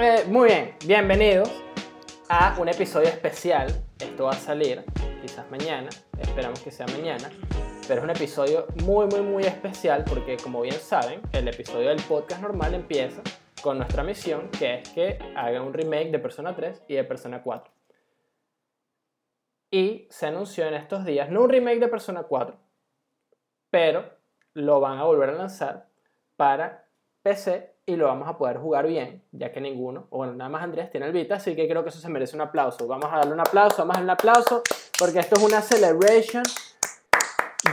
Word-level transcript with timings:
Eh, 0.00 0.24
muy 0.28 0.46
bien, 0.46 0.76
bienvenidos 0.86 1.50
a 2.28 2.56
un 2.60 2.68
episodio 2.68 3.08
especial. 3.08 3.66
Esto 3.98 4.26
va 4.26 4.30
a 4.30 4.34
salir 4.34 4.84
quizás 5.20 5.50
mañana, 5.50 5.88
esperamos 6.20 6.60
que 6.60 6.70
sea 6.70 6.86
mañana, 6.86 7.28
pero 7.88 7.98
es 7.98 8.04
un 8.04 8.10
episodio 8.10 8.68
muy, 8.84 9.06
muy, 9.06 9.22
muy 9.22 9.42
especial 9.42 10.04
porque 10.08 10.36
como 10.36 10.60
bien 10.60 10.76
saben, 10.76 11.20
el 11.32 11.48
episodio 11.48 11.88
del 11.88 12.00
podcast 12.02 12.40
normal 12.40 12.74
empieza 12.74 13.22
con 13.60 13.78
nuestra 13.78 14.04
misión, 14.04 14.48
que 14.56 14.74
es 14.74 14.88
que 14.90 15.18
haga 15.34 15.60
un 15.62 15.74
remake 15.74 16.12
de 16.12 16.20
Persona 16.20 16.54
3 16.54 16.84
y 16.86 16.94
de 16.94 17.02
Persona 17.02 17.42
4. 17.42 17.72
Y 19.72 20.06
se 20.10 20.26
anunció 20.26 20.64
en 20.68 20.74
estos 20.74 21.04
días, 21.04 21.28
no 21.28 21.42
un 21.42 21.50
remake 21.50 21.80
de 21.80 21.88
Persona 21.88 22.22
4, 22.22 22.56
pero 23.68 24.08
lo 24.54 24.78
van 24.78 24.98
a 24.98 25.02
volver 25.02 25.30
a 25.30 25.32
lanzar 25.32 25.88
para 26.36 26.86
PC 27.22 27.77
y 27.88 27.96
lo 27.96 28.04
vamos 28.04 28.28
a 28.28 28.36
poder 28.36 28.58
jugar 28.58 28.86
bien, 28.86 29.22
ya 29.32 29.50
que 29.50 29.62
ninguno, 29.62 30.08
o 30.10 30.18
bueno, 30.18 30.34
nada 30.34 30.50
más 30.50 30.62
Andrés 30.62 30.90
tiene 30.90 31.06
el 31.06 31.12
Vita, 31.12 31.36
así 31.36 31.56
que 31.56 31.66
creo 31.66 31.82
que 31.82 31.88
eso 31.88 31.98
se 31.98 32.10
merece 32.10 32.36
un 32.36 32.42
aplauso. 32.42 32.86
Vamos 32.86 33.06
a 33.10 33.16
darle 33.16 33.32
un 33.32 33.40
aplauso, 33.40 33.78
vamos 33.78 33.96
a 33.96 34.00
darle 34.00 34.04
un 34.04 34.10
aplauso, 34.10 34.62
porque 34.98 35.20
esto 35.20 35.36
es 35.36 35.42
una 35.42 35.62
celebration 35.62 36.42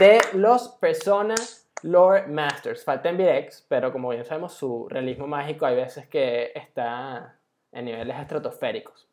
de 0.00 0.18
los 0.32 0.68
Persona 0.68 1.34
Lore 1.82 2.28
Masters. 2.28 2.82
Falta 2.82 3.12
VX, 3.12 3.66
pero 3.68 3.92
como 3.92 4.08
bien 4.08 4.24
sabemos, 4.24 4.54
su 4.54 4.88
realismo 4.88 5.26
mágico 5.26 5.66
hay 5.66 5.76
veces 5.76 6.08
que 6.08 6.50
está 6.54 7.36
en 7.72 7.84
niveles 7.84 8.18
estratosféricos. 8.18 9.06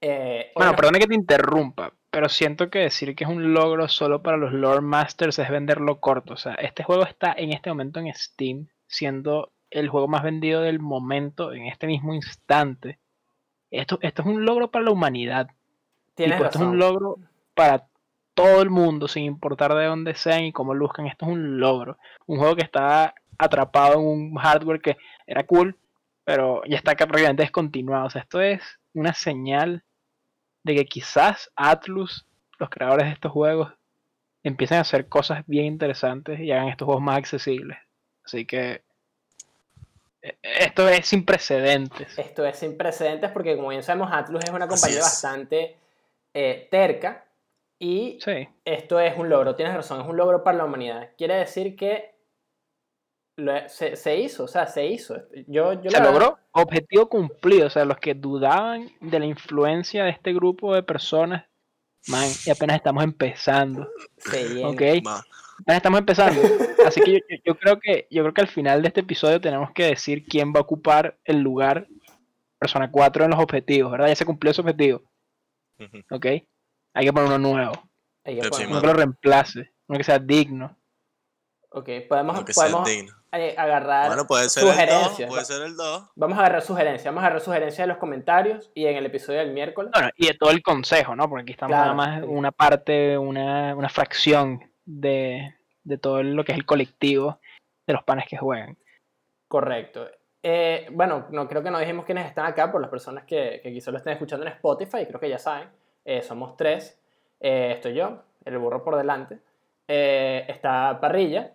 Eh, 0.00 0.50
bueno, 0.56 0.74
perdona 0.74 0.98
que 0.98 1.06
te 1.06 1.14
interrumpa, 1.14 1.92
pero 2.10 2.28
siento 2.28 2.70
que 2.70 2.80
decir 2.80 3.14
que 3.14 3.22
es 3.22 3.30
un 3.30 3.54
logro 3.54 3.86
solo 3.86 4.20
para 4.20 4.36
los 4.36 4.52
Lore 4.52 4.80
Masters 4.80 5.38
es 5.38 5.48
venderlo 5.48 6.00
corto. 6.00 6.34
O 6.34 6.36
sea, 6.36 6.54
este 6.54 6.82
juego 6.82 7.04
está 7.04 7.32
en 7.38 7.52
este 7.52 7.70
momento 7.70 8.00
en 8.00 8.12
Steam, 8.12 8.66
siendo 8.88 9.52
el 9.70 9.88
juego 9.88 10.08
más 10.08 10.22
vendido 10.22 10.62
del 10.62 10.80
momento 10.80 11.52
en 11.52 11.66
este 11.66 11.86
mismo 11.86 12.14
instante. 12.14 12.98
Esto, 13.70 13.98
esto 14.02 14.22
es 14.22 14.28
un 14.28 14.44
logro 14.44 14.70
para 14.70 14.84
la 14.84 14.90
humanidad. 14.90 15.50
Esto 16.16 16.46
es 16.46 16.56
un 16.56 16.78
logro 16.78 17.18
para 17.54 17.86
todo 18.34 18.62
el 18.62 18.70
mundo, 18.70 19.08
sin 19.08 19.24
importar 19.24 19.74
de 19.74 19.86
dónde 19.86 20.14
sean 20.14 20.44
y 20.44 20.52
cómo 20.52 20.74
luzcan. 20.74 21.06
Esto 21.06 21.26
es 21.26 21.32
un 21.32 21.60
logro. 21.60 21.98
Un 22.26 22.38
juego 22.38 22.56
que 22.56 22.62
está 22.62 23.14
atrapado 23.36 23.94
en 23.94 24.06
un 24.06 24.34
hardware 24.36 24.80
que 24.80 24.96
era 25.26 25.44
cool, 25.44 25.76
pero 26.24 26.62
ya 26.64 26.76
está 26.76 26.94
prácticamente 26.96 27.42
descontinuado. 27.42 28.06
O 28.06 28.10
sea, 28.10 28.22
esto 28.22 28.40
es 28.40 28.62
una 28.94 29.14
señal 29.14 29.84
de 30.64 30.74
que 30.74 30.86
quizás 30.86 31.50
Atlus, 31.56 32.26
los 32.58 32.70
creadores 32.70 33.06
de 33.06 33.12
estos 33.12 33.32
juegos, 33.32 33.72
empiecen 34.42 34.78
a 34.78 34.82
hacer 34.82 35.08
cosas 35.08 35.44
bien 35.46 35.66
interesantes 35.66 36.40
y 36.40 36.52
hagan 36.52 36.68
estos 36.68 36.86
juegos 36.86 37.02
más 37.02 37.18
accesibles. 37.18 37.78
Así 38.24 38.44
que 38.44 38.82
esto 40.42 40.88
es 40.88 41.06
sin 41.06 41.24
precedentes. 41.24 42.18
Esto 42.18 42.44
es 42.44 42.58
sin 42.58 42.76
precedentes 42.76 43.30
porque, 43.30 43.56
como 43.56 43.68
bien 43.68 43.82
sabemos, 43.82 44.10
Atlus 44.12 44.44
es 44.44 44.50
una 44.50 44.68
compañía 44.68 45.00
bastante 45.00 45.76
eh, 46.34 46.68
terca 46.70 47.24
y 47.78 48.18
esto 48.64 49.00
es 49.00 49.16
un 49.16 49.28
logro. 49.28 49.54
Tienes 49.54 49.74
razón, 49.74 50.00
es 50.00 50.06
un 50.06 50.16
logro 50.16 50.42
para 50.42 50.58
la 50.58 50.64
humanidad. 50.64 51.10
Quiere 51.16 51.34
decir 51.34 51.76
que 51.76 52.14
se, 53.68 54.16
hizo, 54.18 54.44
o 54.44 54.48
sea, 54.48 54.66
se 54.66 54.86
hizo. 54.86 55.16
Yo, 55.46 55.74
yo 55.74 55.90
se 55.90 56.00
logró, 56.00 56.38
objetivo 56.52 57.08
cumplido. 57.08 57.66
O 57.68 57.70
sea, 57.70 57.84
los 57.84 57.98
que 57.98 58.14
dudaban 58.14 58.90
de 59.00 59.18
la 59.18 59.26
influencia 59.26 60.04
de 60.04 60.10
este 60.10 60.32
grupo 60.32 60.74
de 60.74 60.82
personas, 60.82 61.44
man, 62.08 62.28
y 62.44 62.50
apenas 62.50 62.76
estamos 62.76 63.04
empezando. 63.04 63.88
Sí, 64.18 64.62
ok 64.64 64.82
estamos 65.66 66.00
empezando. 66.00 66.40
Así 66.86 67.00
que 67.00 67.20
yo, 67.44 67.56
creo 67.56 67.78
que 67.80 68.06
yo 68.10 68.22
creo 68.22 68.34
que 68.34 68.40
al 68.40 68.48
final 68.48 68.82
de 68.82 68.88
este 68.88 69.00
episodio 69.00 69.40
tenemos 69.40 69.70
que 69.72 69.84
decir 69.84 70.24
quién 70.24 70.52
va 70.52 70.60
a 70.60 70.62
ocupar 70.62 71.18
el 71.24 71.40
lugar 71.40 71.86
Persona 72.58 72.90
4 72.90 73.24
en 73.24 73.30
los 73.30 73.40
objetivos, 73.40 73.92
¿verdad? 73.92 74.08
Ya 74.08 74.16
se 74.16 74.24
cumplió 74.24 74.50
ese 74.50 74.60
objetivo. 74.60 75.02
¿Ok? 76.10 76.26
Hay 76.94 77.04
que 77.04 77.12
poner 77.12 77.28
uno 77.28 77.38
nuevo. 77.38 77.72
uno 78.24 78.80
que 78.80 78.86
lo 78.86 78.92
reemplace, 78.92 79.72
uno 79.86 79.98
que 79.98 80.04
sea 80.04 80.18
digno. 80.18 80.76
Ok, 81.70 81.88
podemos, 82.08 82.44
podemos 82.54 82.88
agarrar 83.30 84.08
bueno, 84.08 84.26
puede 84.26 84.48
ser 84.48 84.62
sugerencias. 84.62 85.20
El 85.20 85.28
puede 85.28 85.44
ser 85.44 85.62
el 85.62 85.76
2. 85.76 86.10
Vamos 86.16 86.38
a 86.38 86.40
agarrar 86.40 86.62
sugerencias, 86.62 87.04
vamos 87.04 87.22
a 87.22 87.26
agarrar 87.26 87.42
sugerencias 87.42 87.84
de 87.84 87.86
los 87.88 87.98
comentarios 87.98 88.70
y 88.74 88.86
en 88.86 88.96
el 88.96 89.06
episodio 89.06 89.40
del 89.40 89.52
miércoles. 89.52 89.90
Bueno, 89.92 90.08
y 90.16 90.26
de 90.28 90.34
todo 90.34 90.50
el 90.50 90.62
consejo, 90.62 91.14
¿no? 91.14 91.28
Porque 91.28 91.42
aquí 91.42 91.52
estamos 91.52 91.76
nada 91.76 91.92
más 91.92 92.24
una 92.26 92.52
parte, 92.52 93.18
una, 93.18 93.74
una 93.76 93.90
fracción 93.90 94.67
de, 94.88 95.54
todo 96.00 96.22
lo 96.22 96.44
que 96.44 96.52
es 96.52 96.58
el 96.58 96.66
colectivo 96.66 97.38
de 97.86 97.92
los 97.92 98.02
panes 98.04 98.26
que 98.28 98.36
juegan. 98.36 98.76
Correcto. 99.46 100.08
Eh, 100.42 100.88
bueno, 100.92 101.26
no 101.30 101.48
creo 101.48 101.62
que 101.62 101.70
no 101.70 101.78
dijimos 101.78 102.04
quiénes 102.04 102.26
están 102.26 102.46
acá, 102.46 102.72
por 102.72 102.80
las 102.80 102.90
personas 102.90 103.24
que, 103.24 103.60
que 103.62 103.72
quizás 103.72 103.92
lo 103.92 103.98
estén 103.98 104.14
escuchando 104.14 104.46
en 104.46 104.52
Spotify, 104.52 105.06
creo 105.06 105.20
que 105.20 105.28
ya 105.28 105.38
saben. 105.38 105.68
Eh, 106.04 106.22
somos 106.22 106.56
tres. 106.56 107.00
Eh, 107.40 107.72
estoy 107.74 107.94
yo, 107.94 108.22
el 108.44 108.58
burro 108.58 108.82
por 108.82 108.96
delante. 108.96 109.38
está 109.86 110.98
Parrilla. 111.00 111.52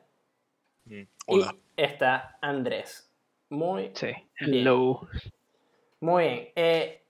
Mm, 0.86 1.04
hola. 1.28 1.56
Y 1.76 1.82
está 1.82 2.38
Andrés. 2.42 3.10
Muy 3.50 3.92
sí. 3.94 4.12
Hello. 4.38 5.08
Muy 6.00 6.52
bien 6.56 7.03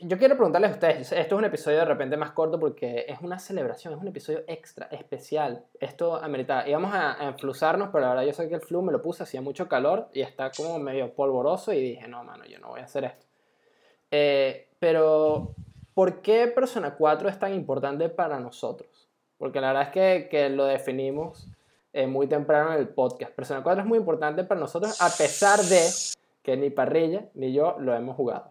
yo 0.00 0.18
quiero 0.18 0.36
preguntarles 0.36 0.70
a 0.70 0.74
ustedes, 0.74 1.12
esto 1.12 1.34
es 1.34 1.38
un 1.38 1.44
episodio 1.44 1.78
de 1.78 1.84
repente 1.84 2.16
más 2.16 2.32
corto 2.32 2.58
porque 2.58 3.04
es 3.08 3.20
una 3.20 3.38
celebración, 3.38 3.94
es 3.94 4.00
un 4.00 4.08
episodio 4.08 4.44
extra, 4.46 4.86
especial. 4.86 5.64
Esto 5.80 6.16
amerita, 6.16 6.68
íbamos 6.68 6.94
a, 6.94 7.20
a 7.22 7.28
enflusarnos, 7.28 7.90
pero 7.92 8.08
verdad 8.08 8.24
yo 8.24 8.32
sé 8.32 8.48
que 8.48 8.54
el 8.54 8.60
flu 8.60 8.82
me 8.82 8.92
lo 8.92 9.02
puse, 9.02 9.22
hacía 9.22 9.40
mucho 9.40 9.68
calor 9.68 10.08
y 10.12 10.20
está 10.20 10.50
como 10.50 10.78
medio 10.78 11.12
polvoroso 11.14 11.72
y 11.72 11.80
dije, 11.80 12.08
no, 12.08 12.22
mano, 12.24 12.44
yo 12.46 12.58
no 12.58 12.68
voy 12.68 12.80
a 12.80 12.84
hacer 12.84 13.04
esto. 13.04 13.26
Eh, 14.10 14.68
pero, 14.78 15.54
¿por 15.94 16.22
qué 16.22 16.46
Persona 16.48 16.94
4 16.94 17.28
es 17.28 17.38
tan 17.38 17.54
importante 17.54 18.08
para 18.08 18.38
nosotros? 18.38 19.08
Porque 19.36 19.60
la 19.60 19.68
verdad 19.68 19.82
es 19.84 19.90
que, 19.90 20.28
que 20.28 20.48
lo 20.48 20.64
definimos 20.64 21.48
eh, 21.92 22.06
muy 22.06 22.26
temprano 22.26 22.72
en 22.72 22.78
el 22.78 22.88
podcast. 22.88 23.32
Persona 23.32 23.62
4 23.62 23.82
es 23.82 23.88
muy 23.88 23.98
importante 23.98 24.44
para 24.44 24.60
nosotros 24.60 25.00
a 25.00 25.10
pesar 25.16 25.60
de 25.60 25.80
que 26.42 26.56
ni 26.56 26.70
Parrilla 26.70 27.26
ni 27.34 27.52
yo 27.52 27.76
lo 27.78 27.94
hemos 27.94 28.16
jugado. 28.16 28.50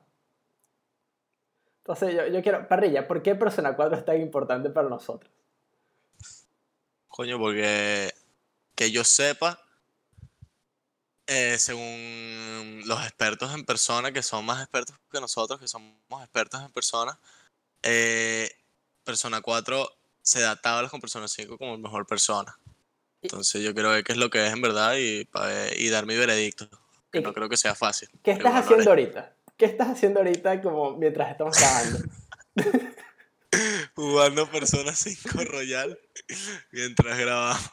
Entonces 1.88 2.14
yo, 2.14 2.28
yo 2.28 2.44
quiero, 2.44 2.68
parrilla, 2.68 3.08
¿por 3.08 3.24
qué 3.24 3.34
Persona 3.34 3.74
4 3.74 3.98
es 3.98 4.04
tan 4.04 4.20
importante 4.20 4.70
para 4.70 4.90
nosotros? 4.90 5.32
Coño, 7.08 7.40
porque 7.40 8.14
que 8.76 8.92
yo 8.92 9.06
sepa, 9.06 9.58
eh, 11.28 11.58
según 11.58 12.82
los 12.86 13.02
expertos 13.04 13.56
en 13.56 13.64
persona, 13.64 14.12
que 14.12 14.22
son 14.22 14.44
más 14.44 14.62
expertos 14.62 14.98
que 15.10 15.22
nosotros, 15.22 15.62
que 15.62 15.70
somos 15.70 15.96
expertos 16.22 16.62
en 16.62 16.74
persona, 16.74 17.18
eh, 17.84 18.52
Persona 19.06 19.40
4 19.40 19.90
se 20.22 20.42
da 20.42 20.58
tablas 20.58 20.92
con 20.92 21.00
Persona 21.00 21.30
5 21.30 21.58
como 21.58 21.78
mejor 21.78 22.06
persona. 22.06 22.60
Entonces 23.22 23.64
yo 23.64 23.74
creo 23.74 24.04
que 24.04 24.12
es 24.12 24.18
lo 24.18 24.30
que 24.30 24.46
es 24.46 24.52
en 24.52 24.62
verdad 24.62 24.98
y, 24.98 25.26
y 25.78 25.90
dar 25.90 26.06
mi 26.06 26.18
veredicto. 26.18 26.68
Que 27.10 27.22
no 27.22 27.34
creo 27.34 27.48
que 27.48 27.56
sea 27.56 27.76
fácil. 27.76 28.10
¿Qué 28.22 28.32
estás 28.32 28.54
haciendo 28.54 28.90
ahorita? 28.90 29.38
¿Qué 29.58 29.66
estás 29.66 29.90
haciendo 29.90 30.20
ahorita 30.20 30.62
como 30.62 30.96
mientras 30.98 31.32
estamos 31.32 31.58
grabando? 31.60 32.00
Jugando 33.96 34.46
Persona 34.46 34.92
5 34.94 35.30
Royal 35.46 35.98
mientras 36.72 37.18
grabamos. 37.18 37.72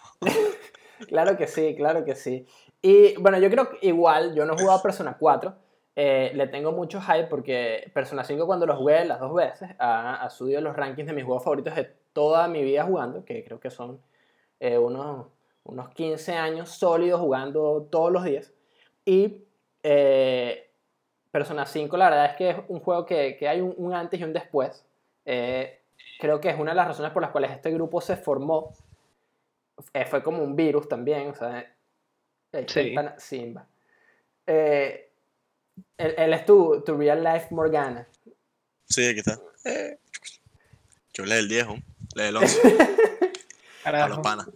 claro 1.09 1.37
que 1.37 1.47
sí, 1.47 1.75
claro 1.77 2.07
que 2.07 2.15
sí. 2.15 2.47
Y 2.81 3.15
bueno, 3.17 3.39
yo 3.39 3.51
creo 3.51 3.69
que 3.69 3.87
igual, 3.87 4.35
yo 4.35 4.47
no 4.47 4.55
he 4.55 4.59
jugado 4.59 4.81
Persona 4.81 5.19
4. 5.19 5.55
Eh, 5.97 6.33
le 6.35 6.47
tengo 6.47 6.73
mucho 6.73 7.03
hype 7.03 7.27
porque 7.27 7.91
Persona 7.93 8.25
5 8.25 8.47
cuando 8.47 8.65
lo 8.65 8.77
jugué 8.77 9.05
las 9.05 9.21
dos 9.21 9.35
veces 9.35 9.69
ha, 9.79 10.27
subido 10.31 10.63
los 10.63 10.75
rankings 10.75 11.07
de 11.09 11.13
mis 11.13 11.25
juegos 11.25 11.45
favoritos 11.45 11.77
de 11.77 11.85
toda 12.15 12.49
mi 12.49 12.65
vida 12.65 12.85
jugando, 12.85 13.27
que 13.27 13.45
creo 13.45 13.61
que 13.61 13.71
son 13.71 14.01
eh, 14.59 14.79
unos, 14.79 15.27
unos 15.65 15.91
15 15.91 16.33
años 16.33 16.71
sólidos 16.71 17.21
jugando 17.21 17.87
todos 17.91 18.11
los 18.11 18.25
días. 18.25 18.55
Y 19.05 19.45
eh, 19.83 20.64
Persona 21.35 21.67
5 21.67 21.97
la 21.97 22.11
verdad 22.11 22.27
es 22.27 22.37
que 22.37 22.51
es 22.51 22.57
un 22.69 22.79
juego 22.79 23.05
que, 23.05 23.37
hay 23.49 23.61
un, 23.61 23.93
antes 23.93 24.21
y 24.21 24.23
un 24.23 24.33
después. 24.33 24.85
Eh, 25.25 25.81
creo 26.21 26.41
que 26.41 26.49
es 26.49 26.57
una 26.57 26.71
de 26.71 26.77
las 26.77 26.87
razones 26.87 27.11
por 27.11 27.23
las 27.23 27.33
cuales 27.33 27.51
este 27.51 27.73
grupo 27.73 28.01
se 28.01 28.17
formó. 28.17 28.73
Eh, 29.93 30.05
fue 30.05 30.23
como 30.23 30.45
un 30.45 30.55
virus 30.55 30.89
también, 30.89 31.31
o 31.31 31.35
sea, 31.35 31.75
sí. 32.69 32.95
Simba. 33.19 33.67
Eh, 34.47 35.11
él, 35.99 36.35
es 36.35 36.47
tu, 36.47 36.81
tu, 36.83 36.97
real 36.97 37.25
life 37.25 37.49
Morgana. 37.51 38.07
Sí, 38.85 39.05
aquí 39.05 39.19
está. 39.19 39.37
Yo 41.15 41.25
leí 41.25 41.41
el 41.41 41.49
10, 41.49 41.67
leí 42.15 42.29
el 42.29 42.37
11. 42.37 42.77
A 43.87 44.09
los 44.09 44.21
panas. 44.21 44.49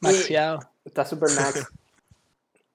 Demasiado. 0.00 0.60
Está 0.84 1.04
super 1.04 1.30
max. 1.32 1.66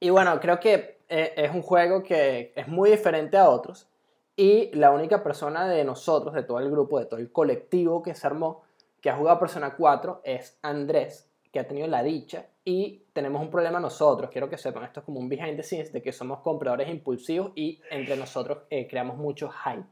y 0.01 0.10
bueno, 0.10 0.38
creo 0.42 0.60
que 0.60 1.00
eh, 1.12 1.34
es 1.36 1.54
un 1.54 1.62
juego 1.62 2.04
que 2.04 2.54
es 2.56 2.69
muy 2.69 2.90
diferente 2.90 3.38
a 3.38 3.50
otros 3.50 3.90
y 4.38 4.74
la 4.74 4.92
única 4.92 5.22
persona 5.22 5.68
de 5.68 5.84
nosotros, 5.84 6.34
de 6.34 6.44
todo 6.44 6.60
el 6.60 6.72
grupo, 6.72 7.00
de 7.00 7.06
todo 7.06 7.19
el 7.19 7.34
colectivo 7.34 8.02
que 8.02 8.16
se 8.16 8.25
armó, 8.25 8.63
que 9.02 9.10
ha 9.10 9.18
jugado 9.18 9.38
Persona 9.38 9.75
4 9.75 10.22
es 10.24 10.58
Andrés, 10.62 11.30
que 11.52 11.60
ha 11.60 11.68
tenido 11.68 11.88
la 11.88 12.02
dicha 12.02 12.46
y 12.63 13.04
tenemos 13.12 13.42
un 13.42 13.52
problema 13.52 13.78
nosotros, 13.78 14.31
quiero 14.31 14.50
que 14.50 14.58
sepan, 14.58 14.86
esto 14.86 15.02
es 15.02 15.06
como 15.06 15.19
un 15.19 15.28
behind 15.28 15.58
the 15.58 15.63
scenes 15.63 15.92
de 15.92 16.02
que 16.02 16.13
somos 16.13 16.40
compradores 16.40 16.88
impulsivos 16.88 17.52
y 17.56 17.81
entre 17.90 18.16
nosotros 18.16 18.60
eh, 18.69 18.88
creamos 18.88 19.18
mucho 19.18 19.50
hype, 19.50 19.84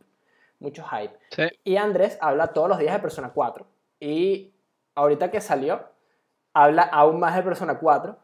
mucho 0.60 0.86
hype. 0.86 1.18
Sí. 1.32 1.54
Y 1.66 1.76
Andrés 1.76 2.18
habla 2.22 2.54
todos 2.54 2.70
los 2.70 2.80
días 2.80 2.94
de 2.94 3.02
Persona 3.02 3.34
4 3.34 3.68
y 4.00 4.54
ahorita 4.96 5.32
que 5.32 5.42
salió, 5.42 5.84
habla 6.54 6.84
aún 6.84 7.20
más 7.20 7.36
de 7.36 7.44
Persona 7.44 7.78
4 7.78 8.18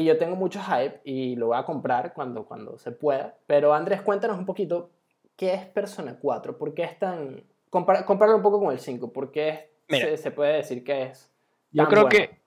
y 0.00 0.04
yo 0.04 0.16
tengo 0.16 0.36
mucho 0.36 0.60
hype 0.62 1.00
y 1.04 1.36
lo 1.36 1.48
voy 1.48 1.58
a 1.58 1.64
comprar 1.64 2.14
cuando, 2.14 2.44
cuando 2.46 2.78
se 2.78 2.92
pueda, 2.92 3.36
pero 3.46 3.74
Andrés, 3.74 4.00
cuéntanos 4.02 4.38
un 4.38 4.46
poquito 4.46 4.90
qué 5.36 5.54
es 5.54 5.66
Persona 5.66 6.18
4, 6.20 6.56
por 6.56 6.74
qué 6.74 6.84
es 6.84 6.98
tan... 6.98 7.44
Compara, 7.68 8.04
compáralo 8.04 8.38
un 8.38 8.42
poco 8.42 8.60
con 8.60 8.72
el 8.72 8.80
5, 8.80 9.12
por 9.12 9.30
qué 9.30 9.70
Mira. 9.88 10.06
se, 10.06 10.16
se 10.16 10.30
puede 10.30 10.54
decir 10.54 10.82
que 10.82 11.04
es... 11.04 11.30
Yo 11.70 11.84
tan 11.84 11.90
creo 11.90 12.02
bueno? 12.04 12.16
que 12.16 12.40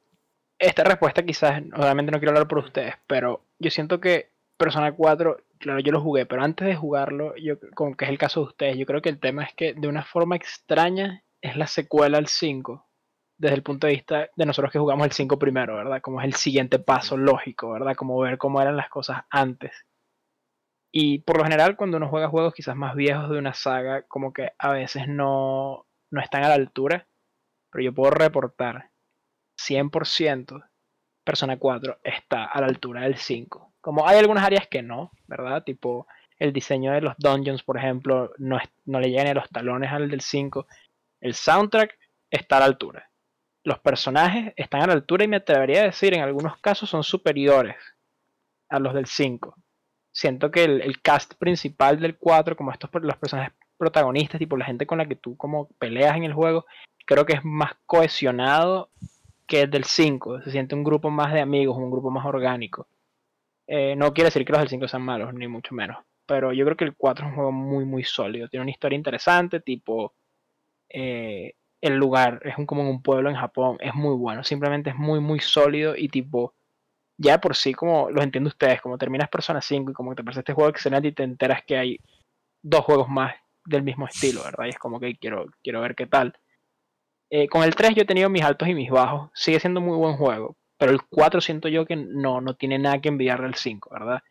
esta 0.60 0.84
respuesta 0.84 1.24
quizás, 1.24 1.62
obviamente 1.76 2.12
no 2.12 2.20
quiero 2.20 2.32
hablar 2.32 2.48
por 2.48 2.60
ustedes, 2.60 2.96
pero 3.08 3.42
yo 3.60 3.70
siento 3.70 4.00
que 4.00 4.30
Persona 4.58 4.94
4, 4.94 5.38
claro, 5.60 5.80
yo 5.80 5.92
lo 5.92 6.02
jugué, 6.02 6.26
pero 6.26 6.44
antes 6.44 6.68
de 6.68 6.76
jugarlo, 6.76 7.36
yo, 7.36 7.56
como 7.76 7.96
que 7.96 8.06
es 8.06 8.12
el 8.12 8.18
caso 8.18 8.42
de 8.42 8.48
ustedes, 8.48 8.78
yo 8.78 8.86
creo 8.86 9.02
que 9.02 9.10
el 9.10 9.20
tema 9.20 9.44
es 9.44 9.54
que 9.54 9.74
de 9.74 9.88
una 9.88 10.04
forma 10.04 10.36
extraña 10.36 11.24
es 11.42 11.58
la 11.58 11.68
secuela 11.68 12.18
al 12.18 12.28
5, 12.28 12.86
desde 13.38 13.56
el 13.56 13.64
punto 13.64 13.88
de 13.88 13.94
vista 13.94 14.30
de 14.36 14.46
nosotros 14.46 14.72
que 14.72 14.80
jugamos 14.80 15.06
el 15.06 15.12
5 15.14 15.40
primero, 15.40 15.76
¿verdad? 15.76 16.02
Como 16.02 16.22
es 16.22 16.28
el 16.28 16.36
siguiente 16.36 16.80
paso 16.80 17.18
lógico, 17.18 17.72
¿verdad? 17.72 17.96
Como 17.96 18.18
ver 18.20 18.38
cómo 18.38 18.62
eran 18.62 18.78
las 18.78 18.90
cosas 18.90 19.24
antes. 19.30 19.74
Y 20.92 21.20
por 21.20 21.38
lo 21.38 21.44
general, 21.44 21.76
cuando 21.76 21.98
uno 21.98 22.08
juega 22.10 22.30
juegos 22.30 22.54
quizás 22.54 22.76
más 22.76 22.96
viejos 22.96 23.30
de 23.30 23.40
una 23.40 23.54
saga, 23.54 24.04
como 24.04 24.32
que 24.32 24.52
a 24.58 24.72
veces 24.72 25.08
no, 25.08 25.86
no 26.12 26.22
están 26.22 26.44
a 26.44 26.50
la 26.50 26.56
altura, 26.56 27.08
pero 27.72 27.84
yo 27.86 27.94
puedo 27.94 28.12
reportar 28.12 28.92
100% 29.58 30.64
Persona 31.26 31.58
4 31.60 32.00
está 32.04 32.46
a 32.46 32.62
la 32.62 32.68
altura 32.68 33.04
del 33.04 33.18
5. 33.18 33.74
Como 33.82 34.08
hay 34.08 34.18
algunas 34.20 34.44
áreas 34.46 34.68
que 34.70 34.82
no, 34.84 35.12
¿verdad? 35.28 35.64
Tipo 35.64 36.08
el 36.40 36.54
diseño 36.54 36.94
de 36.94 37.02
los 37.02 37.16
dungeons, 37.20 37.64
por 37.64 37.78
ejemplo, 37.78 38.32
no, 38.40 38.58
es- 38.60 38.70
no 38.86 39.00
le 39.00 39.10
llegan 39.10 39.28
a 39.28 39.34
los 39.36 39.50
talones 39.50 39.92
al 39.92 40.10
del 40.10 40.22
5. 40.22 40.68
El 41.22 41.34
soundtrack 41.36 41.98
está 42.32 42.58
a 42.58 42.62
la 42.62 42.66
altura. 42.68 43.10
Los 43.64 43.80
personajes 43.80 44.54
están 44.58 44.82
a 44.82 44.88
la 44.88 44.94
altura 44.94 45.24
y 45.24 45.28
me 45.28 45.38
atrevería 45.38 45.82
a 45.82 45.86
decir, 45.86 46.14
en 46.14 46.22
algunos 46.22 46.58
casos 46.58 46.90
son 46.90 47.04
superiores 47.04 47.78
a 48.70 48.80
los 48.80 48.94
del 48.94 49.06
5. 49.06 49.56
Siento 50.12 50.52
que 50.52 50.64
el, 50.66 50.82
el 50.82 51.02
cast 51.02 51.36
principal 51.36 52.00
del 52.00 52.18
4, 52.18 52.56
como 52.56 52.72
estos 52.72 52.90
los 53.02 53.18
personajes 53.18 53.54
protagonistas, 53.78 54.40
tipo 54.40 54.58
la 54.58 54.66
gente 54.66 54.86
con 54.86 54.98
la 54.98 55.08
que 55.08 55.16
tú 55.16 55.36
como 55.38 55.70
peleas 55.80 56.16
en 56.18 56.24
el 56.24 56.34
juego, 56.34 56.66
creo 57.06 57.26
que 57.26 57.34
es 57.34 57.44
más 57.44 57.74
cohesionado 57.86 58.92
que 59.48 59.62
el 59.62 59.72
del 59.72 59.86
5. 59.86 60.42
Se 60.42 60.52
siente 60.52 60.76
un 60.76 60.84
grupo 60.84 61.10
más 61.10 61.34
de 61.34 61.42
amigos, 61.42 61.78
un 61.78 61.92
grupo 61.92 62.10
más 62.12 62.26
orgánico. 62.26 62.88
Eh, 63.68 63.96
no 63.96 64.14
quiere 64.14 64.28
decir 64.28 64.46
que 64.46 64.52
los 64.52 64.62
del 64.62 64.70
5 64.70 64.88
sean 64.88 65.04
malos, 65.04 65.34
ni 65.34 65.48
mucho 65.48 65.74
menos. 65.76 65.98
Pero 66.26 66.54
yo 66.54 66.66
creo 66.66 66.78
que 66.78 66.86
el 66.86 66.96
4 66.96 67.26
es 67.26 67.30
un 67.30 67.36
juego 67.36 67.52
muy, 67.52 67.86
muy 67.86 68.04
sólido. 68.04 68.48
Tiene 68.50 68.64
una 68.64 68.72
historia 68.72 68.98
interesante, 68.98 69.60
tipo. 69.62 70.14
eh, 70.90 71.54
el 71.84 71.98
lugar 71.98 72.40
es 72.46 72.58
un, 72.58 72.66
como 72.66 72.90
un 72.90 73.02
pueblo 73.02 73.30
en 73.30 73.36
Japón. 73.36 73.78
Es 73.82 73.94
muy 73.94 74.16
bueno. 74.16 74.44
Simplemente 74.44 74.92
es 74.92 74.96
muy, 74.96 75.20
muy 75.20 75.40
sólido 75.40 75.96
y 75.98 76.08
tipo. 76.08 76.54
Ya 77.18 77.40
por 77.40 77.56
sí, 77.56 77.74
como 77.74 78.10
los 78.10 78.24
entiendo 78.24 78.48
ustedes, 78.48 78.82
como 78.82 78.98
terminas 78.98 79.30
Persona 79.30 79.62
5 79.62 79.92
y 79.92 79.94
como 79.94 80.16
te 80.16 80.24
parece 80.24 80.40
este 80.40 80.54
juego 80.54 80.70
excelente 80.70 81.10
y 81.10 81.12
te 81.12 81.24
enteras 81.24 81.62
que 81.68 81.78
hay 81.78 82.00
dos 82.64 82.86
juegos 82.86 83.08
más 83.10 83.36
del 83.66 83.84
mismo 83.84 84.08
estilo, 84.08 84.44
¿verdad? 84.44 84.66
Y 84.66 84.70
es 84.70 84.80
como 84.80 85.00
que 85.00 85.16
quiero, 85.18 85.46
quiero 85.62 85.82
ver 85.82 85.94
qué 85.94 86.08
tal. 86.08 86.34
Eh, 87.30 87.48
con 87.48 87.64
el 87.64 87.76
3 87.76 87.96
yo 87.96 88.02
he 88.04 88.06
tenido 88.06 88.30
mis 88.30 88.44
altos 88.44 88.68
y 88.68 88.74
mis 88.74 88.90
bajos. 88.90 89.30
Sigue 89.34 89.60
siendo 89.60 89.82
muy 89.82 89.98
buen 89.98 90.16
juego. 90.16 90.56
Pero 90.78 90.92
el 90.92 91.02
4 91.04 91.42
siento 91.42 91.68
yo 91.68 91.86
que 91.86 91.98
no, 91.98 92.42
no 92.42 92.56
tiene 92.56 92.80
nada 92.80 93.02
que 93.02 93.10
enviarle 93.10 93.48
al 93.48 93.56
5, 93.56 93.90
¿verdad? 93.92 94.24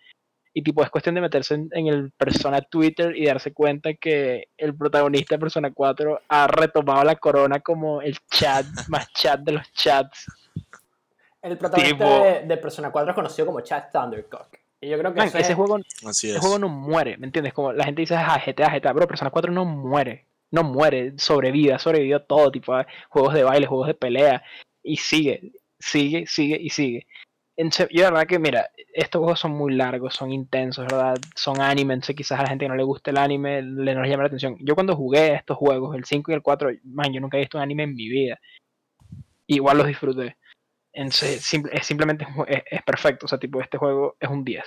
Y 0.54 0.62
tipo, 0.62 0.82
es 0.82 0.90
cuestión 0.90 1.14
de 1.14 1.22
meterse 1.22 1.54
en, 1.54 1.68
en 1.72 1.86
el 1.86 2.10
Persona 2.12 2.60
Twitter 2.60 3.16
y 3.16 3.24
darse 3.24 3.52
cuenta 3.54 3.94
que 3.94 4.48
el 4.58 4.76
protagonista 4.76 5.34
de 5.34 5.38
Persona 5.38 5.70
4 5.72 6.20
ha 6.28 6.46
retomado 6.46 7.02
la 7.04 7.16
corona 7.16 7.60
como 7.60 8.02
el 8.02 8.18
chat, 8.30 8.66
más 8.88 9.10
chat 9.14 9.40
de 9.40 9.52
los 9.52 9.72
chats. 9.72 10.26
El 11.40 11.56
protagonista 11.58 12.04
Tipo- 12.04 12.24
de, 12.24 12.46
de 12.46 12.56
Persona 12.58 12.90
4 12.92 13.10
es 13.10 13.14
conocido 13.14 13.46
como 13.46 13.60
Chad 13.62 13.84
Thundercock. 13.92 14.48
Y 14.80 14.88
yo 14.90 14.98
creo 14.98 15.12
que 15.12 15.18
Man, 15.20 15.28
ese 15.28 15.40
es- 15.40 15.54
juego 15.54 15.76
Así 16.06 16.28
Ese 16.28 16.36
es. 16.36 16.40
juego 16.40 16.58
no 16.58 16.68
muere, 16.68 17.16
¿me 17.16 17.26
entiendes? 17.26 17.52
Como 17.54 17.72
la 17.72 17.84
gente 17.84 18.02
dice, 18.02 18.14
ah, 18.16 18.40
GTA, 18.44 18.68
GTA, 18.78 18.92
pero 18.94 19.06
Persona 19.08 19.30
4 19.30 19.50
no 19.52 19.64
muere, 19.64 20.26
no 20.50 20.64
muere, 20.64 21.14
sobrevive, 21.18 21.72
ha 21.72 21.78
sobrevivido 21.78 22.18
a 22.18 22.24
todo 22.26 22.50
tipo 22.50 22.76
de 22.76 22.84
juegos 23.08 23.32
de 23.34 23.44
baile, 23.44 23.66
juegos 23.66 23.86
de 23.86 23.94
pelea, 23.94 24.42
y 24.82 24.96
sigue, 24.96 25.52
sigue, 25.78 26.26
sigue 26.26 26.58
y 26.60 26.68
sigue. 26.70 27.06
Yo 27.90 28.02
la 28.04 28.10
verdad 28.10 28.26
que, 28.26 28.38
mira, 28.38 28.70
estos 28.94 29.20
juegos 29.20 29.40
son 29.40 29.52
muy 29.52 29.74
largos, 29.74 30.14
son 30.14 30.32
intensos, 30.32 30.84
¿verdad? 30.86 31.14
Son 31.34 31.60
anime, 31.60 31.94
entonces 31.94 32.16
quizás 32.16 32.38
a 32.40 32.42
la 32.44 32.48
gente 32.48 32.64
que 32.64 32.68
no 32.68 32.76
le 32.76 32.82
guste 32.82 33.10
el 33.10 33.18
anime, 33.18 33.62
le 33.62 33.94
no 33.94 34.02
les 34.02 34.10
llama 34.10 34.24
la 34.24 34.26
atención. 34.28 34.56
Yo 34.60 34.74
cuando 34.74 34.96
jugué 34.96 35.34
estos 35.34 35.56
juegos, 35.56 35.94
el 35.96 36.04
5 36.04 36.30
y 36.30 36.34
el 36.34 36.42
4, 36.42 36.70
man, 36.84 37.12
yo 37.12 37.20
nunca 37.20 37.36
he 37.36 37.40
visto 37.40 37.58
un 37.58 37.62
anime 37.62 37.84
en 37.84 37.94
mi 37.94 38.08
vida. 38.08 38.38
Igual 39.46 39.78
los 39.78 39.86
disfruté. 39.86 40.36
Entonces, 40.92 41.42
simple- 41.42 41.72
es 41.74 41.86
simplemente 41.86 42.26
es, 42.46 42.82
perfecto, 42.82 43.26
o 43.26 43.28
sea, 43.28 43.38
tipo, 43.38 43.60
este 43.60 43.78
juego 43.78 44.16
es 44.20 44.28
un 44.28 44.44
10. 44.44 44.64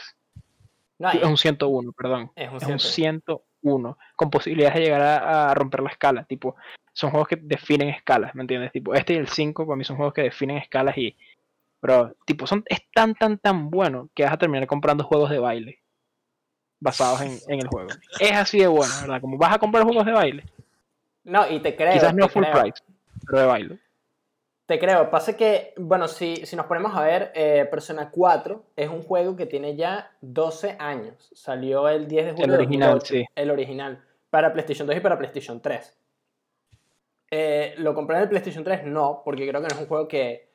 No, 0.98 1.12
Es 1.12 1.24
un 1.24 1.38
101, 1.38 1.92
perdón. 1.92 2.32
es 2.36 2.50
un 2.50 2.58
Es 2.58 2.64
un 2.64 2.80
101. 2.80 3.42
101, 3.62 3.98
con 4.16 4.30
posibilidades 4.30 4.76
de 4.76 4.82
llegar 4.82 5.02
a, 5.02 5.52
a 5.52 5.54
romper 5.54 5.82
la 5.82 5.90
escala. 5.90 6.24
Tipo, 6.24 6.56
son 6.94 7.12
juegos 7.12 7.28
que 7.28 7.36
definen 7.36 7.90
escalas, 7.90 8.34
¿me 8.34 8.42
entiendes? 8.42 8.72
Tipo, 8.72 8.94
este 8.96 9.14
y 9.14 9.18
el 9.18 9.28
5 9.28 9.66
para 9.68 9.76
mí 9.76 9.84
son 9.84 9.98
juegos 9.98 10.14
que 10.14 10.24
definen 10.24 10.58
escalas 10.58 10.98
y. 10.98 11.16
Pero, 11.86 12.16
tipo, 12.26 12.48
son, 12.48 12.64
es 12.66 12.80
tan, 12.92 13.14
tan, 13.14 13.38
tan 13.38 13.70
bueno 13.70 14.10
que 14.16 14.24
vas 14.24 14.34
a 14.34 14.38
terminar 14.38 14.66
comprando 14.66 15.04
juegos 15.04 15.30
de 15.30 15.38
baile 15.38 15.84
basados 16.80 17.22
en, 17.22 17.38
en 17.48 17.60
el 17.60 17.68
juego. 17.68 17.90
Es 18.20 18.32
así 18.32 18.58
de 18.58 18.66
bueno, 18.66 18.92
¿verdad? 19.02 19.22
Como 19.22 19.38
vas 19.38 19.54
a 19.54 19.60
comprar 19.60 19.84
juegos 19.84 20.04
de 20.04 20.12
baile. 20.12 20.44
No, 21.26 21.48
y 21.48 21.60
te 21.60 21.76
creo. 21.76 21.94
Quizás 21.94 22.16
no 22.16 22.28
full 22.28 22.44
creo. 22.44 22.60
price, 22.60 22.84
pero 23.28 23.40
de 23.40 23.46
baile. 23.46 23.80
Te 24.66 24.80
creo. 24.80 25.12
Pasa 25.12 25.38
que, 25.38 25.76
bueno, 25.78 26.08
si, 26.08 26.38
si 26.38 26.56
nos 26.56 26.66
ponemos 26.66 26.96
a 26.96 27.04
ver, 27.04 27.32
eh, 27.36 27.68
Persona 27.70 28.10
4 28.10 28.64
es 28.76 28.90
un 28.90 29.04
juego 29.04 29.36
que 29.36 29.46
tiene 29.46 29.76
ya 29.76 30.12
12 30.22 30.78
años. 30.80 31.30
Salió 31.36 31.88
el 31.88 32.08
10 32.08 32.26
de 32.26 32.32
julio 32.32 32.48
de 32.48 32.58
original, 32.58 32.94
2008, 32.94 33.14
sí. 33.14 33.26
El 33.36 33.52
original. 33.52 34.04
Para 34.32 34.52
PlayStation 34.52 34.88
2 34.88 34.98
y 34.98 35.02
para 35.02 35.20
PlayStation 35.20 35.62
3. 35.62 35.98
Eh, 37.30 37.76
¿Lo 37.78 37.94
compré 37.94 38.16
en 38.18 38.24
el 38.24 38.30
PlayStation 38.30 38.64
3? 38.64 38.86
No, 38.86 39.22
porque 39.24 39.48
creo 39.48 39.62
que 39.62 39.68
no 39.68 39.76
es 39.76 39.80
un 39.80 39.88
juego 39.88 40.08
que, 40.08 40.55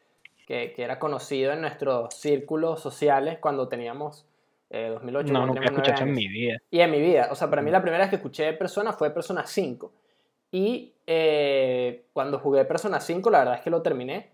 que, 0.50 0.72
que 0.72 0.82
era 0.82 0.98
conocido 0.98 1.52
en 1.52 1.60
nuestros 1.60 2.12
círculos 2.12 2.80
sociales 2.80 3.38
cuando 3.38 3.68
teníamos 3.68 4.26
eh, 4.68 4.88
2008. 4.92 5.32
No, 5.32 5.46
nunca 5.46 5.60
nueve 5.60 5.66
escuchado 5.66 6.02
en 6.08 6.12
mi 6.12 6.26
vida. 6.26 6.58
Y 6.72 6.80
en 6.80 6.90
mi 6.90 7.00
vida, 7.00 7.28
o 7.30 7.36
sea, 7.36 7.48
para 7.48 7.62
mí 7.62 7.70
la 7.70 7.80
primera 7.80 8.02
vez 8.02 8.10
que 8.10 8.16
escuché 8.16 8.52
Persona 8.54 8.92
fue 8.92 9.10
Persona 9.10 9.46
5. 9.46 9.92
Y 10.50 10.92
eh, 11.06 12.06
cuando 12.12 12.40
jugué 12.40 12.64
Persona 12.64 12.98
5, 12.98 13.30
la 13.30 13.38
verdad 13.38 13.54
es 13.54 13.60
que 13.60 13.70
lo 13.70 13.80
terminé 13.80 14.30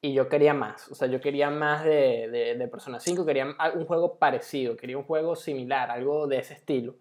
y 0.00 0.14
yo 0.14 0.30
quería 0.30 0.54
más. 0.54 0.90
O 0.90 0.94
sea, 0.94 1.08
yo 1.08 1.20
quería 1.20 1.50
más 1.50 1.84
de, 1.84 2.30
de, 2.30 2.54
de 2.54 2.68
Persona 2.68 2.98
5, 2.98 3.26
quería 3.26 3.54
un 3.74 3.84
juego 3.84 4.14
parecido, 4.14 4.78
quería 4.78 4.96
un 4.96 5.04
juego 5.04 5.36
similar, 5.36 5.90
algo 5.90 6.26
de 6.26 6.38
ese 6.38 6.54
estilo. 6.54 6.94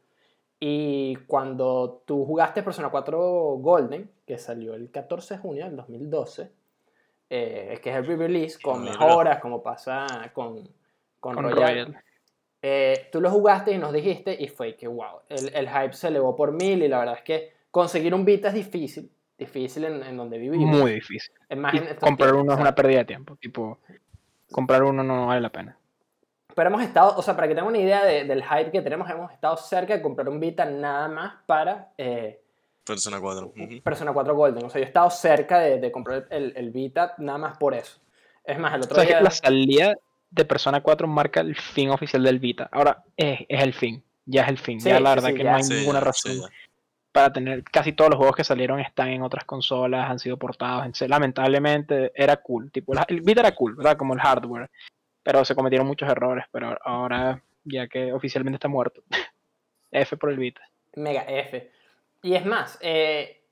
Y 0.60 1.16
cuando 1.28 2.04
tú 2.06 2.26
jugaste 2.26 2.62
Persona 2.62 2.90
4 2.90 3.18
Golden, 3.62 4.12
que 4.26 4.38
salió 4.38 4.74
el 4.74 4.92
14 4.92 5.36
de 5.36 5.40
junio 5.40 5.64
del 5.64 5.78
2012, 5.78 6.59
eh, 7.30 7.80
que 7.82 7.90
es 7.92 7.96
el 7.96 8.06
re-release 8.06 8.60
con 8.62 8.84
mejoras, 8.84 9.40
como 9.40 9.62
pasa 9.62 10.08
con, 10.34 10.58
con, 11.20 11.36
Con 11.36 11.44
Royal, 11.44 11.58
Royal. 11.86 12.04
eh, 12.62 13.08
tú 13.12 13.22
lo 13.22 13.30
jugaste 13.30 13.72
y 13.72 13.78
nos 13.78 13.94
dijiste 13.94 14.36
y 14.40 14.48
fue 14.48 14.76
que 14.76 14.88
wow, 14.88 15.22
el, 15.30 15.54
el 15.56 15.70
hype 15.70 15.94
se 15.94 16.08
elevó 16.08 16.36
por 16.36 16.52
mil 16.52 16.82
y 16.84 16.88
la 16.88 17.00
verdad 17.00 17.16
es 17.18 17.24
que 17.24 17.54
conseguir 17.72 18.14
un 18.16 18.26
Vita 18.26 18.48
es 18.50 18.54
difícil, 18.56 19.12
difícil 19.38 19.86
en, 19.86 20.04
en 20.04 20.18
donde 20.18 20.38
vivimos. 20.38 20.68
Muy 20.80 20.94
difícil. 20.94 21.34
Estos 21.50 22.00
comprar 22.00 22.34
uno 22.34 22.54
es 22.54 22.60
una 22.60 22.74
pérdida 22.76 23.00
de 23.00 23.06
tiempo. 23.06 23.36
Tipo, 23.38 23.78
comprar 24.52 24.84
uno 24.84 25.04
no 25.04 25.28
vale 25.28 25.42
la 25.42 25.52
pena. 25.52 25.78
Pero 26.56 26.70
hemos 26.70 26.82
estado, 26.82 27.16
o 27.16 27.22
sea, 27.22 27.36
para 27.36 27.48
que 27.48 27.54
tengan 27.54 27.70
una 27.70 27.78
idea 27.78 28.04
de- 28.04 28.26
del 28.26 28.44
hype 28.44 28.72
que 28.72 28.82
tenemos, 28.82 29.10
hemos 29.10 29.32
estado 29.32 29.56
cerca 29.56 29.96
de 29.96 30.02
comprar 30.02 30.28
un 30.28 30.40
Vita 30.40 30.66
nada 30.66 31.08
más 31.08 31.36
para 31.46 31.94
eh, 31.98 32.42
Persona 32.94 33.20
4. 33.20 33.54
ujú. 33.56 33.82
Persona 33.84 34.14
4 34.14 34.36
Golden. 34.36 34.66
O 34.66 34.70
sea, 34.70 34.80
yo 34.82 34.86
he 34.86 34.88
estado 34.88 35.10
cerca 35.10 35.60
de, 35.60 35.80
de 35.80 35.92
comprar 35.92 36.28
el, 36.30 36.54
el 36.56 36.72
Vita 36.72 37.14
nada 37.20 37.38
más 37.38 37.58
por 37.58 37.74
eso. 37.74 38.00
Es 38.44 38.58
más, 38.60 38.74
el 38.74 38.82
O 38.82 38.86
otro 38.86 38.96
sea, 38.96 39.06
que 39.06 39.14
día... 39.14 39.22
la 39.22 39.32
salida 39.32 39.96
de 40.32 40.46
Persona 40.46 40.82
4 40.82 41.08
marca 41.08 41.42
el 41.42 41.56
fin 41.56 41.90
oficial 41.90 42.24
del 42.24 42.40
Vita. 42.40 42.70
Ahora, 42.72 43.04
es, 43.16 43.40
es 43.48 43.62
el 43.64 43.74
fin. 43.74 44.04
Ya 44.26 44.44
es 44.44 44.50
el 44.50 44.58
fin. 44.58 44.80
Sí, 44.82 44.90
ya 44.90 45.00
la 45.00 45.12
verdad 45.12 45.30
sí, 45.30 45.36
que 45.36 45.44
ya. 45.44 45.52
no 45.52 45.58
hay 45.58 45.64
Sí, 45.64 45.74
ninguna 45.74 46.00
ya, 46.00 46.06
razón 46.06 46.42
para 47.12 47.34
tener. 47.34 47.64
Casi 47.64 47.94
todos 47.94 48.12
los 48.12 48.18
juegos 48.18 48.36
que 48.36 48.44
salieron 48.44 48.80
están 48.80 49.10
en 49.10 49.24
otras 49.24 49.44
consolas, 49.46 50.10
han 50.10 50.20
sido 50.20 50.38
portados. 50.38 50.82
Entonces, 50.86 51.10
lamentablemente, 51.10 52.12
era 52.16 52.38
cool. 52.38 52.72
Tipo, 52.72 52.94
el 53.08 53.22
Vita 53.22 53.42
era 53.42 53.56
cool, 53.56 53.76
¿verdad? 53.76 53.98
Como 53.98 54.14
el 54.14 54.20
hardware. 54.20 54.70
Pero 55.24 55.44
se 55.46 55.56
cometieron 55.56 55.88
muchos 55.88 56.10
errores. 56.10 56.46
Pero 56.52 56.78
ahora, 56.84 57.44
ya 57.64 57.88
que 57.88 58.14
oficialmente 58.14 58.56
está 58.56 58.68
muerto, 58.68 59.02
F 59.92 60.18
por 60.18 60.30
el 60.30 60.38
Vita. 60.38 60.62
Mega 60.96 61.22
F. 61.28 61.72
Y 62.22 62.36
es 62.36 62.46
más, 62.46 62.78
eh, 62.82 63.44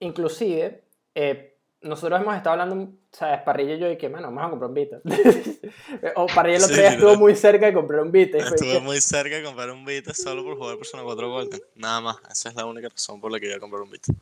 inclusive, 0.00 0.84
eh, 1.14 1.56
nosotros 1.82 2.20
hemos 2.20 2.36
estado 2.36 2.60
hablando, 2.60 2.92
¿sabes? 3.12 3.40
Parrilla 3.42 3.74
y 3.74 3.78
yo, 3.78 3.90
y 3.90 3.96
que, 3.96 4.08
mano, 4.10 4.28
vamos 4.28 4.44
a 4.46 4.50
comprar 4.50 4.68
un 4.68 4.74
Vita. 4.74 5.00
o 6.16 6.26
Parrilla 6.26 6.58
el 6.58 6.62
otro 6.64 6.74
Sí, 6.76 6.80
día 6.82 6.90
estuvo 6.92 7.16
muy 7.16 7.34
cerca 7.34 7.66
de 7.66 7.72
comprar 7.72 8.00
un 8.00 8.12
Vita. 8.12 8.38
Estuve 8.38 8.72
que- 8.74 8.80
muy 8.80 9.00
cerca 9.00 9.36
de 9.36 9.42
comprar 9.44 9.70
un 9.70 9.84
Vita 9.84 10.12
solo 10.14 10.44
por 10.44 10.56
jugar 10.58 10.76
Persona 10.76 11.02
4 11.02 11.30
Golden. 11.30 11.60
Nada 11.76 12.00
más. 12.02 12.16
Esa 12.30 12.50
es 12.50 12.54
la 12.54 12.66
única 12.66 12.88
razón 12.88 13.20
por 13.20 13.32
la 13.32 13.40
que 13.40 13.46
iba 13.46 13.56
a 13.56 13.60
comprar 13.60 13.82
un 13.82 13.90
Vita. 13.90 14.12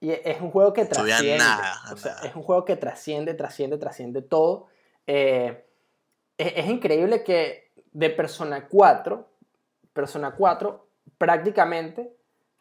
Y 0.00 0.10
es 0.12 0.40
un 0.40 0.50
juego 0.50 0.72
que 0.72 0.84
trasciende. 0.86 1.36
nada, 1.36 1.78
o 1.92 1.96
sea, 1.96 2.14
nada. 2.14 2.26
es 2.28 2.34
un 2.34 2.42
juego 2.42 2.64
que 2.64 2.76
trasciende, 2.76 3.34
trasciende, 3.34 3.76
trasciende 3.76 4.22
todo. 4.22 4.68
Eh, 5.06 5.62
es, 6.38 6.52
es 6.56 6.66
increíble 6.68 7.22
que 7.22 7.70
de 7.92 8.08
Persona 8.08 8.66
4, 8.68 9.28
Persona 9.92 10.34
4 10.36 10.86
prácticamente 11.18 12.16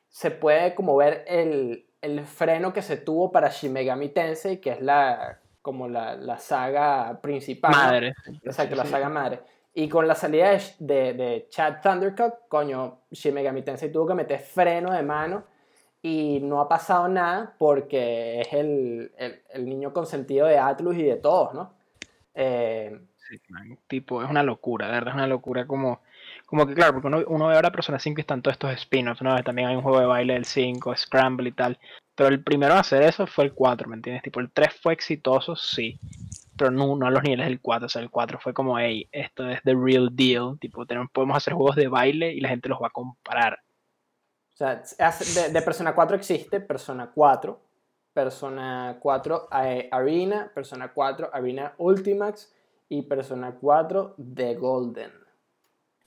se 0.09 0.31
puede 0.31 0.75
como 0.75 0.95
ver 0.95 1.23
el, 1.27 1.85
el 2.01 2.25
freno 2.25 2.73
que 2.73 2.81
se 2.81 2.97
tuvo 2.97 3.31
para 3.31 3.49
Shin 3.49 3.73
Megami 3.73 4.09
Tensei, 4.09 4.59
que 4.59 4.71
es 4.71 4.81
la 4.81 5.39
como 5.61 5.87
la, 5.87 6.15
la 6.15 6.37
saga 6.37 7.19
principal. 7.21 7.71
Madre. 7.71 8.13
Exacto, 8.43 8.75
la 8.75 8.85
Sí. 8.85 8.91
saga 8.91 9.09
madre. 9.09 9.39
Y 9.73 9.87
con 9.87 10.07
la 10.07 10.15
salida 10.15 10.49
de, 10.51 10.61
de, 10.79 11.13
de 11.13 11.47
Chad 11.49 11.81
Thundercock, 11.81 12.47
coño, 12.47 13.01
Shin 13.11 13.33
Megami 13.33 13.61
Tensei 13.61 13.91
tuvo 13.91 14.07
que 14.07 14.15
meter 14.15 14.39
freno 14.39 14.91
de 14.91 15.03
mano 15.03 15.43
y 16.01 16.39
no 16.41 16.59
ha 16.61 16.67
pasado 16.69 17.07
nada 17.07 17.55
porque 17.59 18.41
es 18.41 18.53
el, 18.53 19.11
el, 19.17 19.43
el 19.53 19.65
niño 19.65 19.93
consentido 19.93 20.47
de 20.47 20.57
Atlus 20.57 20.95
y 20.95 21.03
de 21.03 21.17
todos, 21.17 21.53
¿no? 21.53 21.73
Eh, 22.33 22.99
Sí, 23.29 23.39
man, 23.49 23.77
tipo, 23.87 24.23
es 24.23 24.29
una 24.29 24.41
locura, 24.41 24.87
de 24.87 24.93
verdad 24.93 25.09
es 25.09 25.15
una 25.15 25.27
locura 25.27 25.67
como, 25.67 26.01
como 26.49 26.65
que 26.65 26.73
claro, 26.73 26.93
porque 26.93 27.25
uno, 27.27 27.47
ve 27.47 27.55
ahora 27.55 27.71
Persona 27.71 27.99
5 27.99 28.19
y 28.19 28.21
están 28.21 28.41
todos 28.41 28.53
estos 28.53 28.71
spin-offs, 28.73 29.21
¿no? 29.21 29.41
También 29.43 29.67
hay 29.67 29.75
un 29.75 29.83
juego 29.83 29.99
de 29.99 30.07
baile 30.07 30.33
del 30.33 30.45
5, 30.45 30.95
Scramble 30.95 31.49
y 31.49 31.51
tal, 31.51 31.77
pero 32.15 32.29
el 32.29 32.43
primero 32.43 32.73
en 32.73 32.79
hacer 32.79 33.03
eso 33.03 33.27
fue 33.27 33.45
el 33.45 33.53
4, 33.53 33.87
¿me 33.87 33.95
entiendes? 33.95 34.23
Tipo, 34.23 34.39
el 34.39 34.51
3 34.51 34.73
fue 34.81 34.93
exitoso, 34.93 35.55
sí, 35.55 35.99
pero 36.57 36.71
no, 36.71 37.05
a 37.05 37.11
los 37.11 37.21
niveles 37.21 37.45
del 37.45 37.61
4, 37.61 37.85
o 37.85 37.89
sea, 37.89 38.01
el 38.01 38.09
4 38.09 38.39
fue 38.39 38.53
como, 38.55 38.79
hey, 38.79 39.07
esto 39.11 39.47
es 39.47 39.61
the 39.61 39.75
real 39.75 40.09
deal, 40.11 40.57
tipo, 40.59 40.87
tenemos, 40.87 41.11
podemos 41.11 41.37
hacer 41.37 41.53
juegos 41.53 41.75
de 41.75 41.87
baile 41.87 42.33
y 42.33 42.41
la 42.41 42.49
gente 42.49 42.67
los 42.67 42.81
va 42.81 42.87
a 42.87 42.91
comparar. 42.91 43.59
o 44.51 44.57
sea, 44.57 44.81
de, 45.35 45.53
de 45.53 45.61
Persona 45.61 45.93
4 45.93 46.17
existe 46.17 46.59
Persona 46.61 47.11
4, 47.13 47.61
Persona 48.11 48.97
4 48.99 49.49
eh, 49.63 49.87
Arena, 49.91 50.51
Persona 50.51 50.91
4 50.91 51.29
Arena 51.31 51.75
Ultimax 51.77 52.51
y 52.89 53.03
Persona 53.03 53.55
4 53.61 54.15
The 54.17 54.55
Golden. 54.55 55.28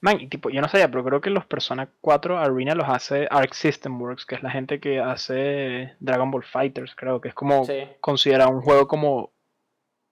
Man, 0.02 0.20
y 0.20 0.26
tipo, 0.26 0.50
yo 0.50 0.60
no 0.60 0.68
sabía, 0.68 0.90
pero 0.90 1.04
creo 1.04 1.20
que 1.20 1.30
los 1.30 1.46
Persona 1.46 1.88
4 2.00 2.36
Arena 2.38 2.74
los 2.74 2.88
hace 2.88 3.28
Arc 3.30 3.54
System 3.54 4.00
Works, 4.02 4.26
que 4.26 4.34
es 4.34 4.42
la 4.42 4.50
gente 4.50 4.80
que 4.80 4.98
hace 4.98 5.94
Dragon 6.00 6.28
Ball 6.30 6.42
Fighters, 6.42 6.94
creo 6.96 7.20
que 7.20 7.28
es 7.28 7.34
como 7.34 7.64
Sí. 7.64 7.84
considera 8.00 8.48
un 8.48 8.60
juego 8.62 8.88
como 8.88 9.32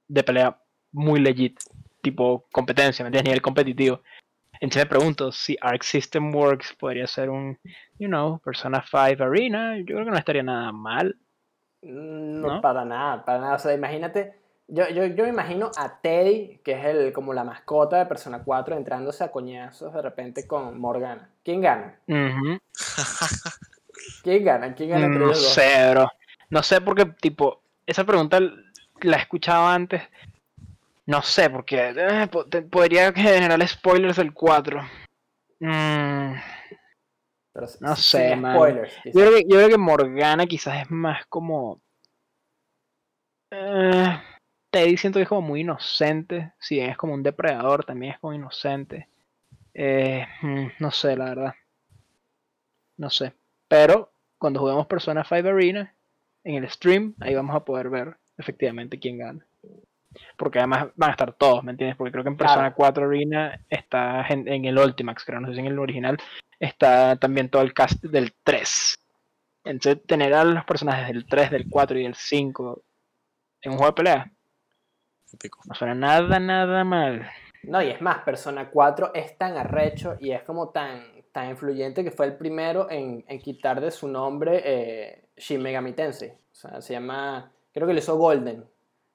de 0.08 0.22
pelea 0.22 0.60
muy 0.92 1.18
legit, 1.18 1.58
tipo 2.02 2.46
competencia, 2.52 3.02
¿me 3.04 3.08
entiendes? 3.08 3.30
Nivel 3.30 3.42
competitivo. 3.42 4.00
Entonces 4.60 4.84
me 4.84 4.88
pregunto 4.90 5.32
si 5.32 5.56
Arc 5.60 5.82
System 5.82 6.34
Works 6.34 6.76
podría 6.78 7.06
ser 7.08 7.28
un, 7.30 7.58
you 7.98 8.06
know, 8.06 8.38
Persona 8.40 8.84
5 8.88 9.24
Arena, 9.24 9.76
yo 9.78 9.86
creo 9.86 10.04
que 10.04 10.10
no 10.12 10.18
estaría 10.18 10.42
nada 10.44 10.70
mal. 10.70 11.16
No, 11.82 12.54
¿No? 12.56 12.60
para 12.60 12.84
nada, 12.84 13.24
para 13.24 13.40
nada. 13.40 13.54
O 13.56 13.58
sea, 13.58 13.72
imagínate, 13.74 14.39
yo, 14.70 14.88
yo, 14.88 15.04
yo 15.06 15.24
me 15.24 15.30
imagino 15.30 15.70
a 15.76 16.00
Teddy, 16.00 16.58
que 16.64 16.72
es 16.72 16.84
el, 16.84 17.12
como 17.12 17.32
la 17.34 17.44
mascota 17.44 17.98
de 17.98 18.06
Persona 18.06 18.42
4, 18.44 18.76
entrándose 18.76 19.24
a 19.24 19.30
coñazos 19.30 19.92
de 19.92 20.02
repente 20.02 20.46
con 20.46 20.78
Morgana. 20.80 21.30
¿Quién 21.44 21.60
gana? 21.60 21.98
Ujú. 22.08 22.58
¿Quién 24.22 24.44
gana? 24.44 24.74
¿Quién 24.74 24.90
gana 24.90 25.08
No 25.08 25.34
sé, 25.34 25.90
bro. 25.90 26.08
No 26.50 26.62
sé 26.62 26.80
porque, 26.80 27.06
tipo, 27.06 27.62
esa 27.86 28.04
pregunta 28.04 28.38
la 28.40 29.16
he 29.16 29.20
escuchado 29.20 29.66
antes. 29.66 30.02
No 31.06 31.22
sé, 31.22 31.50
porque 31.50 31.92
eh, 31.96 32.28
po- 32.30 32.46
podría 32.70 33.12
generar 33.12 33.66
spoilers 33.66 34.16
del 34.16 34.32
4. 34.32 34.82
Mm, 35.60 36.34
Pero 37.52 37.66
No 37.80 37.96
sé, 37.96 38.36
man. 38.36 38.56
spoilers. 38.56 38.94
yo, 38.96 39.02
quizás. 39.02 39.12
creo 39.14 39.30
que, 39.32 39.42
yo 39.48 39.56
creo 39.56 39.68
que 39.68 39.78
Morgana 39.78 40.46
quizás 40.46 40.82
es 40.82 40.90
más 40.90 41.24
como... 41.26 41.80
Eh, 43.50 44.20
Teddy 44.70 44.96
siento 44.96 45.18
que 45.18 45.24
es 45.24 45.28
como 45.28 45.42
muy 45.42 45.60
inocente. 45.60 46.52
Si 46.58 46.76
bien 46.76 46.90
es 46.90 46.96
como 46.96 47.14
un 47.14 47.22
depredador, 47.22 47.84
también 47.84 48.12
es 48.12 48.20
como 48.20 48.34
inocente. 48.34 49.08
Eh, 49.74 50.26
mm, 50.42 50.66
no 50.78 50.90
sé, 50.90 51.16
la 51.16 51.24
verdad. 51.26 51.54
No 52.96 53.10
sé. 53.10 53.32
Pero 53.68 54.12
cuando 54.38 54.60
juguemos 54.60 54.86
Persona 54.86 55.24
5 55.24 55.48
Arena, 55.48 55.94
en 56.44 56.54
el 56.56 56.68
stream, 56.70 57.14
ahí 57.20 57.34
vamos 57.34 57.54
a 57.54 57.64
poder 57.64 57.90
ver 57.90 58.16
efectivamente 58.38 58.98
quién 58.98 59.18
gana. 59.18 59.46
Porque 60.36 60.58
además 60.58 60.88
van 60.96 61.10
a 61.10 61.12
estar 61.12 61.32
todos, 61.34 61.62
¿me 61.62 61.72
entiendes? 61.72 61.96
Porque 61.96 62.12
creo 62.12 62.24
que 62.24 62.30
en 62.30 62.36
Claro. 62.36 62.52
Persona 62.54 62.74
4 62.74 63.06
Arena 63.06 63.60
está 63.68 64.26
en, 64.28 64.48
en 64.48 64.64
el 64.64 64.78
Ultimax, 64.78 65.24
creo, 65.24 65.40
no 65.40 65.48
sé 65.48 65.54
si 65.54 65.60
en 65.60 65.66
el 65.66 65.78
original, 65.78 66.18
está 66.58 67.16
también 67.16 67.48
todo 67.48 67.62
el 67.62 67.72
cast 67.74 68.02
del 68.04 68.34
3. 68.42 68.98
Entonces, 69.64 70.04
tener 70.06 70.32
a 70.34 70.44
los 70.44 70.64
personajes 70.64 71.08
del 71.08 71.26
3, 71.26 71.50
del 71.50 71.68
4 71.68 71.98
y 71.98 72.02
del 72.04 72.14
5 72.14 72.82
en 73.62 73.72
un 73.72 73.78
juego 73.78 73.92
de 73.92 73.96
pelea 73.96 74.32
No 75.66 75.74
suena 75.74 75.94
nada, 75.94 76.38
nada 76.38 76.84
mal. 76.84 77.26
No, 77.62 77.82
y 77.82 77.90
es 77.90 78.00
más, 78.00 78.22
Persona 78.22 78.70
4 78.70 79.12
es 79.14 79.36
tan 79.36 79.56
arrecho 79.56 80.16
y 80.18 80.30
es 80.30 80.42
como 80.42 80.70
tan, 80.70 81.02
tan 81.32 81.50
influyente 81.50 82.02
que 82.02 82.10
fue 82.10 82.26
el 82.26 82.36
primero 82.36 82.90
en, 82.90 83.24
en 83.28 83.38
quitar 83.38 83.80
de 83.80 83.90
su 83.90 84.08
nombre 84.08 84.62
eh, 84.64 85.28
Shin 85.36 85.62
Megami 85.62 85.92
Tensei. 85.92 86.30
O 86.30 86.54
sea, 86.54 86.80
se 86.80 86.94
llama, 86.94 87.52
creo 87.72 87.86
que 87.86 87.92
lo 87.92 87.98
hizo 87.98 88.16
Golden, 88.16 88.64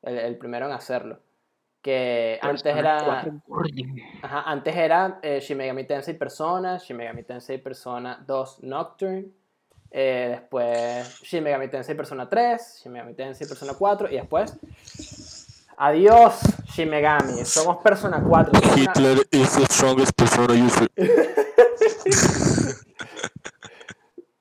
el, 0.04 0.18
el 0.18 0.38
primero 0.38 0.68
en 0.68 0.74
hacerlo. 0.74 1.20
Que 1.82 2.40
antes 2.42 2.66
era... 2.66 3.04
4 3.04 3.42
Golden. 3.48 3.96
Ajá, 4.22 4.44
antes 4.46 4.76
era 4.76 5.20
eh, 5.22 5.40
Shin 5.40 5.58
Megami 5.58 5.86
Tensei 5.86 6.16
Persona, 6.16 6.78
Shin 6.78 6.98
Megami 6.98 7.24
Tensei 7.24 7.58
Persona 7.58 8.24
2 8.26 8.64
Nocturne, 8.64 9.26
eh, 9.92 10.28
después 10.32 11.22
Shin 11.24 11.44
Megami 11.44 11.68
Tensei 11.68 11.96
Persona 11.96 12.28
3, 12.28 12.82
Shin 12.84 12.92
Megami 12.92 13.14
Tensei 13.14 13.48
Persona 13.48 13.74
4 13.78 14.12
y 14.12 14.16
después 14.16 14.58
Adiós 15.78 16.40
Shin 16.74 16.90
Megami, 16.90 17.44
somos 17.46 17.78
Persona 17.78 18.24
4. 18.24 18.60
somos 18.60 18.78
una- 18.98 19.22
is 19.32 19.56
the 19.56 19.66
strongest 19.66 20.12
persona 20.18 20.54
user. 20.54 20.88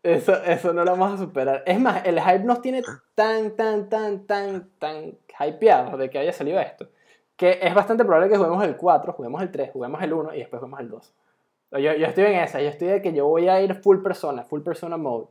Eso, 0.03 0.35
eso 0.45 0.73
no 0.75 0.85
lo 0.85 0.91
vamos 0.93 1.15
a 1.15 1.25
superar. 1.25 1.63
Es 1.67 1.81
más, 1.81 2.05
el 2.05 2.21
hype 2.21 2.41
nos 2.45 2.61
tiene 2.61 2.83
tan, 3.15 3.57
tan, 3.57 3.89
tan, 3.89 4.27
tan, 4.27 4.69
tan 4.79 5.17
hypeados 5.41 5.99
de 5.99 6.11
que 6.11 6.19
haya 6.19 6.33
salido 6.33 6.61
esto. 6.61 6.89
Que 7.37 7.59
es 7.63 7.75
bastante 7.75 8.05
probable 8.05 8.29
que 8.31 8.37
juguemos 8.37 8.63
el 8.65 8.77
4, 8.77 9.13
juguemos 9.15 9.41
el 9.43 9.51
3, 9.51 9.71
juguemos 9.73 10.03
el 10.03 10.13
1 10.13 10.35
y 10.35 10.39
después 10.41 10.61
juguemos 10.61 10.81
el 10.81 10.91
2. 10.91 11.13
Yo, 11.73 11.79
yo 11.95 12.07
estoy 12.07 12.25
en 12.25 12.35
esa, 12.35 12.61
yo 12.61 12.69
estoy 12.69 12.89
de 12.89 13.03
que 13.03 13.13
yo 13.15 13.27
voy 13.27 13.49
a 13.49 13.61
ir 13.63 13.75
full 13.83 14.03
persona, 14.03 14.45
full 14.45 14.61
persona 14.61 14.97
mode. 14.99 15.27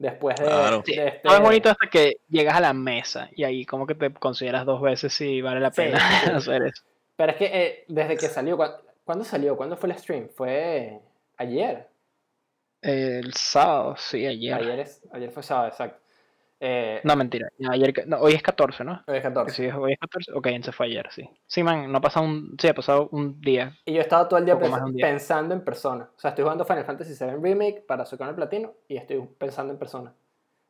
Después 0.00 0.34
de, 0.36 0.46
Claro. 0.46 0.82
de 0.86 0.92
este... 0.92 1.20
Todo 1.22 1.34
es 1.36 1.40
bonito 1.42 1.68
hasta 1.68 1.86
que 1.88 2.16
llegas 2.30 2.54
a 2.56 2.60
la 2.60 2.72
mesa 2.72 3.28
y 3.36 3.44
ahí 3.44 3.66
como 3.66 3.86
que 3.86 3.94
te 3.94 4.10
consideras 4.14 4.64
dos 4.64 4.80
veces 4.80 5.12
si 5.12 5.42
vale 5.42 5.60
la 5.60 5.70
pena 5.70 5.98
sí. 6.24 6.30
hacer 6.30 6.62
eso. 6.62 6.82
Pero 7.16 7.32
es 7.32 7.38
que 7.38 7.44
eh, 7.44 7.84
desde 7.86 8.16
que 8.16 8.28
salió, 8.28 8.56
¿cuándo, 8.56 8.78
¿cuándo 9.04 9.24
salió? 9.24 9.58
¿Cuándo 9.58 9.76
fue 9.76 9.90
el 9.90 9.98
stream? 9.98 10.28
Fue 10.30 10.98
ayer. 11.36 11.86
El 12.80 13.34
sábado, 13.34 13.94
sí, 13.98 14.26
ayer. 14.26 14.54
Ayer, 14.54 14.80
es, 14.80 15.02
ayer 15.12 15.30
fue 15.30 15.42
sábado, 15.42 15.68
exacto. 15.68 15.99
Eh, 16.62 17.00
No, 17.04 17.16
mentira. 17.16 17.48
no, 17.58 17.72
ayer, 17.72 18.06
no, 18.06 18.18
hoy 18.18 18.34
es 18.34 18.42
14, 18.42 18.84
¿no? 18.84 19.02
hoy 19.06 19.16
es 19.16 19.22
Que 19.22 19.28
14. 19.28 19.54
Sí, 19.54 19.76
hoy 19.76 19.92
es 19.94 19.98
14. 19.98 20.32
Ok, 20.34 20.46
entonces 20.48 20.74
fue 20.74 20.86
ayer, 20.86 21.08
sí. 21.10 21.28
Sí, 21.46 21.62
man, 21.62 21.90
no 21.90 21.98
ha 21.98 22.00
pasado 22.02 22.26
un... 22.26 22.54
Sí, 22.60 22.68
ha 22.68 22.74
pasado 22.74 23.08
un 23.12 23.40
día. 23.40 23.76
Y 23.86 23.94
yo 23.94 23.98
he 23.98 24.02
estado 24.02 24.28
todo 24.28 24.38
el 24.38 24.44
día 24.44 24.58
pens- 24.58 25.00
pensando 25.00 25.54
en 25.54 25.64
persona. 25.64 26.10
O 26.14 26.20
sea, 26.20 26.30
estoy 26.30 26.42
jugando 26.42 26.66
Final 26.66 26.84
Fantasy 26.84 27.14
VII 27.18 27.36
Remake 27.40 27.84
para 27.88 28.04
su 28.04 28.18
canal 28.18 28.34
platino 28.34 28.74
y 28.88 28.96
estoy 28.98 29.26
pensando 29.38 29.72
en 29.72 29.78
persona. 29.78 30.14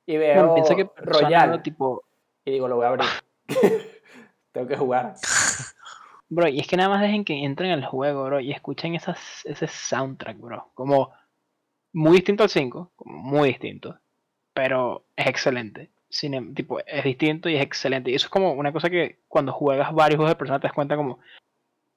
Y 0.06 0.16
veo 0.16 0.54
piensa 0.54 0.76
que 0.76 0.88
Royal 0.96 1.60
tipo... 1.62 2.04
y 2.44 2.52
digo, 2.52 2.68
lo 2.68 2.76
voy 2.76 2.84
a 2.86 2.88
abrir. 2.88 3.08
Tengo 4.52 4.66
que 4.66 4.76
jugar. 4.76 5.14
Bro, 6.32 6.46
y 6.46 6.60
es 6.60 6.68
que 6.68 6.76
nada 6.76 6.88
más 6.88 7.00
dejen 7.02 7.24
que 7.24 7.44
entren 7.44 7.72
al 7.72 7.84
juego, 7.84 8.22
bro, 8.24 8.38
y 8.38 8.52
escuchen 8.52 8.94
esas, 8.94 9.18
ese 9.44 9.66
soundtrack, 9.66 10.38
bro. 10.38 10.70
Como 10.74 11.12
muy 11.92 12.12
distinto 12.18 12.44
al 12.44 12.48
5, 12.48 12.92
como 12.94 13.18
muy 13.18 13.48
distinto, 13.48 13.98
pero 14.60 15.06
es 15.16 15.26
excelente. 15.26 15.88
Cine- 16.10 16.52
tipo, 16.54 16.80
es 16.80 17.02
distinto 17.02 17.48
y 17.48 17.56
es 17.56 17.62
excelente. 17.62 18.10
Y 18.10 18.14
eso 18.14 18.26
es 18.26 18.30
como 18.30 18.52
una 18.52 18.72
cosa 18.72 18.90
que 18.90 19.20
cuando 19.26 19.54
juegas 19.54 19.90
varios 19.94 20.18
juegos 20.18 20.32
de 20.32 20.36
persona 20.36 20.60
te 20.60 20.66
das 20.66 20.74
cuenta 20.74 20.96
como, 20.96 21.18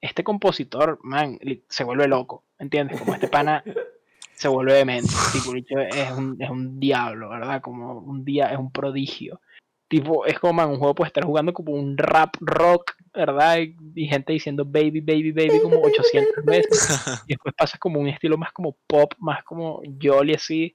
este 0.00 0.24
compositor, 0.24 0.98
man, 1.02 1.38
se 1.68 1.84
vuelve 1.84 2.08
loco, 2.08 2.42
¿entiendes? 2.58 2.98
Como 2.98 3.12
este 3.12 3.28
pana 3.28 3.62
se 4.34 4.48
vuelve 4.48 4.72
demente. 4.72 5.10
Tipo, 5.30 5.54
es 5.54 6.10
un, 6.12 6.40
es 6.40 6.48
un 6.48 6.80
diablo, 6.80 7.28
¿verdad? 7.28 7.60
Como 7.60 7.98
un 7.98 8.24
día, 8.24 8.46
es 8.46 8.58
un 8.58 8.72
prodigio. 8.72 9.42
Tipo, 9.86 10.24
es 10.24 10.38
como, 10.38 10.54
man, 10.54 10.70
un 10.70 10.78
juego 10.78 10.94
puede 10.94 11.08
estar 11.08 11.26
jugando 11.26 11.52
como 11.52 11.74
un 11.74 11.98
rap 11.98 12.34
rock, 12.40 12.92
¿verdad? 13.12 13.58
Y, 13.58 13.76
y 13.94 14.08
gente 14.08 14.32
diciendo 14.32 14.64
baby, 14.64 15.00
baby, 15.00 15.32
baby 15.32 15.60
como 15.60 15.82
800 15.82 16.44
veces. 16.46 17.22
Y 17.26 17.34
después 17.34 17.54
pasas 17.54 17.78
como 17.78 18.00
un 18.00 18.08
estilo 18.08 18.38
más 18.38 18.52
como 18.52 18.74
pop, 18.86 19.12
más 19.18 19.44
como 19.44 19.82
jolly 20.02 20.32
así, 20.32 20.74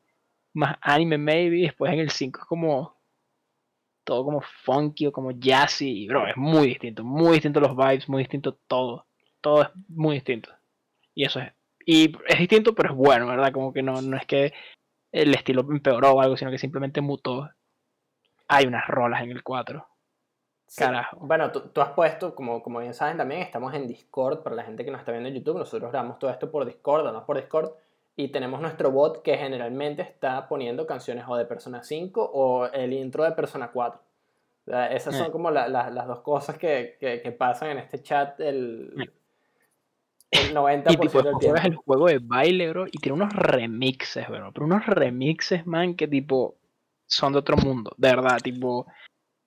más 0.54 0.78
anime 0.82 1.18
maybe. 1.18 1.60
Y 1.60 1.62
después 1.64 1.92
en 1.94 2.00
el 2.00 2.10
5 2.10 2.42
es 2.42 2.46
como 2.46 3.00
todo 4.10 4.26
como 4.26 4.42
funky 4.42 5.06
o 5.06 5.12
como 5.12 5.32
jazzy, 5.32 6.08
bro, 6.08 6.28
es 6.28 6.36
muy 6.36 6.68
distinto, 6.68 7.04
muy 7.04 7.34
distinto 7.34 7.60
los 7.60 7.78
vibes, 7.78 8.10
muy 8.10 8.24
distinto 8.24 8.58
todo, 8.68 9.06
todo 9.40 9.62
es 9.62 9.70
muy 9.88 10.16
distinto. 10.16 10.50
Y 11.14 11.26
eso 11.26 11.40
es, 11.40 11.54
y 11.86 12.16
es 12.28 12.40
distinto, 12.40 12.74
pero 12.74 12.90
es 12.90 12.96
bueno, 12.96 13.28
¿verdad? 13.28 13.52
Como 13.52 13.72
que 13.72 13.84
no, 13.84 14.02
no 14.02 14.18
es 14.18 14.26
que 14.26 14.52
el 15.12 15.34
estilo 15.36 15.62
empeoró 15.62 16.14
o 16.14 16.22
algo, 16.22 16.38
sino 16.38 16.50
que 16.50 16.58
simplemente 16.58 17.02
mutó. 17.02 17.50
Hay 18.48 18.66
unas 18.66 18.88
rolas 18.88 19.22
en 19.22 19.30
el 19.30 19.44
4. 19.44 19.86
Sí. 20.68 20.84
Carajo. 20.84 21.18
Bueno, 21.22 21.52
tú, 21.52 21.70
tú 21.70 21.82
has 21.82 21.92
puesto, 21.92 22.34
como, 22.34 22.64
como 22.64 22.80
bien 22.80 22.94
saben 22.96 23.18
también, 23.18 23.42
estamos 23.42 23.74
en 23.76 23.88
Discord 23.88 24.42
para 24.42 24.56
la 24.56 24.64
gente 24.64 24.86
que 24.86 24.92
nos 24.92 25.00
está 25.00 25.12
viendo 25.12 25.30
en 25.30 25.36
YouTube. 25.36 25.58
Nosotros 25.58 25.92
grabamos 25.92 26.18
todo 26.18 26.32
esto 26.32 26.50
por 26.50 26.66
Discord, 26.66 27.12
no 27.12 27.26
por 27.26 27.38
Discord. 27.38 27.74
Y 28.16 28.30
tenemos 28.30 28.60
nuestro 28.62 28.92
bot 28.92 29.22
que 29.22 29.38
generalmente 29.38 30.02
está 30.02 30.48
poniendo 30.50 30.86
canciones 30.86 31.24
o 31.28 31.36
de 31.38 31.46
Persona 31.46 31.84
5 31.84 32.22
o 32.34 32.66
el 32.68 32.92
intro 32.94 33.24
de 33.24 33.32
Persona 33.32 33.72
4. 33.72 34.02
O 34.68 34.72
sea, 34.72 34.88
esas 34.92 35.16
son 35.16 35.28
Eh. 35.28 35.32
como 35.32 35.50
la- 35.52 35.68
la- 35.70 35.90
las 35.90 36.06
dos 36.08 36.20
cosas 36.22 36.58
que, 36.58 36.98
que- 37.00 37.22
que 37.22 37.32
pasan 37.32 37.70
en 37.70 37.78
este 37.80 38.02
chat 38.04 38.40
el, 38.42 38.94
Eh. 39.00 39.10
el 40.32 40.54
90% 40.54 40.92
Y 40.92 41.08
tipo, 41.08 41.22
del 41.24 41.34
juegas 41.34 41.56
el 41.66 41.72
tiempo. 41.72 41.84
juego 41.86 42.08
de 42.08 42.20
baile, 42.20 42.70
bro, 42.70 42.86
y 42.88 42.98
tiene 43.00 43.16
unos 43.16 43.34
remixes, 43.34 44.28
bro. 44.28 44.52
Pero 44.52 44.66
unos 44.66 44.86
remixes, 44.86 45.66
man, 45.66 45.96
que 45.96 46.08
tipo 46.08 46.56
son 47.08 47.34
de 47.34 47.40
otro 47.40 47.58
mundo, 47.58 47.92
de 47.98 48.10
verdad, 48.10 48.38
tipo. 48.44 48.86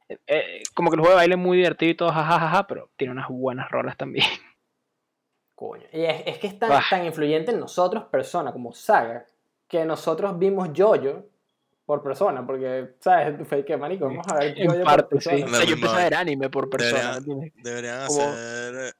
eh, 0.08 0.18
eh, 0.26 0.62
como 0.74 0.90
que 0.90 0.96
el 0.96 1.00
juego 1.00 1.14
de 1.14 1.20
baile 1.20 1.34
es 1.36 1.40
muy 1.40 1.56
divertido 1.58 1.90
y 1.92 1.94
todo, 1.94 2.10
jajajaja, 2.10 2.66
pero 2.66 2.90
tiene 2.96 3.12
unas 3.12 3.28
buenas 3.28 3.70
rolas 3.70 3.96
también. 3.96 4.26
Coño. 5.62 5.84
Y 5.92 6.02
es, 6.02 6.22
es 6.26 6.38
que 6.38 6.48
es 6.48 6.58
tan, 6.58 6.82
tan 6.90 7.04
influyente 7.06 7.52
en 7.52 7.60
nosotros, 7.60 8.04
persona, 8.10 8.52
como 8.52 8.72
saga, 8.72 9.24
que 9.68 9.84
nosotros 9.84 10.36
vimos 10.36 10.70
Jojo 10.76 11.24
por 11.86 12.02
persona, 12.02 12.44
porque, 12.44 12.96
¿sabes? 12.98 13.36
Fue 13.48 13.64
que, 13.64 13.76
marico, 13.76 14.06
vamos 14.06 14.26
a 14.28 14.38
ver 14.38 14.58
En 14.58 14.66
Jojo 14.66 14.78
por 14.78 14.84
parte, 14.84 15.20
sí. 15.20 15.28
persona. 15.28 15.46
O 15.46 15.54
sea, 15.54 15.64
yo 15.64 15.74
empecé 15.74 15.94
a 15.94 15.98
ver 15.98 16.14
anime 16.14 16.50
por 16.50 16.68
persona. 16.68 17.20
Deberían 17.62 18.00
hacer. 18.00 18.94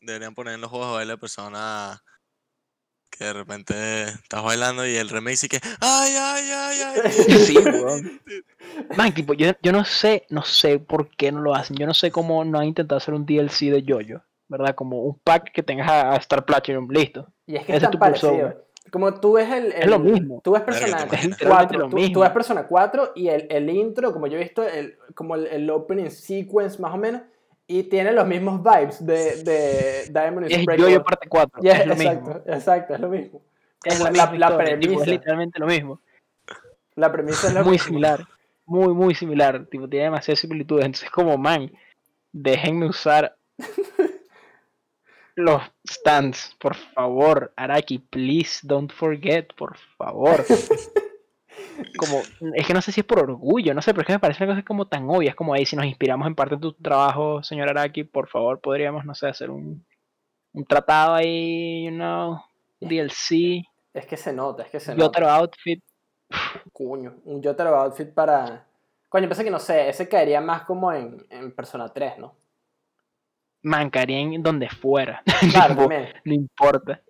Deberían 0.00 0.34
poner 0.34 0.54
en 0.54 0.60
los 0.60 0.70
juegos 0.70 0.88
de 0.88 0.94
baile 0.94 1.16
personas 1.18 2.02
que 3.08 3.24
de 3.24 3.32
repente 3.34 4.02
estás 4.02 4.42
bailando 4.42 4.84
y 4.84 4.96
el 4.96 5.08
remix 5.08 5.44
y 5.44 5.48
que. 5.48 5.60
¡Ay, 5.80 6.14
ay, 6.18 6.50
ay, 6.50 6.78
ay! 6.82 7.10
Sí, 7.46 7.56
weón. 7.58 8.20
Man, 8.96 9.14
tipo, 9.14 9.34
yo, 9.34 9.52
yo 9.62 9.70
no 9.70 9.84
sé, 9.84 10.26
no 10.30 10.42
sé 10.42 10.80
por 10.80 11.10
qué 11.10 11.30
no 11.30 11.40
lo 11.40 11.54
hacen. 11.54 11.76
Yo 11.76 11.86
no 11.86 11.94
sé 11.94 12.10
cómo 12.10 12.44
no 12.44 12.58
han 12.58 12.66
intentado 12.66 12.96
hacer 12.96 13.14
un 13.14 13.24
DLC 13.24 13.70
de 13.70 13.84
Jojo, 13.86 14.24
¿verdad? 14.52 14.74
Como 14.76 15.00
un 15.02 15.18
pack 15.18 15.50
que 15.52 15.62
tengas 15.62 15.88
a, 15.90 16.12
a 16.12 16.16
Star 16.16 16.44
Platinum, 16.44 16.88
listo. 16.90 17.26
Y 17.46 17.56
es 17.56 17.64
que 17.64 17.72
Ese 17.72 17.76
es 17.78 17.82
tan 17.82 17.90
tu 17.90 17.98
parecido. 17.98 18.32
persona. 18.32 18.54
Como 18.90 19.14
tú 19.20 19.32
ves 19.34 19.50
el, 19.50 19.72
Es 19.72 19.86
lo 19.86 19.96
el- 19.96 20.02
mismo. 20.02 20.40
Tú 20.44 20.52
ves 20.52 20.62
Persona 20.62 20.96
¿te 20.98 21.04
imaginas? 21.06 21.38
4, 21.46 21.78
lo 21.78 21.84
tú, 21.86 21.90
tú 21.90 21.96
mismo. 21.96 22.20
ves 22.20 22.30
Persona 22.30 22.66
4 22.66 23.12
y 23.14 23.28
el, 23.28 23.46
el 23.50 23.70
intro, 23.70 24.12
como 24.12 24.26
yo 24.26 24.36
he 24.36 24.42
visto, 24.42 24.62
el, 24.66 24.96
como 25.14 25.34
el, 25.34 25.46
el 25.46 25.70
opening 25.70 26.10
sequence 26.10 26.80
más 26.80 26.92
o 26.94 26.98
menos, 26.98 27.22
y 27.66 27.84
tiene 27.84 28.12
los 28.12 28.26
mismos 28.26 28.60
vibes 28.62 29.04
de, 29.06 29.42
de 29.44 30.04
Diamond 30.10 30.46
Es 30.46 30.52
is 30.52 30.58
Jojo 30.58 30.66
Breakable. 30.66 31.00
parte 31.00 31.28
4. 31.28 31.62
Yeah, 31.62 31.72
es 31.78 31.86
lo 31.86 31.92
exacto, 31.94 32.26
mismo. 32.28 32.42
exacto, 32.46 32.94
es 32.94 33.00
lo 33.00 33.08
mismo. 33.08 33.42
Es 33.84 34.00
la, 34.00 34.10
la, 34.10 34.30
tipo, 34.48 34.56
premisa, 34.58 35.02
es 35.02 35.08
literalmente 35.08 35.58
lo 35.58 35.66
mismo. 35.66 36.00
la 36.96 37.10
premisa 37.12 37.46
es 37.48 37.54
lo 37.54 37.62
muy 37.62 37.72
mismo. 37.72 37.86
similar. 37.86 38.20
Muy, 38.66 38.92
muy 38.94 39.14
similar. 39.14 39.64
Tipo, 39.66 39.88
tiene 39.88 40.04
demasiadas 40.06 40.40
similitudes. 40.40 40.84
Entonces, 40.84 41.10
como, 41.10 41.36
man, 41.38 41.70
déjenme 42.32 42.86
usar 42.86 43.34
los 45.36 45.62
stands, 45.88 46.54
por 46.60 46.74
favor. 46.74 47.52
Araki, 47.56 47.98
please 47.98 48.60
don't 48.62 48.92
forget, 48.92 49.52
por 49.54 49.76
favor. 49.96 50.44
Como, 51.98 52.22
es 52.54 52.66
que 52.66 52.74
no 52.74 52.82
sé 52.82 52.92
si 52.92 53.00
es 53.00 53.06
por 53.06 53.18
orgullo, 53.18 53.74
no 53.74 53.82
sé, 53.82 53.92
pero 53.92 54.02
es 54.02 54.06
que 54.06 54.12
me 54.14 54.18
parece 54.18 54.44
una 54.44 54.54
cosa 54.54 54.64
como 54.64 54.86
tan 54.88 55.08
obvia. 55.08 55.30
Es 55.30 55.36
como 55.36 55.54
ahí, 55.54 55.66
si 55.66 55.76
nos 55.76 55.84
inspiramos 55.84 56.26
en 56.26 56.34
parte 56.34 56.54
de 56.56 56.60
tu 56.60 56.72
trabajo, 56.74 57.42
señor 57.42 57.68
Araki, 57.68 58.04
por 58.04 58.28
favor, 58.28 58.60
podríamos, 58.60 59.04
no 59.04 59.14
sé, 59.14 59.28
hacer 59.28 59.50
un, 59.50 59.84
un 60.52 60.64
tratado 60.64 61.14
ahí, 61.14 61.84
you 61.86 61.90
know, 61.90 62.40
DLC, 62.80 63.64
Es 63.94 64.06
que 64.06 64.16
se 64.16 64.32
nota, 64.32 64.62
es 64.64 64.70
que 64.70 64.80
se 64.80 64.92
y 64.92 64.96
nota. 64.96 65.06
otro 65.06 65.28
outfit. 65.28 65.82
Coño, 66.72 67.16
un 67.24 67.42
Jotaro 67.42 67.76
outfit 67.76 68.12
para... 68.12 68.66
Coño, 69.08 69.28
pensé 69.28 69.44
que 69.44 69.50
no 69.50 69.58
sé, 69.58 69.88
ese 69.88 70.08
caería 70.08 70.40
más 70.40 70.62
como 70.62 70.92
en, 70.92 71.26
en 71.30 71.52
Persona 71.54 71.88
3, 71.92 72.18
¿no? 72.18 72.34
Man, 73.62 73.90
caería 73.90 74.18
en 74.18 74.42
donde 74.42 74.68
fuera. 74.68 75.22
Claro, 75.52 75.74
Tipo, 75.74 75.88
no 76.24 76.34
importa. 76.34 77.00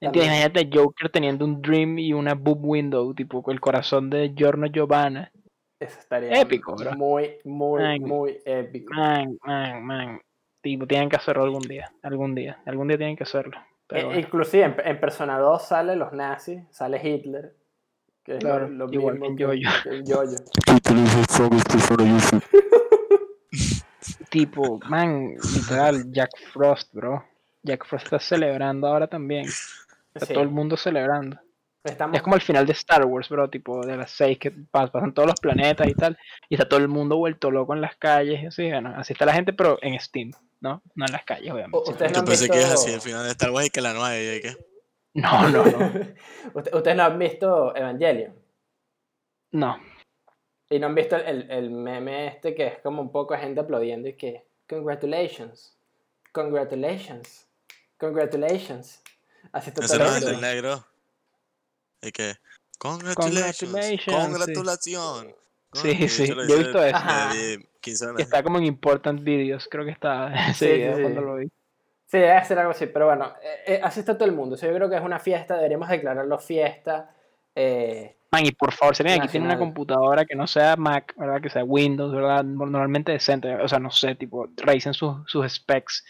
¿Entiendes? 0.00 0.32
Imagínate 0.38 0.60
a 0.60 0.68
Joker 0.82 1.08
teniendo 1.10 1.44
un 1.44 1.62
dream 1.62 1.98
y 1.98 2.12
una 2.12 2.34
boob 2.34 2.58
window, 2.62 3.14
tipo 3.14 3.42
el 3.50 3.60
corazón 3.60 4.10
de 4.10 4.32
Giorno 4.36 4.66
Giovanna. 4.66 5.30
Eso 5.80 5.98
estaría 5.98 6.40
Épico, 6.40 6.74
bro. 6.76 6.92
muy, 6.96 7.36
muy, 7.44 7.98
muy 8.00 8.38
épico. 8.44 8.92
Man, 8.94 9.38
man, 9.42 9.82
man. 9.84 10.20
Tipo, 10.62 10.86
tienen 10.86 11.08
que 11.08 11.16
hacerlo 11.16 11.44
algún 11.44 11.62
día. 11.62 11.90
Algún 12.02 12.34
día. 12.34 12.60
Algún 12.66 12.88
día 12.88 12.96
tienen 12.98 13.16
que 13.16 13.24
hacerlo. 13.24 13.56
Pero 13.86 14.00
Eh, 14.00 14.04
bueno. 14.06 14.20
Inclusive 14.20 14.64
en, 14.64 14.74
en 14.84 15.00
Persona 15.00 15.38
2 15.38 15.62
sale 15.66 15.96
los 15.96 16.12
nazis, 16.12 16.60
sale 16.70 17.00
Hitler, 17.02 17.54
que 18.24 18.36
es 18.36 18.42
lo- 18.42 18.50
Claro, 18.50 18.68
lo, 18.68 18.86
igual 18.92 19.18
mismo 19.18 19.36
que 19.36 19.44
en 19.44 20.04
Jojo. 20.06 20.26
Tipo, 24.40 24.78
man, 24.86 25.34
literal, 25.54 26.12
Jack 26.12 26.30
Frost, 26.52 26.92
bro. 26.92 27.24
Jack 27.62 27.86
Frost 27.86 28.04
está 28.04 28.18
celebrando 28.18 28.86
ahora 28.86 29.06
también. 29.08 29.46
Está 29.46 30.26
Sí, 30.26 30.34
todo 30.34 30.42
el 30.42 30.50
mundo 30.50 30.76
celebrando. 30.76 31.38
estamos, 31.84 32.16
Es 32.16 32.22
como 32.22 32.36
el 32.36 32.42
final 32.42 32.66
de 32.66 32.72
Star 32.72 33.04
Wars, 33.06 33.28
bro, 33.30 33.48
tipo 33.48 33.80
de 33.86 33.96
las 33.96 34.10
seis 34.10 34.38
que 34.38 34.52
pas- 34.52 34.90
pasan 34.90 35.14
todos 35.14 35.26
los 35.28 35.40
planetas 35.40 35.88
y 35.88 35.94
tal, 35.94 36.18
y 36.50 36.54
está 36.56 36.68
todo 36.68 36.80
el 36.80 36.88
mundo 36.88 37.16
vuelto 37.16 37.50
loco 37.50 37.72
en 37.74 37.80
las 37.80 37.96
calles, 37.96 38.42
y 38.42 38.46
así, 38.46 38.68
bueno, 38.70 38.92
así 38.96 39.14
está 39.14 39.24
la 39.24 39.32
gente, 39.32 39.52
pero 39.54 39.78
en 39.82 39.98
Steam, 40.00 40.32
¿no? 40.60 40.82
No 40.94 41.06
en 41.06 41.12
las 41.12 41.24
calles, 41.24 41.50
obviamente. 41.52 41.78
Ustedes 41.90 42.12
no 42.12 42.18
Yo 42.18 42.24
pensé 42.26 42.48
que 42.50 42.58
es 42.58 42.70
así 42.70 42.92
el 42.92 43.00
final 43.00 43.24
de 43.24 43.30
Star 43.30 43.50
Wars 43.52 43.66
y 43.68 43.70
que 43.70 43.80
la 43.80 43.92
nueva 43.94 44.18
y 44.18 44.40
que. 44.42 44.54
No, 45.14 45.48
no, 45.48 45.64
no, 45.64 45.64
Usted- 46.54 46.74
Ustedes 46.74 46.96
no 46.96 47.04
han 47.04 47.18
visto 47.18 47.74
Evangelion 47.74 48.34
no. 49.52 49.78
Y 50.70 50.78
no 50.78 50.86
han 50.86 50.94
visto 50.94 51.16
el, 51.16 51.24
el- 51.26 51.50
el 51.50 51.70
meme 51.70 52.26
este 52.28 52.54
que 52.54 52.66
es 52.66 52.78
como 52.80 53.00
un 53.02 53.10
poco 53.12 53.34
de 53.34 53.40
gente 53.40 53.60
aplaudiendo 53.60 54.08
y 54.08 54.14
que 54.14 54.44
congratulations, 54.68 55.76
congratulations, 56.32 57.46
congratulations. 57.98 59.02
Así 59.52 59.70
está 59.70 59.86
todo 59.86 59.98
no 59.98 60.04
el 60.04 60.10
es 60.16 60.22
el 60.24 60.32
mundo. 60.32 60.40
negro. 60.46 60.86
Y 62.02 62.12
que. 62.12 62.34
Congratulations. 62.78 63.58
Congratulations, 63.72 64.14
Congratulación. 64.26 65.34
Sí, 65.72 66.08
sí, 66.08 66.26
Yo 66.28 66.40
he 66.40 66.58
visto 66.58 66.82
eso. 66.84 66.96
Ajá. 66.96 67.34
de 67.34 67.66
15 67.80 68.04
años. 68.04 68.16
Que 68.16 68.22
está 68.22 68.42
como 68.42 68.58
en 68.58 68.64
Important 68.64 69.22
Videos, 69.22 69.66
creo 69.70 69.84
que 69.84 69.90
está 69.92 70.32
ese 70.50 70.52
Sí, 70.54 70.66
sí, 70.72 70.72
video 70.78 70.96
sí. 70.96 71.02
cuando 71.02 71.20
lo 71.22 71.34
vi. 71.36 71.46
Sí, 72.06 72.18
debe 72.18 72.44
ser 72.44 72.58
algo 72.58 72.70
así, 72.70 72.86
pero 72.86 73.06
bueno, 73.06 73.32
eh, 73.42 73.74
eh, 73.74 73.80
así 73.82 74.00
está 74.00 74.16
todo 74.16 74.28
el 74.28 74.34
mundo. 74.34 74.54
O 74.54 74.58
sea, 74.58 74.68
yo 74.70 74.74
creo 74.76 74.88
que 74.90 74.96
es 74.96 75.02
una 75.02 75.18
fiesta, 75.18 75.56
deberíamos 75.56 75.88
declararlo 75.88 76.38
fiesta. 76.38 77.14
eh, 77.54 78.15
Man, 78.32 78.44
y 78.44 78.50
por 78.52 78.72
favor, 78.72 78.96
si 78.96 79.02
alguien 79.02 79.22
aquí 79.22 79.30
tiene 79.30 79.46
una 79.46 79.58
computadora 79.58 80.24
que 80.24 80.34
no 80.34 80.46
sea 80.46 80.76
Mac, 80.76 81.14
¿verdad? 81.16 81.40
Que 81.40 81.48
sea 81.48 81.64
Windows, 81.64 82.12
¿verdad? 82.12 82.42
Normalmente 82.44 83.12
decente, 83.12 83.54
o 83.54 83.68
sea, 83.68 83.78
no 83.78 83.90
sé, 83.90 84.14
tipo, 84.16 84.48
revisen 84.56 84.94
sus, 84.94 85.16
sus 85.26 85.50
specs. 85.52 86.04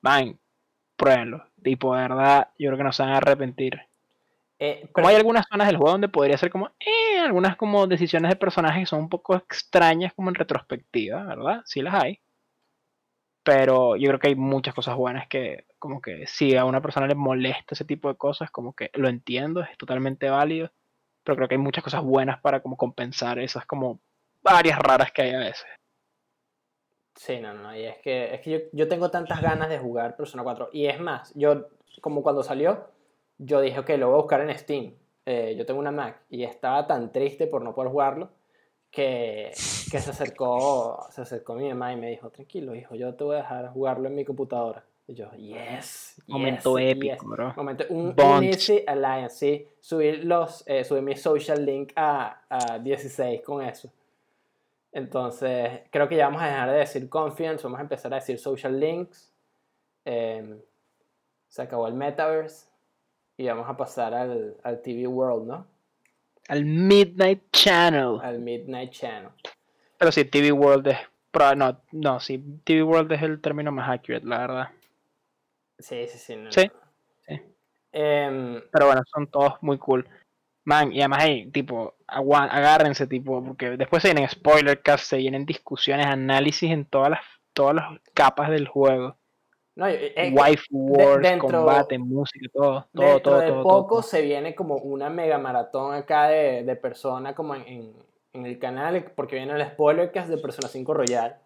Man, 0.00 0.38
pruébenlo. 0.96 1.44
Tipo, 1.62 1.94
de 1.96 2.02
verdad, 2.02 2.48
yo 2.58 2.68
creo 2.68 2.78
que 2.78 2.84
no 2.84 2.92
se 2.92 3.02
van 3.02 3.12
a 3.12 3.16
arrepentir. 3.18 3.80
eh, 4.60 4.88
Como 4.92 5.08
hay 5.08 5.16
algunas 5.16 5.46
zonas 5.50 5.66
del 5.66 5.76
juego 5.76 5.92
donde 5.92 6.08
podría 6.08 6.38
ser 6.38 6.50
como, 6.50 6.68
eh, 6.80 7.18
algunas 7.18 7.56
como 7.56 7.86
decisiones 7.86 8.30
de 8.30 8.36
personajes 8.36 8.82
que 8.82 8.86
son 8.86 9.00
un 9.00 9.08
poco 9.08 9.34
extrañas 9.36 10.12
como 10.14 10.28
en 10.30 10.36
retrospectiva, 10.36 11.24
¿verdad? 11.24 11.62
Sí 11.64 11.82
las 11.82 11.94
hay. 11.94 12.20
Pero 13.42 13.96
yo 13.96 14.08
creo 14.08 14.18
que 14.20 14.28
hay 14.28 14.34
muchas 14.36 14.74
cosas 14.74 14.94
buenas 14.96 15.26
que, 15.28 15.66
como 15.78 16.00
que 16.02 16.26
si 16.26 16.56
a 16.56 16.64
una 16.64 16.82
persona 16.82 17.06
le 17.06 17.14
molesta 17.14 17.74
ese 17.74 17.84
tipo 17.84 18.08
de 18.08 18.16
cosas, 18.16 18.50
como 18.50 18.74
que 18.74 18.90
lo 18.94 19.08
entiendo, 19.08 19.62
es 19.62 19.76
totalmente 19.78 20.28
válido. 20.28 20.70
Pero 21.28 21.36
creo 21.36 21.48
que 21.48 21.56
hay 21.56 21.60
muchas 21.60 21.84
cosas 21.84 22.02
buenas 22.02 22.40
para 22.40 22.62
como 22.62 22.78
compensar 22.78 23.38
esas 23.38 23.66
como 23.66 24.00
varias 24.40 24.78
raras 24.78 25.12
que 25.12 25.20
hay 25.20 25.34
a 25.34 25.38
veces. 25.40 25.66
Sí, 27.16 27.38
no, 27.38 27.52
no, 27.52 27.76
y 27.76 27.84
es 27.84 27.98
que, 27.98 28.34
es 28.34 28.40
que 28.40 28.70
yo, 28.72 28.88
tengo 28.88 29.10
tantas 29.10 29.42
ganas 29.42 29.68
de 29.68 29.78
jugar 29.78 30.16
Persona 30.16 30.42
4. 30.42 30.70
Y 30.72 30.86
es 30.86 30.98
más, 30.98 31.30
yo, 31.34 31.68
como 32.00 32.22
cuando 32.22 32.42
salió, 32.42 32.86
yo 33.36 33.60
dije, 33.60 33.78
ok, 33.78 33.90
lo 33.98 34.06
voy 34.06 34.14
a 34.14 34.22
buscar 34.22 34.40
en 34.40 34.58
Steam. 34.58 34.94
Eh, 35.26 35.54
yo 35.54 35.66
tengo 35.66 35.80
una 35.80 35.90
Mac 35.90 36.22
y 36.30 36.44
estaba 36.44 36.86
tan 36.86 37.12
triste 37.12 37.46
por 37.46 37.60
no 37.60 37.74
poder 37.74 37.92
jugarlo 37.92 38.30
que, 38.90 39.50
que 39.90 39.98
se, 39.98 40.10
acercó, 40.10 41.08
se 41.10 41.20
acercó 41.20 41.56
mi 41.56 41.68
mamá 41.68 41.92
y 41.92 41.96
me 41.96 42.08
dijo, 42.08 42.30
tranquilo, 42.30 42.74
hijo, 42.74 42.94
yo 42.94 43.14
te 43.16 43.24
voy 43.24 43.34
a 43.34 43.40
dejar 43.40 43.68
jugarlo 43.68 44.08
en 44.08 44.14
mi 44.14 44.24
computadora. 44.24 44.82
Y 45.08 45.14
yo, 45.14 45.30
yes, 45.32 46.22
Momento 46.26 46.78
yes". 46.78 46.90
épico, 46.90 47.26
bro. 47.26 47.54
Momento, 47.56 47.84
un, 47.88 48.08
un 48.08 48.50
Alliance, 48.86 49.30
sí. 49.30 49.66
Subir, 49.80 50.22
los, 50.26 50.62
eh, 50.66 50.84
subir 50.84 51.02
mi 51.02 51.16
social 51.16 51.64
link 51.64 51.92
a, 51.96 52.42
a 52.46 52.78
16 52.78 53.40
con 53.40 53.64
eso. 53.64 53.90
Entonces, 54.92 55.80
creo 55.90 56.10
que 56.10 56.16
ya 56.16 56.26
vamos 56.26 56.42
a 56.42 56.46
dejar 56.46 56.70
de 56.72 56.78
decir 56.78 57.08
confidence, 57.08 57.64
vamos 57.64 57.78
a 57.78 57.82
empezar 57.82 58.12
a 58.12 58.16
decir 58.16 58.38
social 58.38 58.78
links. 58.78 59.32
Em, 60.04 60.60
se 61.48 61.62
acabó 61.62 61.88
el 61.88 61.94
metaverse 61.94 62.66
y 63.38 63.46
vamos 63.46 63.66
a 63.66 63.76
pasar 63.78 64.12
al, 64.12 64.56
al 64.62 64.82
TV 64.82 65.06
World, 65.06 65.46
¿no? 65.46 65.66
Al 66.48 66.66
Midnight 66.66 67.44
Channel. 67.50 68.18
Al 68.22 68.40
Midnight 68.40 68.90
Channel. 68.90 69.30
Pero 69.96 70.12
sí, 70.12 70.26
TV 70.26 70.52
World 70.52 70.88
es. 70.88 70.98
No, 71.56 71.80
no, 71.92 72.20
sí, 72.20 72.42
TV 72.64 72.82
World 72.82 73.12
es 73.12 73.22
el 73.22 73.40
término 73.40 73.70
más 73.70 73.88
accurate, 73.88 74.26
la 74.26 74.38
verdad. 74.38 74.68
Sí, 75.78 76.06
sí, 76.08 76.18
sí. 76.18 76.36
no, 76.36 76.50
Sí, 76.52 76.70
sí. 77.26 77.40
Em, 77.92 78.60
Pero 78.70 78.86
bueno, 78.86 79.02
son 79.12 79.26
todos 79.28 79.54
muy 79.62 79.78
cool. 79.78 80.06
Man, 80.64 80.92
y 80.92 81.00
además 81.00 81.24
hay, 81.24 81.46
tipo, 81.50 81.94
agárrense, 82.06 83.06
tipo, 83.06 83.42
porque 83.42 83.70
después 83.76 84.02
se 84.02 84.08
vienen 84.12 84.28
spoiler 84.28 84.80
se 84.98 85.16
vienen 85.16 85.46
discusiones, 85.46 86.06
análisis 86.06 86.70
en 86.70 86.84
todas 86.84 87.10
las, 87.10 87.20
todas 87.54 87.76
las 87.76 87.84
capas 88.12 88.50
del 88.50 88.68
juego. 88.68 89.16
no, 89.76 89.86
que 89.86 90.32
Waifu 90.34 90.92
de- 90.96 91.04
Wars, 91.06 91.22
dentro- 91.22 91.48
combate, 91.48 91.98
música, 91.98 92.48
todo, 92.52 92.86
todo, 92.92 93.06
dentro 93.06 93.20
todo, 93.32 93.40
de 93.40 93.46
todo, 93.48 93.62
poco 93.62 93.88
todo. 93.96 94.02
se 94.02 94.20
viene 94.22 94.54
como 94.54 94.74
una 94.76 95.08
mega 95.08 95.38
maratón 95.38 95.94
acá 95.94 96.26
de, 96.28 96.64
de 96.64 96.76
persona 96.76 97.34
como 97.34 97.54
en, 97.54 97.66
en- 97.66 97.92
en 98.34 98.44
el 98.46 98.58
canal, 98.58 99.10
porque 99.16 99.36
viene 99.36 99.52
el 99.54 99.66
spoilercast 99.68 100.28
de 100.28 100.36
Persona 100.38 100.68
5 100.68 100.92
Royal. 100.94 101.36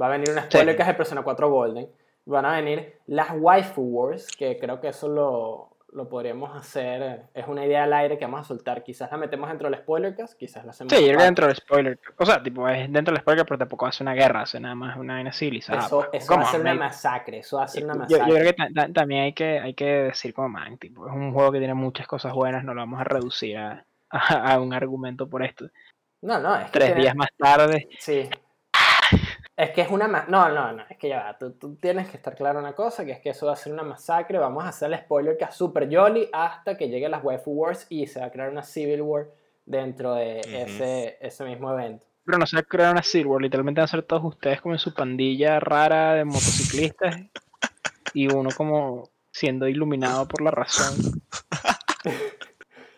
Va 0.00 0.06
a 0.06 0.10
venir 0.10 0.30
una 0.30 0.42
Sí. 0.42 0.48
spoilercast 0.50 0.88
de 0.90 0.94
Persona 0.94 1.22
4 1.22 1.48
Golden. 1.50 1.88
Van 2.26 2.44
a 2.44 2.56
venir 2.56 2.98
las 3.06 3.28
Waifu 3.34 3.82
Wars, 3.82 4.26
que 4.36 4.58
creo 4.58 4.80
que 4.80 4.88
eso 4.88 5.08
lo, 5.08 5.76
lo 5.92 6.08
podríamos 6.08 6.56
hacer. 6.56 7.22
Es 7.32 7.46
una 7.46 7.64
idea 7.64 7.84
al 7.84 7.92
aire 7.92 8.18
que 8.18 8.24
vamos 8.24 8.40
a 8.40 8.44
soltar. 8.44 8.82
Quizás 8.82 9.10
la 9.12 9.16
metemos 9.16 9.48
dentro 9.48 9.70
del 9.70 9.78
spoilercast, 9.78 10.36
quizás 10.36 10.64
la 10.64 10.70
hacemos 10.72 10.92
Sí, 10.92 11.06
yo 11.08 11.16
dentro 11.16 11.46
del 11.46 11.54
spoiler. 11.54 11.98
O 12.18 12.26
sea, 12.26 12.42
tipo, 12.42 12.68
es 12.68 12.92
dentro 12.92 13.14
del 13.14 13.20
spoiler, 13.22 13.46
pero 13.46 13.58
tampoco 13.58 13.86
hace 13.86 14.02
una 14.02 14.14
guerra, 14.14 14.42
hace 14.42 14.58
nada 14.58 14.74
más 14.74 14.96
una 14.96 15.14
vaina 15.14 15.32
civilizada. 15.32 15.86
Eso, 15.86 16.12
eso 16.12 16.34
va 16.34 16.42
a 16.42 16.46
ser 16.46 16.60
una 16.62 16.74
masacre. 16.74 17.38
Eso 17.38 17.58
va 17.58 17.62
a 17.64 17.68
ser 17.68 17.84
una 17.84 17.94
masacre. 17.94 18.26
yo 18.28 18.34
creo 18.34 18.44
que 18.44 18.52
ta- 18.54 18.68
ta- 18.74 18.92
también 18.92 19.22
hay 19.22 19.32
que, 19.32 19.60
hay 19.60 19.74
que 19.74 19.84
decir 19.86 20.34
como 20.34 20.48
man, 20.48 20.78
tipo, 20.78 21.06
es 21.06 21.12
un 21.14 21.32
juego 21.32 21.52
que 21.52 21.58
tiene 21.58 21.74
muchas 21.74 22.08
cosas 22.08 22.32
buenas, 22.32 22.64
no 22.64 22.74
lo 22.74 22.80
vamos 22.80 23.00
a 23.00 23.04
reducir 23.04 23.56
a, 23.56 23.86
a- 24.10 24.52
a 24.54 24.60
un 24.60 24.72
argumento 24.72 25.28
por 25.28 25.44
esto. 25.44 25.66
No, 26.22 26.40
no, 26.40 26.56
es 26.56 26.64
que 26.66 26.72
Tres 26.72 26.86
tiene- 26.88 27.02
días 27.02 27.14
más 27.14 27.28
tarde, 27.38 27.88
Sí. 28.00 28.28
Es 29.56 29.70
que 29.70 29.80
es 29.80 29.90
una 29.90 30.06
No, 30.06 30.48
no, 30.50 30.72
no, 30.72 30.82
es 30.88 30.98
que 30.98 31.08
ya 31.08 31.22
va. 31.24 31.38
Tú, 31.38 31.52
tú 31.52 31.76
tienes 31.76 32.08
que 32.10 32.18
estar 32.18 32.34
claro 32.34 32.58
una 32.58 32.74
cosa, 32.74 33.04
que 33.04 33.12
es 33.12 33.20
que 33.20 33.30
eso 33.30 33.46
va 33.46 33.54
a 33.54 33.56
ser 33.56 33.72
una 33.72 33.82
masacre. 33.82 34.38
Vamos 34.38 34.64
a 34.64 34.68
hacer 34.68 34.92
el 34.92 34.98
spoiler 34.98 35.38
que 35.38 35.44
es 35.44 35.54
super 35.54 35.88
jolly 35.90 36.28
hasta 36.32 36.76
que 36.76 36.88
llegue 36.88 37.08
las 37.08 37.24
Waifu 37.24 37.52
Wars 37.52 37.86
y 37.88 38.06
se 38.06 38.20
va 38.20 38.26
a 38.26 38.30
crear 38.30 38.50
una 38.50 38.62
Civil 38.62 39.00
War 39.02 39.28
dentro 39.64 40.14
de 40.14 40.40
ese, 40.40 41.16
ese 41.20 41.44
mismo 41.44 41.72
evento. 41.72 42.04
pero 42.24 42.38
no 42.38 42.46
se 42.46 42.56
va 42.56 42.60
a 42.60 42.64
crear 42.64 42.92
una 42.92 43.02
Silver, 43.02 43.40
literalmente 43.40 43.80
van 43.80 43.86
a 43.86 43.88
ser 43.88 44.02
todos 44.02 44.24
ustedes 44.24 44.60
como 44.60 44.74
en 44.74 44.78
su 44.78 44.92
pandilla 44.92 45.58
rara 45.58 46.14
de 46.14 46.24
motociclistas 46.24 47.16
y 48.14 48.32
uno 48.32 48.50
como 48.56 49.08
siendo 49.32 49.66
iluminado 49.68 50.28
por 50.28 50.42
la 50.42 50.50
razón. 50.50 51.22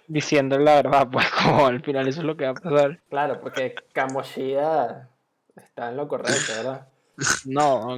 Diciendo 0.09 0.59
la 0.59 0.77
verdad, 0.77 1.09
pues 1.11 1.27
como 1.31 1.67
al 1.67 1.83
final 1.83 2.09
eso 2.09 2.21
es 2.21 2.27
lo 2.27 2.37
que 2.37 2.45
va 2.45 2.51
a 2.51 2.55
pasar. 2.55 3.01
Claro, 3.09 3.41
porque 3.41 3.75
Kamoshida 3.93 5.09
está 5.59 5.89
en 5.91 5.97
lo 5.97 6.09
correcto, 6.09 6.53
¿verdad? 6.57 6.89
No, 7.45 7.97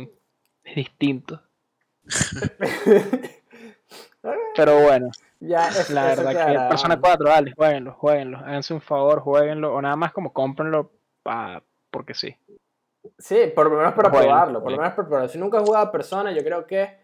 es 0.65 0.75
distinto. 0.75 1.43
Pero 4.57 4.81
bueno, 4.83 5.11
ya, 5.41 5.69
es, 5.69 5.91
la 5.91 6.05
verdad 6.07 6.47
que 6.47 6.69
Persona 6.69 7.01
4, 7.01 7.29
dale, 7.29 7.53
jueguenlo, 7.57 7.95
jueguenlo. 7.95 8.39
Háganse 8.39 8.75
un 8.75 8.81
favor, 8.83 9.21
jueguenlo. 9.21 9.75
O 9.75 9.81
nada 9.81 9.97
más 9.97 10.13
como 10.13 10.33
cómprenlo 10.33 10.93
pa, 11.23 11.63
porque 11.91 12.15
sí. 12.15 12.37
Sí, 13.19 13.51
por 13.55 13.71
lo 13.71 13.79
menos 13.79 13.95
para 13.95 14.11
probarlo. 14.11 14.63
Por 14.63 14.73
lo 14.73 14.79
menos 14.79 14.93
para 14.95 15.09
probarlo. 15.09 15.29
Si 15.31 15.39
nunca 15.39 15.59
has 15.59 15.65
jugado 15.65 15.87
a 15.87 15.93
Persona, 15.93 16.33
yo 16.33 16.45
creo 16.45 16.67
que 16.67 16.99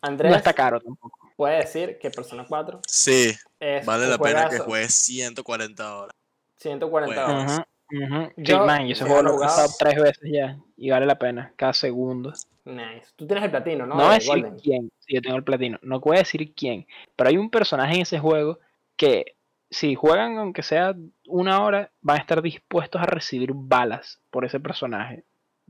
Andrés 0.00 0.30
No 0.30 0.36
está 0.36 0.52
caro 0.52 0.80
tampoco. 0.80 1.18
puede 1.36 1.58
decir 1.58 1.98
que 1.98 2.10
Persona 2.10 2.44
4 2.48 2.80
Sí, 2.86 3.36
es 3.60 3.86
vale 3.86 4.04
un 4.04 4.10
la 4.10 4.18
pena 4.18 4.48
que 4.48 4.58
juegues 4.58 4.94
140 4.94 5.96
horas. 5.96 6.16
140 6.56 7.14
Juego. 7.24 7.40
horas. 7.40 7.62
Ujú. 7.90 8.32
Sí, 8.36 8.42
Yo- 8.44 8.66
man, 8.66 8.86
y 8.86 8.92
ese 8.92 9.04
juego 9.04 9.22
lo 9.22 9.36
he 9.36 9.40
pasado 9.40 9.68
tres 9.78 9.96
veces 10.00 10.30
ya. 10.32 10.56
Y 10.76 10.90
vale 10.90 11.06
la 11.06 11.18
pena, 11.18 11.52
cada 11.56 11.72
segundo. 11.72 12.32
Nice. 12.64 13.06
Tú 13.16 13.26
tienes 13.26 13.44
el 13.44 13.50
platino, 13.50 13.86
¿no? 13.86 13.94
No, 13.94 14.02
voy 14.02 14.06
a 14.06 14.08
De 14.10 14.14
decir 14.16 14.32
Golden. 14.34 14.58
quién. 14.58 14.90
Sí, 14.98 15.14
yo 15.14 15.22
tengo 15.22 15.36
el 15.36 15.44
platino. 15.44 15.78
No 15.82 16.00
voy 16.00 16.16
a 16.16 16.20
decir 16.20 16.52
quién. 16.54 16.86
Pero 17.16 17.30
hay 17.30 17.36
un 17.36 17.50
personaje 17.50 17.94
en 17.96 18.02
ese 18.02 18.18
juego 18.18 18.58
que 18.96 19.36
si 19.70 19.94
juegan 19.94 20.38
aunque 20.38 20.62
sea 20.62 20.94
una 21.26 21.62
hora, 21.62 21.90
van 22.00 22.18
a 22.18 22.20
estar 22.20 22.42
dispuestos 22.42 23.00
a 23.00 23.06
recibir 23.06 23.52
balas 23.54 24.20
por 24.30 24.44
ese 24.44 24.60
personaje. 24.60 25.24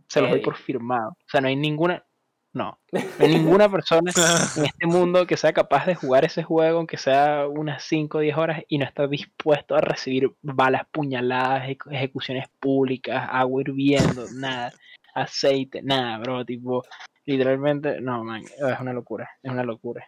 Se 0.08 0.20
los 0.20 0.30
doy 0.30 0.40
por 0.40 0.56
firmado. 0.56 1.10
O 1.10 1.16
sea, 1.28 1.40
no 1.40 1.48
hay 1.48 1.56
ninguna. 1.56 2.04
No. 2.52 2.78
No 2.92 3.00
hay 3.18 3.34
ninguna 3.34 3.68
persona 3.68 4.10
en 4.56 4.64
este 4.64 4.86
mundo 4.86 5.26
que 5.26 5.36
sea 5.36 5.52
capaz 5.52 5.86
de 5.86 5.94
jugar 5.94 6.24
ese 6.24 6.42
juego, 6.42 6.78
aunque 6.78 6.96
sea 6.96 7.46
unas 7.46 7.82
5 7.84 8.18
o 8.18 8.20
10 8.20 8.36
horas, 8.36 8.62
y 8.68 8.78
no 8.78 8.84
estar 8.84 9.08
dispuesto 9.08 9.74
a 9.76 9.80
recibir 9.80 10.34
balas, 10.42 10.82
puñaladas, 10.90 11.64
ejecu- 11.68 11.92
ejecuciones 11.94 12.48
públicas, 12.58 13.28
agua 13.30 13.60
hirviendo, 13.60 14.24
nada, 14.34 14.72
aceite, 15.14 15.82
nada, 15.82 16.18
bro, 16.18 16.44
tipo, 16.44 16.82
literalmente, 17.26 18.00
no, 18.00 18.24
man, 18.24 18.42
es 18.42 18.80
una 18.80 18.92
locura, 18.92 19.28
es 19.42 19.50
una 19.52 19.62
locura. 19.64 20.06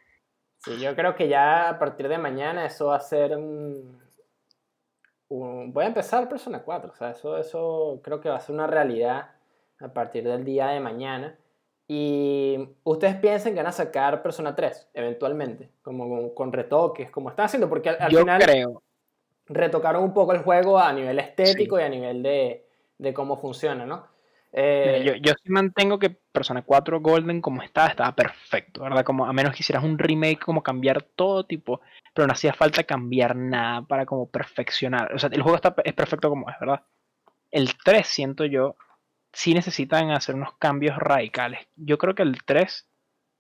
Sí, 0.59 0.79
yo 0.81 0.94
creo 0.96 1.14
que 1.14 1.29
ya 1.29 1.68
a 1.68 1.79
partir 1.79 2.09
de 2.09 2.18
mañana 2.18 2.66
eso 2.66 2.87
va 2.87 2.96
a 2.96 3.00
ser 3.00 3.37
un... 3.37 3.98
un- 5.29 5.72
Voy 5.72 5.85
a 5.85 5.88
empezar 5.88 6.29
Persona 6.29 6.61
4, 6.62 6.92
o 6.92 6.94
sea, 6.96 7.11
eso, 7.11 7.37
eso 7.38 8.00
creo 8.03 8.20
que 8.20 8.29
va 8.29 8.37
a 8.37 8.40
ser 8.40 8.55
una 8.55 8.66
realidad 8.66 9.31
a 9.79 9.88
partir 9.88 10.24
del 10.24 10.44
día 10.44 10.68
de 10.68 10.81
mañana. 10.81 11.35
Y 11.92 12.57
ustedes 12.85 13.16
piensan 13.16 13.53
que 13.53 13.57
van 13.57 13.66
a 13.66 13.72
sacar 13.72 14.22
Persona 14.22 14.55
3 14.55 14.90
eventualmente, 14.94 15.70
como 15.83 16.09
con, 16.09 16.31
con 16.37 16.53
retoques, 16.53 17.11
como 17.11 17.31
están 17.31 17.46
haciendo, 17.46 17.68
porque 17.68 17.88
al, 17.88 17.96
al 17.98 18.12
Yo 18.12 18.20
final 18.20 18.40
creo, 18.40 18.83
retocaron 19.46 20.05
un 20.05 20.14
poco 20.14 20.33
el 20.33 20.38
juego 20.38 20.79
a 20.79 20.92
nivel 20.92 21.18
estético 21.18 21.81
y 21.81 21.83
a 21.83 21.88
nivel 21.88 22.22
de, 22.22 22.64
de 22.96 23.12
cómo 23.12 23.37
funciona, 23.38 23.87
¿no? 23.87 24.07
Eh, 24.53 25.03
yo, 25.05 25.14
yo 25.14 25.33
sí 25.42 25.50
mantengo 25.50 25.98
que 25.98 26.11
Persona 26.11 26.62
4 26.62 27.00
Golden 27.00 27.40
como 27.40 27.61
estaba, 27.61 27.88
estaba 27.88 28.14
perfecto, 28.14 28.83
¿verdad? 28.83 29.03
Como 29.03 29.26
a 29.26 29.33
menos 29.33 29.53
que 29.53 29.64
hicieras 29.64 29.83
un 29.83 29.98
remake, 29.98 30.44
como 30.44 30.62
cambiar 30.62 31.03
todo 31.03 31.42
tipo, 31.42 31.81
pero 32.14 32.29
no 32.29 32.35
hacía 32.35 32.53
falta 32.53 32.85
cambiar 32.85 33.35
nada 33.35 33.83
para 33.83 34.07
como 34.07 34.31
perfeccionar. 34.31 35.12
O 35.12 35.18
sea, 35.18 35.29
el 35.33 35.42
juego 35.42 35.57
está, 35.57 35.74
es 35.83 35.94
perfecto 35.94 36.29
como 36.29 36.48
es, 36.48 36.57
¿verdad? 36.61 36.83
El 37.50 37.76
3, 37.85 38.07
siento 38.07 38.44
yo, 38.44 38.76
sí 39.32 39.54
necesitan 39.54 40.10
hacer 40.10 40.34
unos 40.34 40.56
cambios 40.58 40.96
radicales. 40.98 41.66
Yo 41.76 41.98
creo 41.98 42.14
que 42.14 42.22
el 42.22 42.42
3 42.44 42.88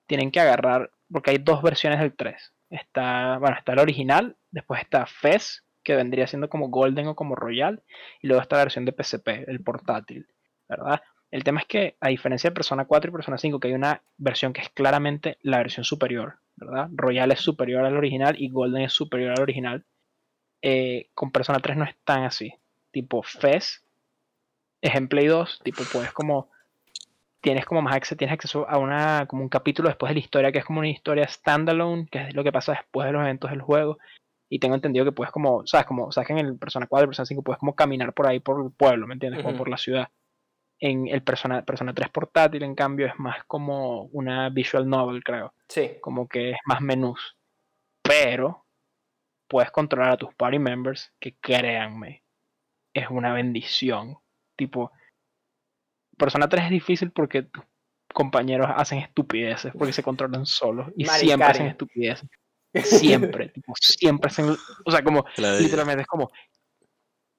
tienen 0.06 0.30
que 0.30 0.40
agarrar, 0.40 0.90
porque 1.10 1.30
hay 1.30 1.38
dos 1.38 1.62
versiones 1.62 2.00
del 2.00 2.14
3. 2.14 2.52
Está, 2.70 3.38
bueno, 3.38 3.56
está 3.56 3.72
el 3.72 3.78
original, 3.80 4.36
después 4.50 4.80
está 4.80 5.06
Fez, 5.06 5.64
que 5.82 5.96
vendría 5.96 6.26
siendo 6.26 6.48
como 6.48 6.68
Golden 6.68 7.08
o 7.08 7.16
como 7.16 7.34
Royal, 7.34 7.82
y 8.22 8.26
luego 8.28 8.42
está 8.42 8.56
la 8.56 8.64
versión 8.64 8.84
de 8.84 8.92
PSP, 8.92 9.48
el 9.48 9.62
portátil, 9.62 10.28
¿verdad? 10.68 11.02
El 11.30 11.44
tema 11.44 11.60
es 11.60 11.66
que, 11.66 11.96
a 12.00 12.08
diferencia 12.08 12.50
de 12.50 12.54
Persona 12.54 12.84
4 12.86 13.10
y 13.10 13.12
Persona 13.12 13.38
5, 13.38 13.60
que 13.60 13.68
hay 13.68 13.74
una 13.74 14.02
versión 14.18 14.52
que 14.52 14.60
es 14.62 14.68
claramente 14.70 15.38
la 15.42 15.58
versión 15.58 15.84
superior, 15.84 16.40
¿verdad? 16.56 16.88
Royal 16.92 17.30
es 17.32 17.40
superior 17.40 17.84
al 17.84 17.96
original 17.96 18.34
y 18.38 18.50
Golden 18.50 18.82
es 18.82 18.92
superior 18.92 19.32
al 19.32 19.42
original. 19.42 19.84
eh, 20.62 21.10
con 21.14 21.30
Persona 21.32 21.60
3 21.60 21.76
no 21.76 21.84
es 21.84 21.96
tan 22.04 22.24
así. 22.24 22.52
Tipo 22.90 23.22
Fez, 23.22 23.84
es 24.80 24.94
en 24.94 25.08
Play 25.08 25.26
2, 25.26 25.60
tipo 25.62 25.82
puedes 25.92 26.12
como 26.12 26.48
tienes 27.40 27.64
como 27.64 27.82
más 27.82 27.96
acceso, 27.96 28.16
tienes 28.16 28.34
acceso 28.34 28.68
a 28.68 28.78
una 28.78 29.26
como 29.26 29.42
un 29.42 29.48
capítulo 29.48 29.88
después 29.88 30.10
de 30.10 30.14
la 30.14 30.20
historia 30.20 30.52
que 30.52 30.58
es 30.58 30.64
como 30.64 30.80
una 30.80 30.88
historia 30.88 31.26
standalone, 31.26 32.06
que 32.10 32.28
es 32.28 32.34
lo 32.34 32.44
que 32.44 32.52
pasa 32.52 32.72
después 32.72 33.06
de 33.06 33.12
los 33.12 33.22
eventos 33.22 33.50
del 33.50 33.62
juego. 33.62 33.98
Y 34.52 34.58
tengo 34.58 34.74
entendido 34.74 35.04
que 35.04 35.12
puedes 35.12 35.32
como, 35.32 35.64
sabes, 35.66 35.86
como 35.86 36.10
sabes 36.10 36.26
que 36.26 36.32
en 36.32 36.40
el 36.40 36.58
Persona 36.58 36.86
4 36.88 37.04
y 37.04 37.08
Persona 37.08 37.26
5 37.26 37.42
puedes 37.42 37.60
como 37.60 37.74
caminar 37.74 38.12
por 38.12 38.26
ahí 38.26 38.40
por 38.40 38.64
el 38.64 38.72
pueblo, 38.72 39.06
¿me 39.06 39.14
entiendes? 39.14 39.40
Como 39.40 39.50
Ujú. 39.50 39.58
por 39.58 39.68
la 39.68 39.76
ciudad. 39.76 40.08
En 40.80 41.06
el 41.06 41.22
Persona, 41.22 41.64
Persona 41.64 41.94
3 41.94 42.08
portátil, 42.08 42.62
en 42.64 42.74
cambio, 42.74 43.06
es 43.06 43.16
más 43.18 43.44
como 43.44 44.04
una 44.06 44.48
visual 44.48 44.88
novel, 44.88 45.22
creo. 45.22 45.54
sí, 45.68 45.98
Como 46.00 46.26
que 46.28 46.50
es 46.50 46.58
más 46.64 46.80
menús. 46.80 47.36
Pero 48.02 48.66
puedes 49.46 49.70
controlar 49.70 50.14
a 50.14 50.16
tus 50.16 50.34
party 50.34 50.58
members, 50.58 51.12
que 51.20 51.36
créanme, 51.36 52.24
es 52.92 53.08
una 53.08 53.32
bendición. 53.32 54.16
Tipo, 54.60 54.92
Persona 56.18 56.46
3 56.46 56.64
es 56.64 56.70
difícil 56.70 57.12
porque 57.12 57.44
tus 57.44 57.64
compañeros 58.12 58.68
hacen 58.76 58.98
estupideces, 58.98 59.72
porque 59.72 59.94
se 59.94 60.02
controlan 60.02 60.44
solos 60.44 60.88
y 60.94 61.06
siempre 61.06 61.48
hacen 61.48 61.66
estupideces. 61.66 62.28
Siempre, 62.74 63.48
tipo, 63.54 63.72
siempre 63.80 64.28
hacen. 64.28 64.54
O 64.84 64.90
sea, 64.90 65.02
como, 65.02 65.24
literalmente 65.58 66.02
es 66.02 66.06
como, 66.06 66.30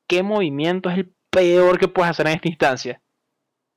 ¿qué 0.07 0.23
movimiento 0.23 0.89
es 0.89 0.97
el 0.97 1.13
peor 1.29 1.77
que 1.77 1.87
puedes 1.87 2.09
hacer 2.09 2.25
en 2.25 2.33
esta 2.33 2.47
instancia? 2.47 3.01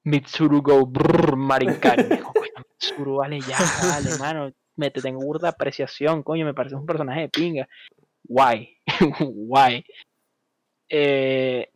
Mitsuru 0.05 0.63
go 0.63 0.87
brrr, 0.87 1.37
coño, 1.83 2.65
Mitsuru, 2.71 3.17
vale 3.17 3.41
ya, 3.43 3.59
dale, 3.83 4.09
mano. 4.19 4.51
Me 4.77 4.91
te 4.91 5.03
tengo 5.03 5.21
burda 5.21 5.51
apreciación, 5.51 6.23
coño, 6.23 6.47
me 6.47 6.55
parece 6.55 6.77
un 6.77 6.87
personaje 6.87 7.21
de 7.21 7.29
pinga. 7.29 7.69
Guay, 8.23 8.79
guay. 9.21 9.85
Eh, 10.89 11.71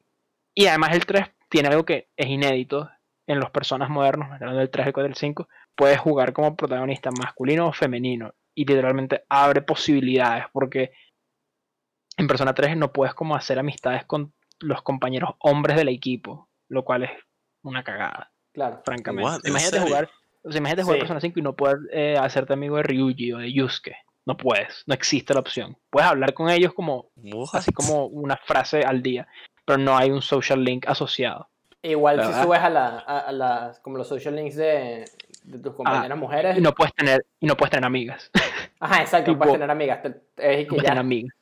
y 0.55 0.67
además 0.67 0.95
el 0.95 1.05
3 1.05 1.38
tiene 1.49 1.69
algo 1.69 1.85
que 1.85 2.09
es 2.17 2.27
inédito 2.29 2.91
en 3.27 3.41
los 3.41 3.51
personas 3.51 3.91
modernos, 3.91 4.31
hablando 4.33 4.59
del 4.59 4.71
3, 4.71 4.87
el 4.89 4.93
4 4.93 5.09
y 5.09 5.11
el 5.13 5.17
5. 5.17 5.49
Puedes 5.75 5.99
jugar 5.99 6.33
como 6.33 6.57
protagonista 6.57 7.11
masculino 7.11 7.69
o 7.69 7.73
femenino. 7.73 8.35
Y 8.55 8.65
literalmente 8.65 9.25
abre 9.29 9.63
posibilidades 9.63 10.45
porque 10.53 10.93
en 12.17 12.27
Persona 12.27 12.55
3 12.55 12.77
no 12.77 12.93
puedes 12.93 13.15
como 13.15 13.37
hacer 13.37 13.59
amistades 13.59 14.05
con 14.05 14.33
los 14.61 14.83
compañeros 14.83 15.31
hombres 15.41 15.77
del 15.77 15.89
equipo. 15.89 16.49
lo 16.71 16.85
cual 16.85 17.05
es 17.05 17.11
una 17.63 17.83
cagada, 17.83 18.31
Claro. 18.53 18.83
francamente. 18.85 19.49
Imagínate 19.49 19.81
jugar, 19.81 20.11
o 20.43 20.51
sea, 20.53 20.59
imagínate 20.59 20.83
jugar 20.83 20.97
Sí. 20.97 21.01
Persona 21.01 21.21
5 21.21 21.39
y 21.39 21.43
no 21.43 21.57
poder 21.57 21.79
eh, 21.93 22.15
hacerte 22.21 22.53
amigo 22.53 22.77
de 22.77 22.83
Ryuji 22.83 23.33
o 23.33 23.39
de 23.39 23.51
Yusuke. 23.55 23.97
No 24.27 24.37
puedes, 24.37 24.83
no 24.87 24.93
existe 24.93 25.33
la 25.33 25.41
opción. 25.41 25.79
Puedes 25.89 26.11
hablar 26.11 26.35
con 26.35 26.51
ellos 26.51 26.75
como 26.75 27.11
What? 27.17 27.49
así 27.55 27.73
como 27.73 28.05
una 28.05 28.37
frase 28.37 28.83
al 28.83 29.01
día, 29.03 29.27
pero 29.69 29.79
no 29.79 29.97
hay 29.97 30.11
un 30.11 30.23
social 30.23 30.65
link 30.65 30.87
asociado. 30.89 31.49
Igual 31.83 32.25
si 32.27 32.33
subes 32.43 32.59
a, 32.61 32.71
la, 32.71 32.87
a, 33.07 33.19
a 33.21 33.33
las, 33.33 33.79
como 33.81 33.99
los 33.99 34.09
social 34.09 34.35
links 34.35 34.57
de, 34.57 35.05
de 35.45 35.59
tus 35.59 35.75
compañeras 35.75 36.17
mujeres. 36.19 36.57
Y 36.59 36.61
no 36.63 36.73
puedes 36.75 36.95
tener, 36.95 37.25
y 37.39 37.47
no 37.47 37.55
puedes 37.57 37.71
tener 37.71 37.85
amigas. 37.85 38.31
Ajá, 38.81 39.03
exacto, 39.03 39.31
no 39.31 39.35
tipo- 39.37 39.39
puedes 39.45 39.55
tener 39.55 39.71
amigas. 39.71 40.03
te- 40.03 40.09
Es 40.39 40.67
No 40.67 40.69
puedes 40.71 40.83
ya 40.85 40.89
tener 40.89 40.99
amigas. 40.99 41.35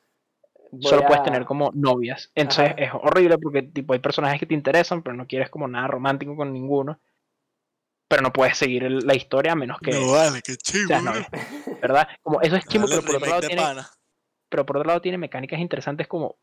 voy 0.71 0.81
Solo 0.83 1.05
puedes 1.07 1.23
tener 1.23 1.45
como 1.45 1.71
novias. 1.73 2.29
Entonces 2.35 2.65
Ajá. 2.73 2.75
es 2.83 2.91
horrible 2.93 3.37
porque 3.37 3.63
tipo 3.63 3.93
hay 3.93 3.99
personajes 3.99 4.39
que 4.39 4.45
te 4.45 4.53
interesan, 4.53 5.01
pero 5.01 5.15
no 5.15 5.25
quieres 5.25 5.49
como 5.49 5.67
nada 5.69 5.87
romántico 5.87 6.35
con 6.35 6.51
ninguno. 6.53 6.99
Pero 8.09 8.21
no 8.21 8.31
puedes 8.33 8.57
seguir 8.57 8.83
el- 8.83 9.07
la 9.07 9.15
historia 9.15 9.53
a 9.53 9.55
menos 9.55 9.79
que 9.79 9.91
No 9.91 10.11
vale, 10.11 10.41
qué 10.41 10.55
chivo. 10.57 10.87
seas 10.87 11.01
bro. 11.03 11.13
novia. 11.13 11.29
¿Verdad? 11.81 12.07
Como 12.21 12.41
eso 12.41 12.55
es 12.57 12.65
chimo, 12.67 12.87
Dale 12.87 13.01
pero 13.01 13.07
por 13.07 13.15
otro 13.17 13.29
lado 13.29 13.41
tiene, 13.47 13.61
pana. 13.61 13.89
pero 14.49 14.65
por 14.65 14.77
otro 14.77 14.87
lado 14.87 15.01
tiene 15.01 15.17
mecánicas 15.17 15.59
interesantes 15.59 16.07
como 16.07 16.35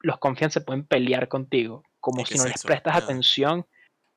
los 0.00 0.18
confian 0.18 0.50
se 0.50 0.60
pueden 0.60 0.84
pelear 0.86 1.28
contigo. 1.28 1.82
Como 2.00 2.24
si 2.24 2.36
no 2.38 2.44
es 2.44 2.50
les 2.50 2.56
eso, 2.58 2.66
prestas 2.66 2.96
atención, 2.96 3.66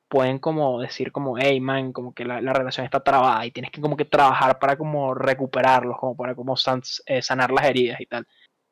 pueden 0.08 0.38
como 0.38 0.80
decir 0.80 1.12
como, 1.12 1.36
hey 1.38 1.60
man, 1.60 1.92
como 1.92 2.14
que 2.14 2.24
la, 2.24 2.40
la 2.40 2.52
relación 2.52 2.84
está 2.84 3.00
trabada 3.02 3.44
y 3.46 3.50
tienes 3.50 3.70
que 3.70 3.80
como 3.80 3.96
que 3.96 4.04
trabajar 4.04 4.58
para 4.58 4.76
como 4.76 5.14
recuperarlos, 5.14 5.98
como 5.98 6.16
para 6.16 6.34
como 6.34 6.56
san- 6.56 6.82
eh, 7.06 7.20
sanar 7.22 7.50
las 7.50 7.64
heridas 7.66 8.00
y 8.00 8.06
tal. 8.06 8.26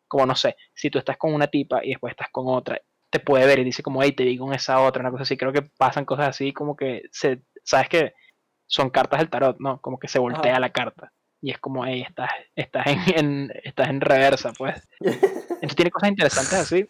Como 0.08 0.26
no 0.26 0.34
sé, 0.34 0.56
si 0.74 0.90
tú 0.90 0.98
estás 0.98 1.16
con 1.16 1.34
una 1.34 1.46
tipa 1.48 1.84
y 1.84 1.90
después 1.90 2.12
estás 2.12 2.28
con 2.30 2.44
otra, 2.48 2.80
te 3.10 3.20
puede 3.20 3.46
ver 3.46 3.58
y 3.58 3.64
dice 3.64 3.82
como, 3.82 4.02
hey, 4.02 4.12
te 4.12 4.24
vi 4.24 4.38
con 4.38 4.54
esa 4.54 4.80
otra, 4.80 5.00
una 5.00 5.10
cosa 5.10 5.24
así. 5.24 5.36
Creo 5.36 5.52
que 5.52 5.62
pasan 5.62 6.04
cosas 6.04 6.28
así 6.28 6.52
como 6.52 6.76
que 6.76 7.02
se, 7.10 7.42
sabes 7.62 7.88
que 7.88 8.14
son 8.66 8.88
cartas 8.88 9.18
del 9.20 9.28
tarot, 9.28 9.58
¿no? 9.58 9.80
Como 9.82 9.98
que 9.98 10.08
se 10.08 10.18
voltea 10.18 10.52
Ajá. 10.52 10.60
la 10.60 10.70
carta. 10.70 11.12
Y 11.42 11.50
es 11.50 11.58
como, 11.58 11.84
hey, 11.84 12.04
estás, 12.08 12.30
estás, 12.54 12.86
en, 12.86 12.98
en- 13.18 13.52
estás 13.64 13.88
en 13.88 14.00
reversa, 14.00 14.52
pues. 14.56 14.80
Entonces 15.00 15.76
tiene 15.76 15.90
cosas 15.90 16.08
interesantes 16.10 16.58
así, 16.58 16.88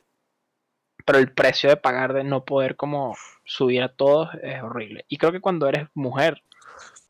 pero 1.05 1.19
el 1.19 1.33
precio 1.33 1.69
de 1.71 1.77
pagar 1.77 2.12
de 2.12 2.25
no 2.25 2.45
poder 2.45 2.77
como 2.77 3.17
subir 3.45 3.83
a 3.83 3.88
todos 3.88 4.29
es 4.43 4.62
horrible. 4.62 5.05
Y 5.09 5.19
creo 5.19 5.33
que 5.33 5.41
cuando 5.41 5.69
eres 5.69 5.88
mujer, 5.95 6.43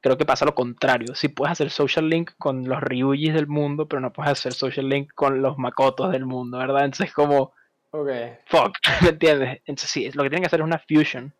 creo 0.00 0.16
que 0.18 0.24
pasa 0.24 0.44
lo 0.44 0.54
contrario. 0.54 1.14
Si 1.14 1.28
puedes 1.28 1.52
hacer 1.52 1.70
social 1.70 2.08
link 2.08 2.32
con 2.38 2.68
los 2.68 2.80
Ryujis 2.80 3.34
del 3.34 3.46
mundo, 3.46 3.86
pero 3.88 4.00
no 4.00 4.12
puedes 4.12 4.32
hacer 4.32 4.52
social 4.52 4.88
link 4.88 5.12
con 5.14 5.42
los 5.42 5.58
Makotos 5.58 6.10
del 6.12 6.26
mundo, 6.26 6.58
¿verdad? 6.58 6.84
Entonces 6.84 7.08
es 7.08 7.14
como, 7.14 7.52
Ok. 7.90 8.08
fuck, 8.46 8.72
¿me 9.02 9.10
entiendes? 9.10 9.60
Entonces 9.66 9.90
sí, 9.90 10.10
lo 10.12 10.22
que 10.22 10.30
tienen 10.30 10.42
que 10.42 10.46
hacer 10.46 10.60
es 10.60 10.66
una 10.66 10.82
fusion. 10.88 11.32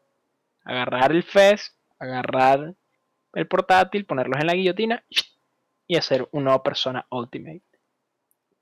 Agarrar 0.65 1.11
el 1.13 1.23
Fez, 1.25 1.75
agarrar 1.99 2.75
el 3.35 3.47
portátil, 3.49 4.05
ponerlos 4.05 4.39
en 4.41 4.47
la 4.47 4.55
guillotina 4.55 5.03
y 5.87 5.97
hacer 5.97 6.29
una 6.33 6.45
nueva 6.45 6.63
persona 6.63 7.07
Ultimate. 7.11 7.63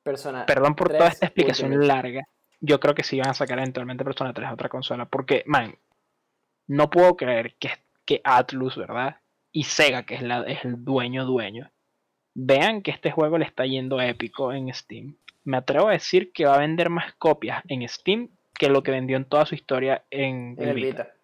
Persona. 0.02 0.46
Perdón 0.46 0.74
por 0.74 0.88
toda 0.88 1.00
3 1.00 1.12
esta 1.12 1.26
explicación 1.26 1.72
Ultimate. 1.72 1.86
larga. 1.88 2.28
Yo 2.60 2.78
creo 2.80 2.94
que 2.94 3.02
sí 3.02 3.18
van 3.18 3.30
a 3.30 3.34
sacar 3.34 3.58
eventualmente 3.58 4.04
Persona 4.04 4.32
3 4.32 4.48
a 4.48 4.54
otra 4.54 4.68
consola. 4.68 5.06
Porque, 5.06 5.42
man, 5.46 5.74
no 6.66 6.90
puedo 6.90 7.16
creer 7.16 7.54
que, 7.58 7.70
que 8.04 8.20
Atlus, 8.24 8.76
¿verdad? 8.76 9.16
Y 9.52 9.64
Sega, 9.64 10.04
que 10.04 10.14
es, 10.14 10.22
la, 10.22 10.42
es 10.42 10.64
el 10.64 10.84
dueño 10.84 11.24
dueño, 11.24 11.70
vean 12.34 12.82
que 12.82 12.90
este 12.90 13.10
juego 13.10 13.38
le 13.38 13.44
está 13.44 13.66
yendo 13.66 14.00
épico 14.00 14.52
en 14.52 14.72
Steam. 14.72 15.16
Me 15.44 15.56
atrevo 15.56 15.88
a 15.88 15.92
decir 15.92 16.32
que 16.32 16.44
va 16.44 16.54
a 16.54 16.60
vender 16.60 16.90
más 16.90 17.14
copias 17.14 17.62
en 17.68 17.88
Steam 17.88 18.28
que 18.54 18.68
lo 18.68 18.82
que 18.82 18.90
vendió 18.90 19.16
en 19.16 19.24
toda 19.24 19.46
su 19.46 19.54
historia 19.54 20.04
en, 20.10 20.54
En 20.58 20.68
el. 20.68 20.74
Vita. 20.74 21.14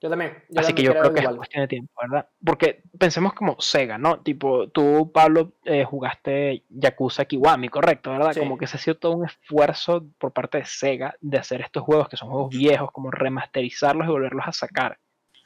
Yo 0.00 0.08
también. 0.08 0.44
Yo 0.48 0.60
Así 0.60 0.72
que 0.74 0.84
también 0.84 0.94
yo 0.94 1.00
creo 1.00 1.12
que 1.12 1.18
es 1.18 1.22
igual. 1.24 1.36
cuestión 1.38 1.62
de 1.64 1.68
tiempo, 1.68 1.92
¿verdad? 2.00 2.28
Porque 2.44 2.82
pensemos 2.98 3.32
como 3.34 3.56
Sega, 3.60 3.98
¿no? 3.98 4.20
Tipo, 4.20 4.68
tú, 4.68 5.10
Pablo, 5.12 5.54
eh, 5.64 5.84
jugaste 5.84 6.62
Yakuza 6.68 7.24
Kiwami, 7.24 7.68
correcto, 7.68 8.10
¿verdad? 8.12 8.32
Sí. 8.32 8.38
Como 8.40 8.56
que 8.58 8.68
se 8.68 8.76
ha 8.76 8.80
sido 8.80 8.96
todo 8.96 9.12
un 9.16 9.26
esfuerzo 9.26 10.06
por 10.18 10.32
parte 10.32 10.58
de 10.58 10.64
Sega 10.66 11.16
de 11.20 11.38
hacer 11.38 11.62
estos 11.62 11.82
juegos 11.82 12.08
que 12.08 12.16
son 12.16 12.28
juegos 12.30 12.50
viejos, 12.50 12.92
como 12.92 13.10
remasterizarlos 13.10 14.06
y 14.06 14.10
volverlos 14.10 14.46
a 14.46 14.52
sacar, 14.52 14.98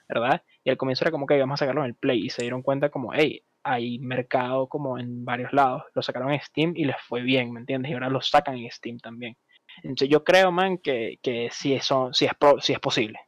¿verdad? 0.09 0.43
Y 0.65 0.71
al 0.71 0.77
comienzo 0.77 1.05
era 1.05 1.11
como 1.13 1.27
que 1.27 1.37
íbamos 1.37 1.55
a 1.59 1.65
sacarlo 1.65 1.81
en 1.83 1.87
el 1.89 1.95
Play 1.95 2.27
y 2.27 2.29
se 2.31 2.43
dieron 2.43 2.61
cuenta 2.63 2.91
como, 2.91 3.13
hey, 3.15 3.43
hay 3.65 3.99
mercado 4.01 4.67
como 4.67 4.99
en 4.99 5.25
varios 5.25 5.53
lados. 5.55 5.85
Lo 5.95 6.03
sacaron 6.03 6.31
en 6.31 6.41
Steam 6.43 6.75
y 6.77 6.85
les 6.85 6.97
fue 7.01 7.23
bien, 7.23 7.53
¿me 7.53 7.61
entiendes? 7.61 7.91
Y 7.91 7.95
ahora 7.95 8.11
lo 8.11 8.21
sacan 8.21 8.59
en 8.59 8.71
Steam 8.71 8.99
también. 8.99 9.37
Entonces 9.83 10.11
yo 10.11 10.23
creo, 10.25 10.53
man, 10.53 10.77
que, 10.77 11.19
que 11.23 11.49
sí, 11.51 11.73
eso, 11.73 12.13
sí, 12.13 12.27
es 12.27 12.35
pro- 12.35 12.61
sí 12.61 12.75
es 12.75 12.81
posible. 12.81 13.19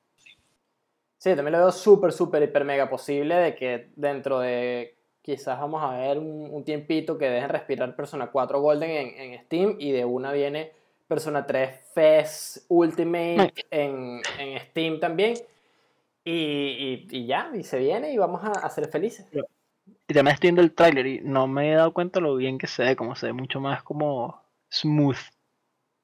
Sí, 1.25 1.35
también 1.35 1.53
lo 1.53 1.59
veo 1.61 1.73
súper, 1.73 2.13
súper, 2.13 2.43
hiper, 2.43 2.67
mega 2.67 2.91
posible 2.91 3.35
de 3.37 3.55
que 3.55 3.89
dentro 3.97 4.41
de 4.41 4.95
quizás 5.23 5.59
vamos 5.59 5.83
a 5.83 5.97
ver 5.97 6.19
un, 6.19 6.51
un 6.51 6.65
tiempito 6.65 7.17
que 7.17 7.31
dejen 7.31 7.49
respirar 7.49 7.97
Persona 7.97 8.27
4 8.31 8.61
Golden 8.61 8.91
en, 8.91 9.33
en 9.33 9.41
Steam 9.47 9.77
y 9.79 9.93
de 9.93 10.05
una 10.05 10.33
viene 10.33 10.73
Persona 11.09 11.47
3 11.47 11.81
Fest 11.95 12.67
Ultimate 12.69 13.55
en, 13.71 14.21
en 14.39 14.61
Steam 14.69 15.01
también. 15.01 15.33
Y, 16.25 16.31
y- 16.31 17.07
y 17.11 17.27
ya, 17.27 17.51
y 17.55 17.65
se 17.65 17.79
viene 17.79 18.13
y 18.13 18.19
vamos 18.19 18.45
a, 18.45 18.51
a 18.51 18.69
ser 18.69 18.89
felices. 18.89 19.27
Y 20.07 20.13
también 20.13 20.35
estoy 20.35 20.49
viendo 20.49 20.61
el 20.61 20.75
tráiler 20.75 21.07
y 21.07 21.21
no 21.23 21.47
me 21.47 21.73
he 21.73 21.75
dado 21.75 21.95
cuenta 21.95 22.21
lo 22.21 22.37
bien 22.37 22.59
que 22.59 22.67
se 22.67 22.83
ve, 22.83 22.97
como 22.97 23.15
se 23.17 23.29
ve 23.29 23.33
mucho 23.33 23.61
más 23.61 23.83
como 23.83 24.43
smooth. 24.71 25.17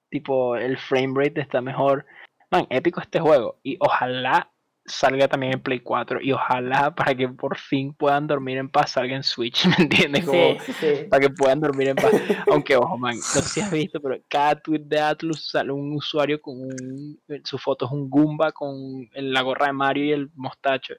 Tipo, 0.08 0.56
el 0.56 0.78
frame 0.78 1.12
rate 1.14 1.42
está 1.42 1.60
mejor. 1.60 2.06
Man, 2.50 2.66
épico 2.70 3.02
este 3.02 3.20
juego. 3.20 3.58
Y 3.62 3.76
ojalá 3.80 4.50
salga 4.86 5.28
también 5.28 5.52
en 5.54 5.60
Play 5.62 5.80
4. 5.80 6.20
Y 6.20 6.32
ojalá 6.32 6.94
para 6.94 7.14
que 7.14 7.28
por 7.28 7.56
fin 7.58 7.92
puedan 7.94 8.26
dormir 8.26 8.58
en 8.58 8.68
paz 8.68 8.92
salga 8.92 9.14
en 9.14 9.22
Switch, 9.22 9.64
¿me 9.78 9.84
entiendes? 9.84 10.24
Como 10.24 10.58
Sí, 10.60 10.72
sí, 10.72 10.86
para 11.08 11.20
que 11.20 11.30
puedan 11.30 11.60
dormir 11.60 11.88
en 11.88 11.96
paz. 11.96 12.12
Aunque, 12.50 12.76
ojo, 12.76 12.96
man, 12.98 13.14
no 13.16 13.22
sé 13.22 13.42
si 13.42 13.60
has 13.60 13.70
visto, 13.70 14.00
pero 14.00 14.16
cada 14.28 14.56
tweet 14.60 14.80
de 14.80 14.98
Atlus 15.00 15.50
sale 15.50 15.72
un 15.72 15.92
usuario 15.94 16.40
con 16.40 16.60
un. 16.60 17.20
Su 17.44 17.58
foto 17.58 17.86
es 17.86 17.92
un 17.92 18.08
Goomba 18.10 18.52
con 18.52 19.08
la 19.14 19.42
gorra 19.42 19.66
de 19.66 19.72
Mario 19.72 20.04
y 20.04 20.12
el 20.12 20.30
mostacho. 20.34 20.94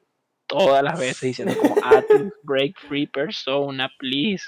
Todas 0.48 0.84
las 0.84 1.00
veces 1.00 1.22
diciendo 1.22 1.54
como 1.60 1.76
Atlus, 1.84 2.34
break 2.44 2.78
free 2.88 3.08
persona, 3.08 3.90
please. 3.98 4.44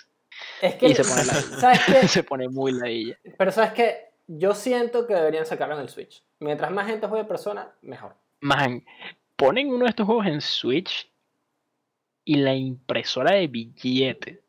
Es 0.62 0.76
que, 0.76 0.88
Y 0.88 0.96
se 0.96 1.04
pone 1.04 1.24
la- 1.26 1.34
¿sabes 1.60 1.80
qué? 1.86 2.08
Se 2.08 2.24
pone 2.24 2.50
muy 2.50 2.72
ladilla. 2.74 3.18
Pero 3.38 3.52
sabes 3.52 3.72
que 3.74 3.98
yo 4.28 4.54
siento 4.54 5.06
que 5.08 5.14
deberían 5.16 5.46
sacarlo 5.46 5.76
en 5.76 5.82
el 5.82 5.90
Switch. 5.90 6.24
Mientras 6.40 6.72
más 6.72 6.88
gente 6.88 7.08
juegue 7.08 7.24
Persona, 7.26 7.72
mejor. 7.82 8.16
Man, 8.42 8.84
ponen 9.44 9.70
uno 9.70 9.84
de 9.84 9.90
estos 9.90 10.06
juegos 10.06 10.26
en 10.28 10.40
Switch 10.40 11.12
y 12.24 12.36
la 12.38 12.56
impresora 12.56 13.34
de 13.34 13.48
billetes 13.48 14.40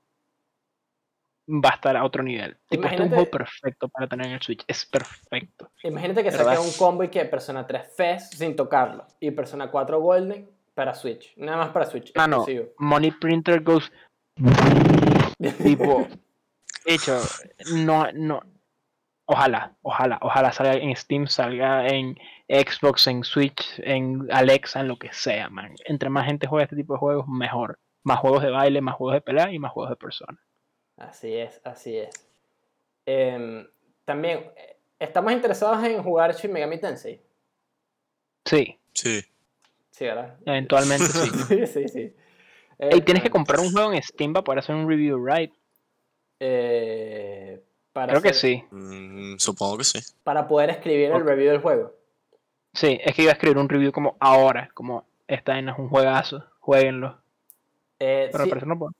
va 1.48 1.70
a 1.70 1.74
estar 1.74 1.96
a 1.96 2.04
otro 2.04 2.22
nivel. 2.22 2.56
Tipo, 2.68 2.84
este 2.84 2.94
es 2.94 3.00
un 3.02 3.08
juego 3.08 3.30
perfecto 3.30 3.88
para 3.88 4.06
tener 4.06 4.26
en 4.28 4.32
el 4.34 4.40
Switch. 4.40 4.64
Es 4.68 4.86
perfecto. 4.86 5.70
Imagínate 5.82 6.22
que 6.22 6.30
saque 6.30 6.58
un 6.60 6.72
combo 6.78 7.02
y 7.02 7.08
que 7.08 7.24
Persona 7.24 7.66
3 7.66 7.92
Fest 7.96 8.34
sin 8.34 8.54
tocarlo. 8.54 9.04
Y 9.18 9.32
Persona 9.32 9.68
4 9.68 10.00
Golden 10.00 10.48
para 10.74 10.94
Switch. 10.94 11.36
Nada 11.38 11.58
más 11.58 11.70
para 11.70 11.86
Switch. 11.86 12.12
Ah, 12.14 12.28
no. 12.28 12.46
Money 12.78 13.10
Printer 13.10 13.62
goes. 13.62 13.90
tipo. 15.62 16.06
Hecho, 16.86 17.18
no, 17.72 18.12
no. 18.12 18.40
Ojalá, 19.26 19.74
ojalá, 19.82 20.18
ojalá 20.20 20.52
salga 20.52 20.74
en 20.74 20.94
Steam, 20.94 21.26
salga 21.26 21.88
en 21.88 22.16
Xbox, 22.48 23.06
en 23.06 23.24
Switch, 23.24 23.64
en 23.78 24.28
Alexa, 24.30 24.80
en 24.80 24.88
lo 24.88 24.98
que 24.98 25.12
sea, 25.12 25.48
man. 25.48 25.74
Entre 25.86 26.10
más 26.10 26.26
gente 26.26 26.46
juega 26.46 26.64
este 26.64 26.76
tipo 26.76 26.92
de 26.94 26.98
juegos, 26.98 27.26
mejor. 27.28 27.78
Más 28.02 28.18
juegos 28.18 28.42
de 28.42 28.50
baile, 28.50 28.80
más 28.80 28.96
juegos 28.96 29.14
de 29.14 29.20
pelea 29.22 29.50
y 29.50 29.58
más 29.58 29.72
juegos 29.72 29.90
de 29.90 29.96
persona. 29.96 30.38
Así 30.96 31.34
es, 31.34 31.60
así 31.64 31.96
es. 31.96 32.14
Em, 33.06 33.66
también, 34.04 34.50
eh, 34.56 34.76
¿estamos 34.98 35.32
interesados 35.32 35.82
en 35.84 36.02
jugar 36.02 36.34
Shin 36.34 36.52
Megami 36.52 36.78
Tensei? 36.78 37.20
Sí, 38.44 38.78
Sí. 38.92 39.22
Sí, 39.90 40.04
¿verdad? 40.06 40.36
eventualmente 40.44 41.06
sí. 41.06 41.30
sí, 41.48 41.66
sí, 41.66 41.88
sí. 41.88 42.16
Ey, 42.78 43.00
tienes 43.02 43.22
que 43.22 43.28
Eh, 43.28 43.32
comprar 43.32 43.60
un 43.60 43.70
juego 43.72 43.92
en 43.92 44.02
Steam 44.02 44.32
para 44.32 44.44
poder 44.44 44.58
hacer 44.58 44.74
un 44.74 44.88
review, 44.88 45.24
right? 45.24 45.52
eh, 46.40 47.62
para 47.92 48.12
Creo 48.12 48.22
que 48.22 48.34
sí. 48.34 48.64
Mm, 48.70 49.36
supongo 49.38 49.78
que 49.78 49.84
sí. 49.84 50.00
Para 50.24 50.46
poder 50.48 50.70
escribir 50.70 51.12
el 51.12 51.24
review 51.24 51.50
del 51.52 51.60
juego. 51.60 51.94
Sí, 52.74 52.98
es 53.02 53.14
que 53.14 53.22
iba 53.22 53.30
a 53.30 53.34
escribir 53.34 53.58
un 53.58 53.68
review 53.68 53.92
como 53.92 54.16
ahora, 54.20 54.68
como 54.74 55.06
esta 55.28 55.58
es 55.58 55.78
un 55.78 55.88
juegazo, 55.88 56.44
jueguenlo. 56.60 57.18
Eh, 57.98 58.28
Pero 58.32 58.44
sí, 58.44 58.50
parece 58.50 58.66
no 58.66 58.78
puedo. 58.78 58.92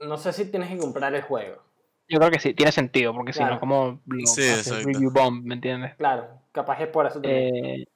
no 0.00 0.16
sé 0.16 0.32
si 0.32 0.50
tienes 0.50 0.68
que 0.68 0.78
comprar 0.78 1.14
el 1.14 1.22
juego. 1.22 1.62
Yo 2.08 2.18
creo 2.18 2.30
que 2.30 2.40
sí, 2.40 2.54
tiene 2.54 2.72
sentido, 2.72 3.14
porque 3.14 3.32
si 3.32 3.38
Claro. 3.38 3.54
no, 3.54 3.60
como 3.60 4.00
lo 4.06 4.26
Sí, 4.26 4.42
review 4.84 5.10
bomb, 5.10 5.44
¿me 5.44 5.54
entiendes? 5.54 5.94
Claro, 5.96 6.26
capaz 6.52 6.80
es 6.80 6.88
por 6.88 7.06
eso 7.06 7.20
también. 7.20 7.54
Eh, 7.54 7.86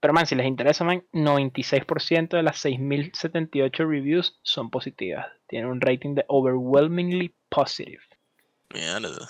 pero 0.00 0.12
man, 0.12 0.26
si 0.26 0.34
les 0.34 0.46
interesa, 0.46 0.84
man, 0.84 1.04
96% 1.12 2.36
de 2.36 2.42
las 2.42 2.58
6078 2.58 3.84
reviews 3.84 4.38
son 4.42 4.70
positivas. 4.70 5.26
Tienen 5.46 5.70
un 5.70 5.80
rating 5.80 6.14
de 6.14 6.24
overwhelmingly 6.28 7.34
positive. 7.48 8.02
Mierda. 8.72 9.28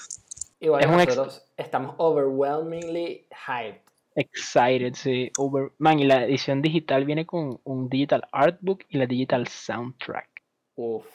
Igual 0.60 0.82
es 0.82 0.90
nosotros 0.90 1.44
estamos 1.56 1.94
overwhelmingly 1.98 3.26
hyped. 3.46 3.88
Excited, 4.20 4.94
sí. 4.94 5.31
Over... 5.38 5.70
Man, 5.78 6.00
y 6.00 6.04
la 6.04 6.24
edición 6.24 6.61
digital 6.61 7.04
viene 7.04 7.24
con 7.24 7.61
un 7.62 7.88
digital 7.88 8.26
artbook 8.33 8.85
y 8.88 8.98
la 8.98 9.07
digital 9.07 9.46
soundtrack. 9.46 10.28
Uf. 10.74 11.07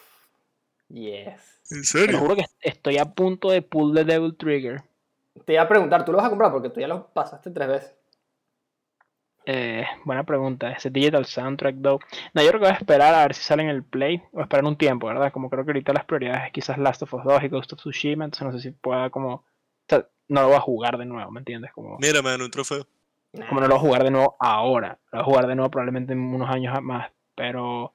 Yes. 0.88 1.62
¿En 1.70 1.82
Te 1.82 1.84
serio? 1.84 2.20
juro 2.20 2.36
que 2.38 2.46
estoy 2.62 2.98
a 3.00 3.06
punto 3.06 3.50
de 3.52 3.62
pull 3.62 3.94
the 3.94 4.06
devil 4.06 4.36
trigger. 4.38 4.84
Te 5.46 5.54
iba 5.54 5.63
a 5.63 5.68
preguntar, 5.68 6.06
¿tú 6.06 6.13
lo 6.13 6.18
vas 6.20 6.28
a 6.28 6.30
comprar? 6.30 6.52
Porque 6.52 6.70
tú 6.70 6.80
ya 6.80 6.88
lo 6.88 7.08
pasaste 7.08 7.52
tres 7.52 7.68
veces. 7.68 7.96
Eh, 9.46 9.84
buena 10.06 10.24
pregunta. 10.24 10.72
Ese 10.72 10.89
digital 10.89 11.26
soundtrack, 11.26 11.82
though. 11.82 12.00
No, 12.34 12.42
yo 12.42 12.50
creo 12.50 12.62
que 12.62 12.68
voy 12.68 12.74
a 12.74 12.78
esperar 12.78 13.13
a 13.13 13.24
ver 13.24 13.34
si 13.34 13.42
sale 13.44 13.63
en 13.63 13.70
el 13.70 13.84
Play. 13.84 14.22
O 14.32 14.39
esperar 14.39 14.63
un 14.63 14.78
tiempo, 14.78 15.08
¿verdad? 15.08 15.34
Como 15.34 15.50
creo 15.50 15.66
que 15.66 15.72
ahorita 15.72 15.92
las 15.92 16.06
prioridades 16.06 16.46
es 16.46 16.52
quizás 16.54 16.78
Last 16.78 17.04
of 17.04 17.13
Us 17.13 17.24
2 17.26 17.44
y 17.44 17.48
Ghost 17.50 17.74
of 17.74 17.80
Tsushima. 17.80 18.24
Entonces 18.24 18.46
no 18.46 18.54
sé 18.54 18.60
si 18.60 18.72
pueda 18.72 19.10
como. 19.10 19.34
O 19.34 19.46
sea, 19.89 20.08
no 20.34 20.41
lo 20.41 20.48
voy 20.48 20.58
a 20.58 20.62
jugar 20.62 20.98
de 20.98 21.06
nuevo, 21.06 21.32
¿me 21.32 21.39
entiendes? 21.39 21.72
Como, 21.72 21.98
Mira, 22.00 22.22
me 22.22 22.30
dan 22.32 22.41
un 22.41 22.52
trofeo. 22.52 22.86
como 23.50 23.62
no 23.62 23.67
lo 23.67 23.76
voy 23.76 23.78
a 23.78 23.88
jugar 23.88 24.04
de 24.04 24.12
nuevo 24.12 24.36
ahora. 24.39 24.98
Lo 25.12 25.19
voy 25.19 25.22
a 25.22 25.26
jugar 25.26 25.48
de 25.48 25.56
nuevo 25.56 25.69
probablemente 25.72 26.13
en 26.13 26.19
unos 26.19 26.50
años 26.50 26.74
más. 26.82 27.12
Pero. 27.36 27.93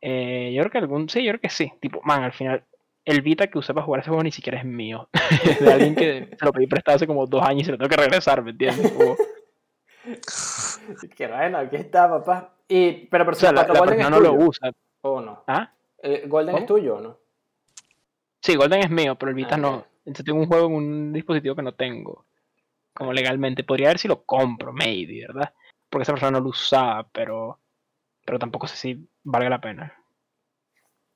eh, 0.00 0.52
yo 0.54 0.62
creo 0.62 0.70
que 0.72 0.78
algún. 0.78 1.08
Sí, 1.08 1.22
yo 1.24 1.30
creo 1.32 1.40
que 1.40 1.50
sí. 1.50 1.72
Tipo, 1.80 2.00
man, 2.04 2.22
al 2.24 2.32
final. 2.32 2.64
El 3.04 3.20
Vita 3.20 3.48
que 3.48 3.58
usé 3.58 3.74
para 3.74 3.84
jugar 3.84 4.00
ese 4.00 4.10
juego 4.10 4.22
ni 4.22 4.30
siquiera 4.30 4.58
es 4.58 4.64
mío. 4.64 5.08
es 5.44 5.58
de 5.60 5.72
alguien 5.72 5.94
que 5.96 6.28
se 6.38 6.44
lo 6.44 6.52
pedí 6.52 6.66
prestado 6.68 6.96
hace 6.96 7.06
como 7.06 7.26
dos 7.26 7.42
años 7.42 7.62
y 7.62 7.64
se 7.64 7.72
lo 7.72 7.78
tengo 7.78 7.88
que 7.90 7.96
regresar, 7.96 8.42
¿me 8.42 8.50
entiendes? 8.52 8.92
Como- 8.92 9.16
Qué 11.16 11.26
bueno, 11.28 11.58
aquí 11.58 11.76
está, 11.76 12.08
papá. 12.08 12.54
Y, 12.68 13.06
pero 13.06 13.24
o 13.28 13.34
sea, 13.34 13.50
Persona 13.50 13.52
la, 13.52 13.66
4 13.66 13.74
la 13.74 13.80
Golden 13.80 13.96
persona 13.98 14.16
es 14.16 14.22
no 14.22 14.38
lo 14.38 14.44
usa. 14.46 14.72
¿O 15.02 15.20
no? 15.20 15.44
¿Ah? 15.46 15.72
Eh, 16.02 16.24
¿Golden 16.26 16.56
es 16.56 16.66
tuyo 16.66 16.96
o 16.96 17.00
no? 17.00 17.18
Sí, 18.40 18.56
Golden 18.56 18.80
es 18.80 18.90
mío, 18.90 19.14
pero 19.16 19.30
el 19.30 19.36
Vita 19.36 19.54
Ah, 19.54 19.58
no. 19.58 19.84
Entonces 20.04 20.24
tengo 20.24 20.40
un 20.40 20.46
juego 20.46 20.66
en 20.66 20.74
un 20.74 21.12
dispositivo 21.12 21.54
que 21.54 21.62
no 21.62 21.74
tengo. 21.74 22.24
Como 22.94 23.12
legalmente. 23.12 23.64
Podría 23.64 23.88
ver 23.88 23.98
si 23.98 24.08
lo 24.08 24.22
compro, 24.24 24.72
maybe, 24.72 25.26
¿verdad? 25.26 25.52
Porque 25.88 26.02
esa 26.02 26.12
persona 26.12 26.32
no 26.32 26.40
lo 26.40 26.50
usaba, 26.50 27.06
pero. 27.12 27.58
Pero 28.24 28.38
tampoco 28.38 28.66
sé 28.66 28.76
si 28.76 29.08
valga 29.24 29.50
la 29.50 29.60
pena. 29.60 29.94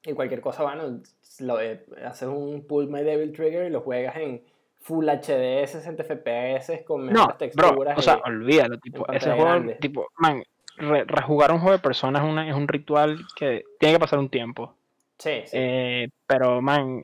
Y 0.04 0.12
cualquier 0.12 0.40
cosa, 0.40 0.62
bueno, 0.62 1.00
lo, 1.40 1.60
eh, 1.60 1.84
haces 2.04 2.28
un 2.28 2.64
Pull 2.66 2.88
My 2.88 3.02
Devil 3.02 3.32
Trigger 3.32 3.66
y 3.66 3.70
lo 3.70 3.80
juegas 3.80 4.16
en 4.16 4.42
Full 4.80 5.08
HD, 5.08 5.66
60 5.66 6.04
FPS, 6.04 6.84
con 6.84 7.06
No, 7.06 7.26
mejores 7.26 7.54
bro, 7.54 7.68
texturas. 7.70 7.98
o 7.98 8.02
sea, 8.02 8.20
y- 8.24 8.28
olvídalo, 8.28 8.78
tipo, 8.78 9.04
ese 9.12 9.32
juego, 9.32 9.44
grande. 9.50 9.74
tipo, 9.76 10.06
man, 10.18 10.44
re- 10.76 11.04
rejugar 11.04 11.50
un 11.50 11.58
juego 11.58 11.76
de 11.76 11.82
personas 11.82 12.22
es, 12.22 12.28
una- 12.30 12.48
es 12.48 12.54
un 12.54 12.68
ritual 12.68 13.18
que 13.36 13.64
tiene 13.80 13.96
que 13.96 14.00
pasar 14.00 14.20
un 14.20 14.28
tiempo. 14.28 14.74
sí, 15.18 15.42
sí. 15.46 15.56
Eh, 15.58 16.08
pero, 16.26 16.62
man, 16.62 17.02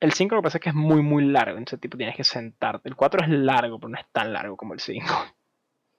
el 0.00 0.12
5 0.12 0.34
lo 0.34 0.40
que 0.40 0.44
pasa 0.44 0.58
es 0.58 0.62
que 0.62 0.70
es 0.70 0.74
muy, 0.74 1.02
muy 1.02 1.24
largo, 1.24 1.58
entonces, 1.58 1.80
tipo, 1.80 1.96
tienes 1.96 2.16
que 2.16 2.24
sentarte. 2.24 2.88
El 2.88 2.96
4 2.96 3.22
es 3.22 3.28
largo, 3.28 3.78
pero 3.78 3.90
no 3.90 3.98
es 3.98 4.06
tan 4.12 4.32
largo 4.32 4.56
como 4.56 4.74
el 4.74 4.80
5. 4.80 5.06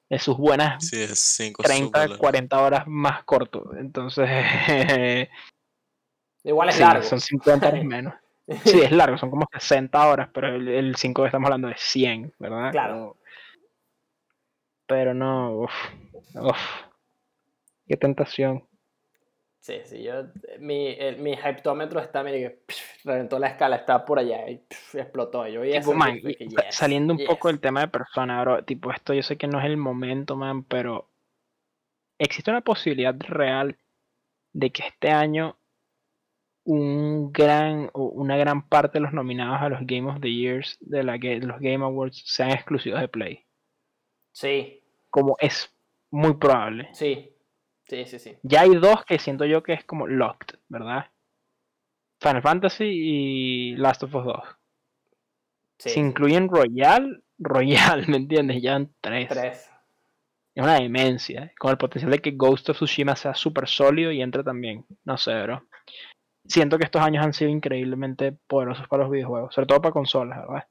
Es 0.09 0.23
sus 0.23 0.35
buenas 0.35 0.85
Sí, 0.85 1.01
es 1.01 1.17
5 1.17 1.63
30, 1.63 2.17
40 2.17 2.61
horas 2.61 2.83
más 2.85 3.23
corto. 3.23 3.71
Entonces, 3.77 4.27
Igual 6.43 6.67
es 6.69 6.75
sí, 6.75 6.81
largo. 6.81 7.03
son 7.03 7.21
50 7.21 7.67
horas 7.67 7.83
menos. 7.85 8.13
Sí, 8.65 8.81
es 8.81 8.91
largo, 8.91 9.17
son 9.17 9.29
como 9.29 9.47
60 9.53 10.07
horas, 10.07 10.29
pero 10.33 10.47
el, 10.53 10.67
el 10.67 10.95
5 10.97 11.25
estamos 11.25 11.47
hablando 11.47 11.69
de 11.69 11.75
100, 11.77 12.33
¿verdad? 12.37 12.71
Claro. 12.71 13.15
Pero 14.87 15.13
no, 15.13 15.61
uff, 15.61 15.71
uff. 16.35 16.59
Qué 17.87 17.95
tentación. 17.95 18.67
Sí, 19.61 19.75
sí, 19.85 20.01
yo, 20.03 20.25
mi, 20.59 20.87
el- 20.99 21.17
mi 21.19 21.33
hyptómetro 21.33 21.99
está, 21.99 22.23
mire, 22.23 22.39
que 22.41 22.65
reventó 23.03 23.37
la 23.39 23.47
escala, 23.49 23.75
está 23.77 24.03
por 24.05 24.17
allá 24.19 24.49
y 24.49 24.65
explotó. 24.93 25.47
Yo 25.47 25.61
vi 25.61 25.71
Tipo, 25.71 25.93
man, 25.93 26.17
y 26.23 26.31
y 26.43 26.49
yes, 26.49 26.75
saliendo 26.75 27.13
un 27.13 27.19
yes. 27.19 27.27
poco 27.27 27.47
del 27.47 27.59
tema 27.59 27.81
de 27.81 27.87
persona, 27.87 28.41
bro, 28.41 28.63
tipo, 28.65 28.91
esto 28.91 29.13
yo 29.13 29.23
sé 29.23 29.37
que 29.37 29.47
no 29.47 29.59
es 29.59 29.65
el 29.65 29.77
momento, 29.77 30.35
man, 30.35 30.63
pero 30.63 31.09
existe 32.19 32.51
una 32.51 32.61
posibilidad 32.61 33.15
real 33.19 33.77
de 34.53 34.71
que 34.71 34.83
este 34.87 35.11
año 35.11 35.57
un 36.63 37.31
gran 37.31 37.89
o 37.93 38.05
una 38.05 38.37
gran 38.37 38.67
parte 38.67 38.97
de 38.97 39.01
los 39.03 39.13
nominados 39.13 39.61
a 39.61 39.69
los 39.69 39.81
Game 39.83 40.09
of 40.09 40.21
the 40.21 40.31
Years 40.33 40.77
de, 40.79 41.03
la, 41.03 41.17
los 41.17 41.59
Game 41.59 41.83
Awards 41.85 42.23
sean 42.25 42.51
exclusivos 42.51 42.99
de 43.01 43.07
Play. 43.07 43.45
Sí, 44.33 44.83
Como 45.11 45.37
es 45.39 45.71
muy 46.09 46.33
probable. 46.35 46.89
sí, 46.93 47.35
sí, 47.91 48.05
sí, 48.05 48.19
sí. 48.19 48.37
Ya 48.43 48.61
hay 48.61 48.75
dos 48.75 49.03
que 49.05 49.19
siento 49.19 49.45
yo 49.45 49.61
que 49.63 49.73
es 49.73 49.83
como 49.83 50.07
locked, 50.07 50.57
¿verdad? 50.69 51.07
Final 52.21 52.41
Fantasy 52.41 52.85
y 52.85 53.75
Last 53.75 54.03
of 54.03 54.15
Us 54.15 54.25
2. 54.25 54.37
sí, 55.79 55.89
si 55.89 55.95
sí. 55.95 55.99
incluyen 55.99 56.47
Royal, 56.47 57.21
Royal, 57.37 58.05
¿me 58.07 58.17
entiendes? 58.17 58.61
Ya 58.61 58.77
en 58.77 58.93
tres. 59.01 59.27
Tres. 59.29 59.71
Es 60.55 60.63
una 60.63 60.75
demencia. 60.75 61.43
¿eh? 61.43 61.53
Con 61.59 61.71
el 61.71 61.77
potencial 61.77 62.11
de 62.11 62.19
que 62.19 62.31
Ghost 62.31 62.69
of 62.69 62.77
Tsushima 62.77 63.15
sea 63.15 63.33
súper 63.33 63.67
sólido 63.67 64.11
y 64.11 64.21
entre 64.21 64.43
también. 64.43 64.85
No 65.03 65.17
sé, 65.17 65.41
bro. 65.43 65.67
Siento 66.45 66.77
que 66.77 66.85
estos 66.85 67.01
años 67.01 67.25
han 67.25 67.33
sido 67.33 67.51
increíblemente 67.51 68.37
poderosos 68.47 68.87
para 68.87 69.03
los 69.03 69.11
videojuegos. 69.11 69.53
Sobre 69.53 69.67
todo 69.67 69.81
para 69.81 69.93
consolas, 69.93 70.39
¿verdad? 70.39 70.67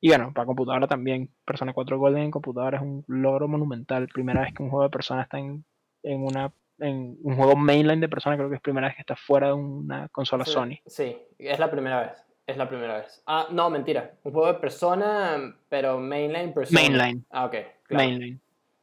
Y 0.00 0.08
bueno, 0.08 0.32
para 0.34 0.46
computadora 0.46 0.86
también. 0.86 1.30
Persona 1.44 1.72
4 1.72 1.98
Golden 1.98 2.24
en 2.24 2.30
computadora 2.30 2.78
es 2.78 2.82
un 2.82 3.04
logro 3.06 3.48
monumental. 3.48 4.08
Primera 4.08 4.42
vez 4.42 4.54
que 4.54 4.62
un 4.62 4.70
juego 4.70 4.84
de 4.84 4.90
persona 4.90 5.22
está 5.22 5.38
en, 5.38 5.64
en 6.02 6.22
una 6.24 6.52
en 6.80 7.18
un 7.24 7.34
juego 7.36 7.56
mainline 7.56 8.00
de 8.00 8.08
persona, 8.08 8.36
creo 8.36 8.48
que 8.48 8.54
es 8.56 8.60
primera 8.62 8.86
vez 8.86 8.94
que 8.94 9.02
está 9.02 9.16
fuera 9.16 9.48
de 9.48 9.54
una 9.54 10.08
consola 10.10 10.44
Sí, 10.44 10.52
Sony. 10.52 10.74
Sí, 10.86 11.18
es 11.38 11.58
la 11.58 11.70
primera 11.70 12.00
vez. 12.02 12.24
Es 12.46 12.56
la 12.56 12.68
primera 12.68 12.98
vez. 12.98 13.20
Ah, 13.26 13.48
no, 13.50 13.68
mentira. 13.68 14.12
Un 14.22 14.32
juego 14.32 14.46
de 14.46 14.54
persona, 14.60 15.54
pero 15.68 15.98
mainline 15.98 16.54
persona. 16.54 16.80
Mainline. 16.80 17.24
Ah, 17.30 17.46
ok. 17.46 17.52
Claro, 17.82 18.04
Mainline. 18.04 18.40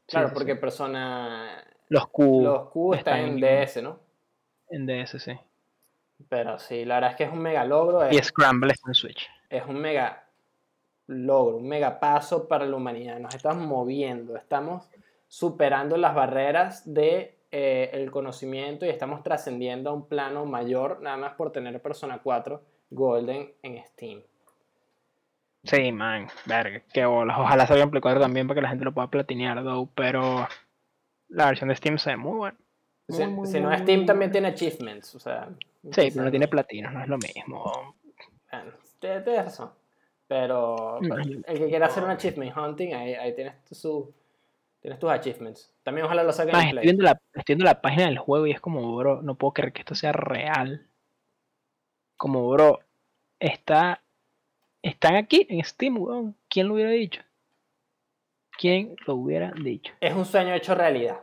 Claro 0.08 0.28
sí, 0.28 0.34
porque 0.34 0.54
sí. 0.56 0.60
persona. 0.60 1.64
los 1.88 2.08
Q 2.10 2.42
Los 2.44 2.70
Q 2.70 2.94
están 2.96 3.18
están 3.20 3.38
en 3.38 3.44
en- 3.44 3.66
DS, 3.66 3.82
¿no? 3.82 4.00
en 4.70 4.86
DS, 4.86 5.18
sí. 5.20 5.32
Pero 6.28 6.60
sí, 6.60 6.84
la 6.86 6.96
verdad 6.96 7.12
es 7.12 7.16
que 7.18 7.24
es 7.24 7.32
un 7.32 7.40
mega 7.40 7.64
logro. 7.66 8.12
Y 8.12 8.18
Es, 8.18 8.28
Scramble 8.28 8.74
está 8.74 8.90
en 8.90 8.94
Switch. 8.96 9.30
es 9.50 9.64
un 9.66 9.80
mega 9.80 10.24
logro, 11.08 11.58
un 11.58 11.68
mega 11.68 12.00
paso 12.00 12.48
para 12.48 12.66
la 12.66 12.76
humanidad. 12.76 13.20
Nos 13.20 13.34
estamos 13.36 13.66
moviendo, 13.66 14.36
estamos 14.36 14.90
superando 15.28 15.98
las 15.98 16.14
barreras 16.16 16.92
de 16.94 17.38
eh, 17.52 17.90
el 17.94 18.12
conocimiento 18.12 18.86
y 18.86 18.90
estamos 18.90 19.24
trascendiendo 19.24 19.90
a 19.90 19.94
un 19.94 20.08
plano 20.08 20.46
mayor 20.46 21.02
nada 21.02 21.18
más 21.18 21.34
por 21.36 21.52
tener 21.52 21.82
Persona 21.82 22.20
4 22.22 22.62
Golden 22.90 23.54
en 23.64 23.84
Steam. 23.86 24.22
Sí, 25.64 25.92
man, 25.92 26.28
verga, 26.46 26.84
qué 26.94 27.06
bolas. 27.06 27.38
Ojalá 27.40 27.66
salga 27.66 27.84
en 27.84 27.90
Play 27.90 28.02
4 28.02 28.22
también 28.22 28.48
para 28.48 28.56
que 28.56 28.62
la 28.62 28.70
gente 28.70 28.86
lo 28.86 28.94
pueda 28.94 29.10
platinear, 29.10 29.64
though, 29.64 29.90
pero 29.96 30.48
la 31.30 31.48
versión 31.48 31.70
de 31.70 31.76
Steam 31.76 31.98
se 31.98 32.12
ve 32.12 32.18
muy 32.18 32.38
buena. 32.38 32.58
Muy, 33.08 33.18
Si, 33.18 33.28
muy, 33.28 33.48
si 33.48 33.60
no, 33.60 33.76
Steam 33.78 34.00
muy 34.02 34.06
también 34.06 34.32
tiene 34.32 34.50
achievements, 34.50 35.16
o 35.16 35.20
sea. 35.20 35.50
Sí, 35.92 36.10
pero 36.12 36.26
no 36.26 36.30
tiene 36.32 36.48
platino, 36.48 36.92
no 36.92 37.02
es 37.02 37.08
lo 37.08 37.18
mismo. 37.18 37.96
Bueno, 38.52 38.72
tienes 39.00 39.26
razón. 39.26 39.72
Pero 40.28 41.02
yo- 41.02 41.16
el 41.16 41.58
que 41.58 41.68
quiera 41.68 41.88
hacer 41.88 42.04
un 42.04 42.10
achievement 42.10 42.56
hunting, 42.56 42.94
ahí, 42.94 43.14
ahí 43.14 43.34
tienes, 43.36 43.56
su, 43.72 44.14
tienes 44.86 45.00
tus 45.00 45.10
achievements. 45.10 45.74
También 45.82 46.06
ojalá 46.06 46.24
lo 46.24 46.32
saquen 46.32 46.52
Man, 46.54 46.62
en 46.62 46.68
estoy, 46.68 46.74
Play. 46.74 46.84
viendo 46.86 47.04
la, 47.04 47.12
estoy 47.34 47.56
viendo 47.56 47.66
la 47.66 47.82
página 47.82 48.06
del 48.06 48.20
juego 48.20 48.46
y 48.46 48.52
es 48.52 48.62
como, 48.62 48.96
bro, 48.96 49.22
no 49.24 49.34
puedo 49.36 49.54
creer 49.54 49.74
que 49.74 49.80
esto 49.82 49.96
sea 49.96 50.12
real. 50.12 50.86
Como, 52.18 52.48
bro, 52.50 52.80
está, 53.40 54.04
están 54.84 55.16
aquí 55.16 55.48
en 55.50 55.64
Steam, 55.66 55.98
weón. 55.98 56.36
¿Quién 56.50 56.68
lo 56.68 56.76
hubiera 56.76 56.92
dicho? 56.92 57.22
¿Quién 58.58 58.96
lo 59.08 59.16
hubiera 59.16 59.52
dicho? 59.52 59.92
Es 60.00 60.14
un 60.14 60.24
sueño 60.26 60.54
hecho 60.54 60.76
realidad. 60.76 61.20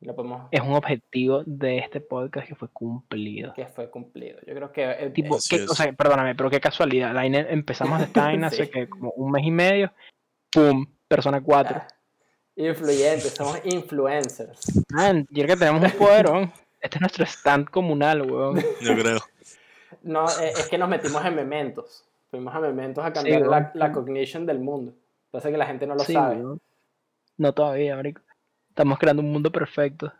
Lo 0.00 0.16
podemos. 0.16 0.48
Es 0.50 0.60
un 0.60 0.72
objetivo 0.74 1.42
de 1.46 1.78
este 1.78 2.00
podcast 2.00 2.48
que 2.48 2.54
fue 2.54 2.68
cumplido. 2.68 3.52
Que 3.54 3.66
fue 3.66 3.88
cumplido. 3.90 4.38
Yo 4.46 4.54
creo 4.54 4.72
que. 4.72 4.82
eh, 4.90 5.10
Tipo, 5.10 5.36
o 5.36 5.40
sea, 5.40 5.92
perdóname, 5.92 6.34
pero 6.34 6.50
qué 6.50 6.58
casualidad. 6.60 7.14
La 7.14 7.24
empezamos 7.24 8.00
esta 8.02 8.24
vaina 8.24 8.48
hace 8.48 8.64
Sí. 8.64 8.70
que 8.70 8.88
como 8.88 9.10
un 9.12 9.30
mes 9.30 9.44
y 9.44 9.50
medio. 9.50 9.92
¡Pum! 10.50 10.86
Persona 11.06 11.40
4. 11.42 11.76
ah, 11.78 11.86
influyentes, 12.56 13.34
somos 13.34 13.58
influencers. 13.64 14.60
Man, 14.90 15.26
yo 15.30 15.44
creo 15.44 15.56
que 15.56 15.64
tenemos 15.64 15.82
un 15.92 15.98
poder, 15.98 16.26
weón. 16.26 16.52
Este 16.80 16.96
es 16.96 17.00
nuestro 17.00 17.24
stand 17.26 17.68
comunal, 17.70 18.22
weón. 18.22 18.60
Yo 18.80 18.94
creo. 18.94 19.18
No, 20.02 20.24
eh, 20.40 20.52
es 20.56 20.68
que 20.68 20.78
nos 20.78 20.88
metimos 20.88 21.24
en 21.24 21.34
mementos. 21.34 22.04
Fuimos 22.30 22.54
a 22.54 22.60
mementos 22.60 23.04
a 23.04 23.12
cambiar 23.12 23.42
la, 23.42 23.70
la 23.74 23.92
cognition 23.92 24.46
del 24.46 24.60
mundo. 24.60 24.94
Pasa 25.30 25.50
que 25.50 25.56
la 25.56 25.66
gente 25.66 25.86
no 25.86 25.94
lo 25.94 26.00
Sí, 26.04 26.12
sabe. 26.12 26.36
weón. 26.36 26.60
No 27.36 27.52
todavía, 27.52 27.96
marico. 27.96 28.20
Estamos 28.68 28.98
creando 28.98 29.22
un 29.22 29.32
mundo 29.32 29.50
perfecto. 29.50 30.12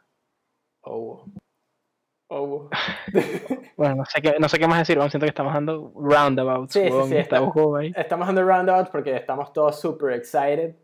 Oh. 0.82 1.24
Oh. 2.28 2.68
Bueno, 3.76 3.94
no 3.96 4.04
sé 4.04 4.20
qué, 4.20 4.34
no 4.38 4.46
sé 4.46 4.58
qué 4.58 4.68
más 4.68 4.78
decir. 4.80 4.98
Siento 5.08 5.20
que 5.20 5.28
estamos 5.30 5.54
dando 5.54 5.90
roundabouts, 5.96 6.72
Sí, 6.74 6.80
sí, 6.84 6.90
weón. 6.90 7.08
sí, 7.08 7.16
Estamos. 7.16 7.54
Estamos 7.96 8.26
dando 8.26 8.42
roundouts 8.44 8.90
porque 8.90 9.16
estamos 9.16 9.52
todos 9.54 9.80
super 9.80 10.12
excited. 10.12 10.74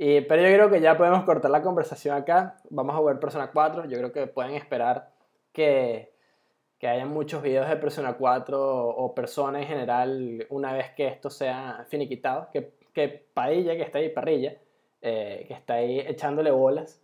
Pero 0.00 0.36
yo 0.36 0.54
creo 0.54 0.70
que 0.70 0.80
ya 0.80 0.96
podemos 0.96 1.24
cortar 1.24 1.50
la 1.50 1.60
conversación 1.60 2.16
acá. 2.16 2.56
Vamos 2.70 2.94
a 2.94 2.98
jugar 2.98 3.20
Persona 3.20 3.50
4. 3.50 3.84
Yo 3.84 3.98
creo 3.98 4.12
que 4.12 4.26
pueden 4.26 4.54
esperar 4.54 5.10
que, 5.52 6.14
que 6.78 6.88
haya 6.88 7.04
muchos 7.04 7.42
videos 7.42 7.68
de 7.68 7.76
Persona 7.76 8.14
4 8.14 8.58
o, 8.58 8.88
o 8.88 9.14
Persona 9.14 9.60
en 9.60 9.66
general 9.66 10.46
una 10.48 10.72
vez 10.72 10.90
que 10.92 11.06
esto 11.06 11.28
sea 11.28 11.84
finiquitado. 11.88 12.48
Que, 12.50 12.72
que 12.94 13.08
Padilla, 13.34 13.76
que 13.76 13.82
está 13.82 13.98
ahí, 13.98 14.08
Parrilla, 14.08 14.56
eh, 15.02 15.44
que 15.46 15.52
está 15.52 15.74
ahí 15.74 16.00
echándole 16.00 16.50
bolas, 16.50 17.02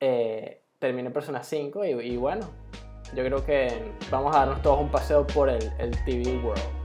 eh, 0.00 0.62
termine 0.78 1.10
Persona 1.10 1.42
5 1.42 1.84
y, 1.84 1.90
y 1.90 2.16
bueno, 2.16 2.48
yo 3.14 3.24
creo 3.24 3.44
que 3.44 3.92
vamos 4.10 4.34
a 4.34 4.40
darnos 4.40 4.62
todos 4.62 4.80
un 4.80 4.90
paseo 4.90 5.26
por 5.26 5.50
el, 5.50 5.70
el 5.78 5.90
TV 6.06 6.40
World. 6.42 6.77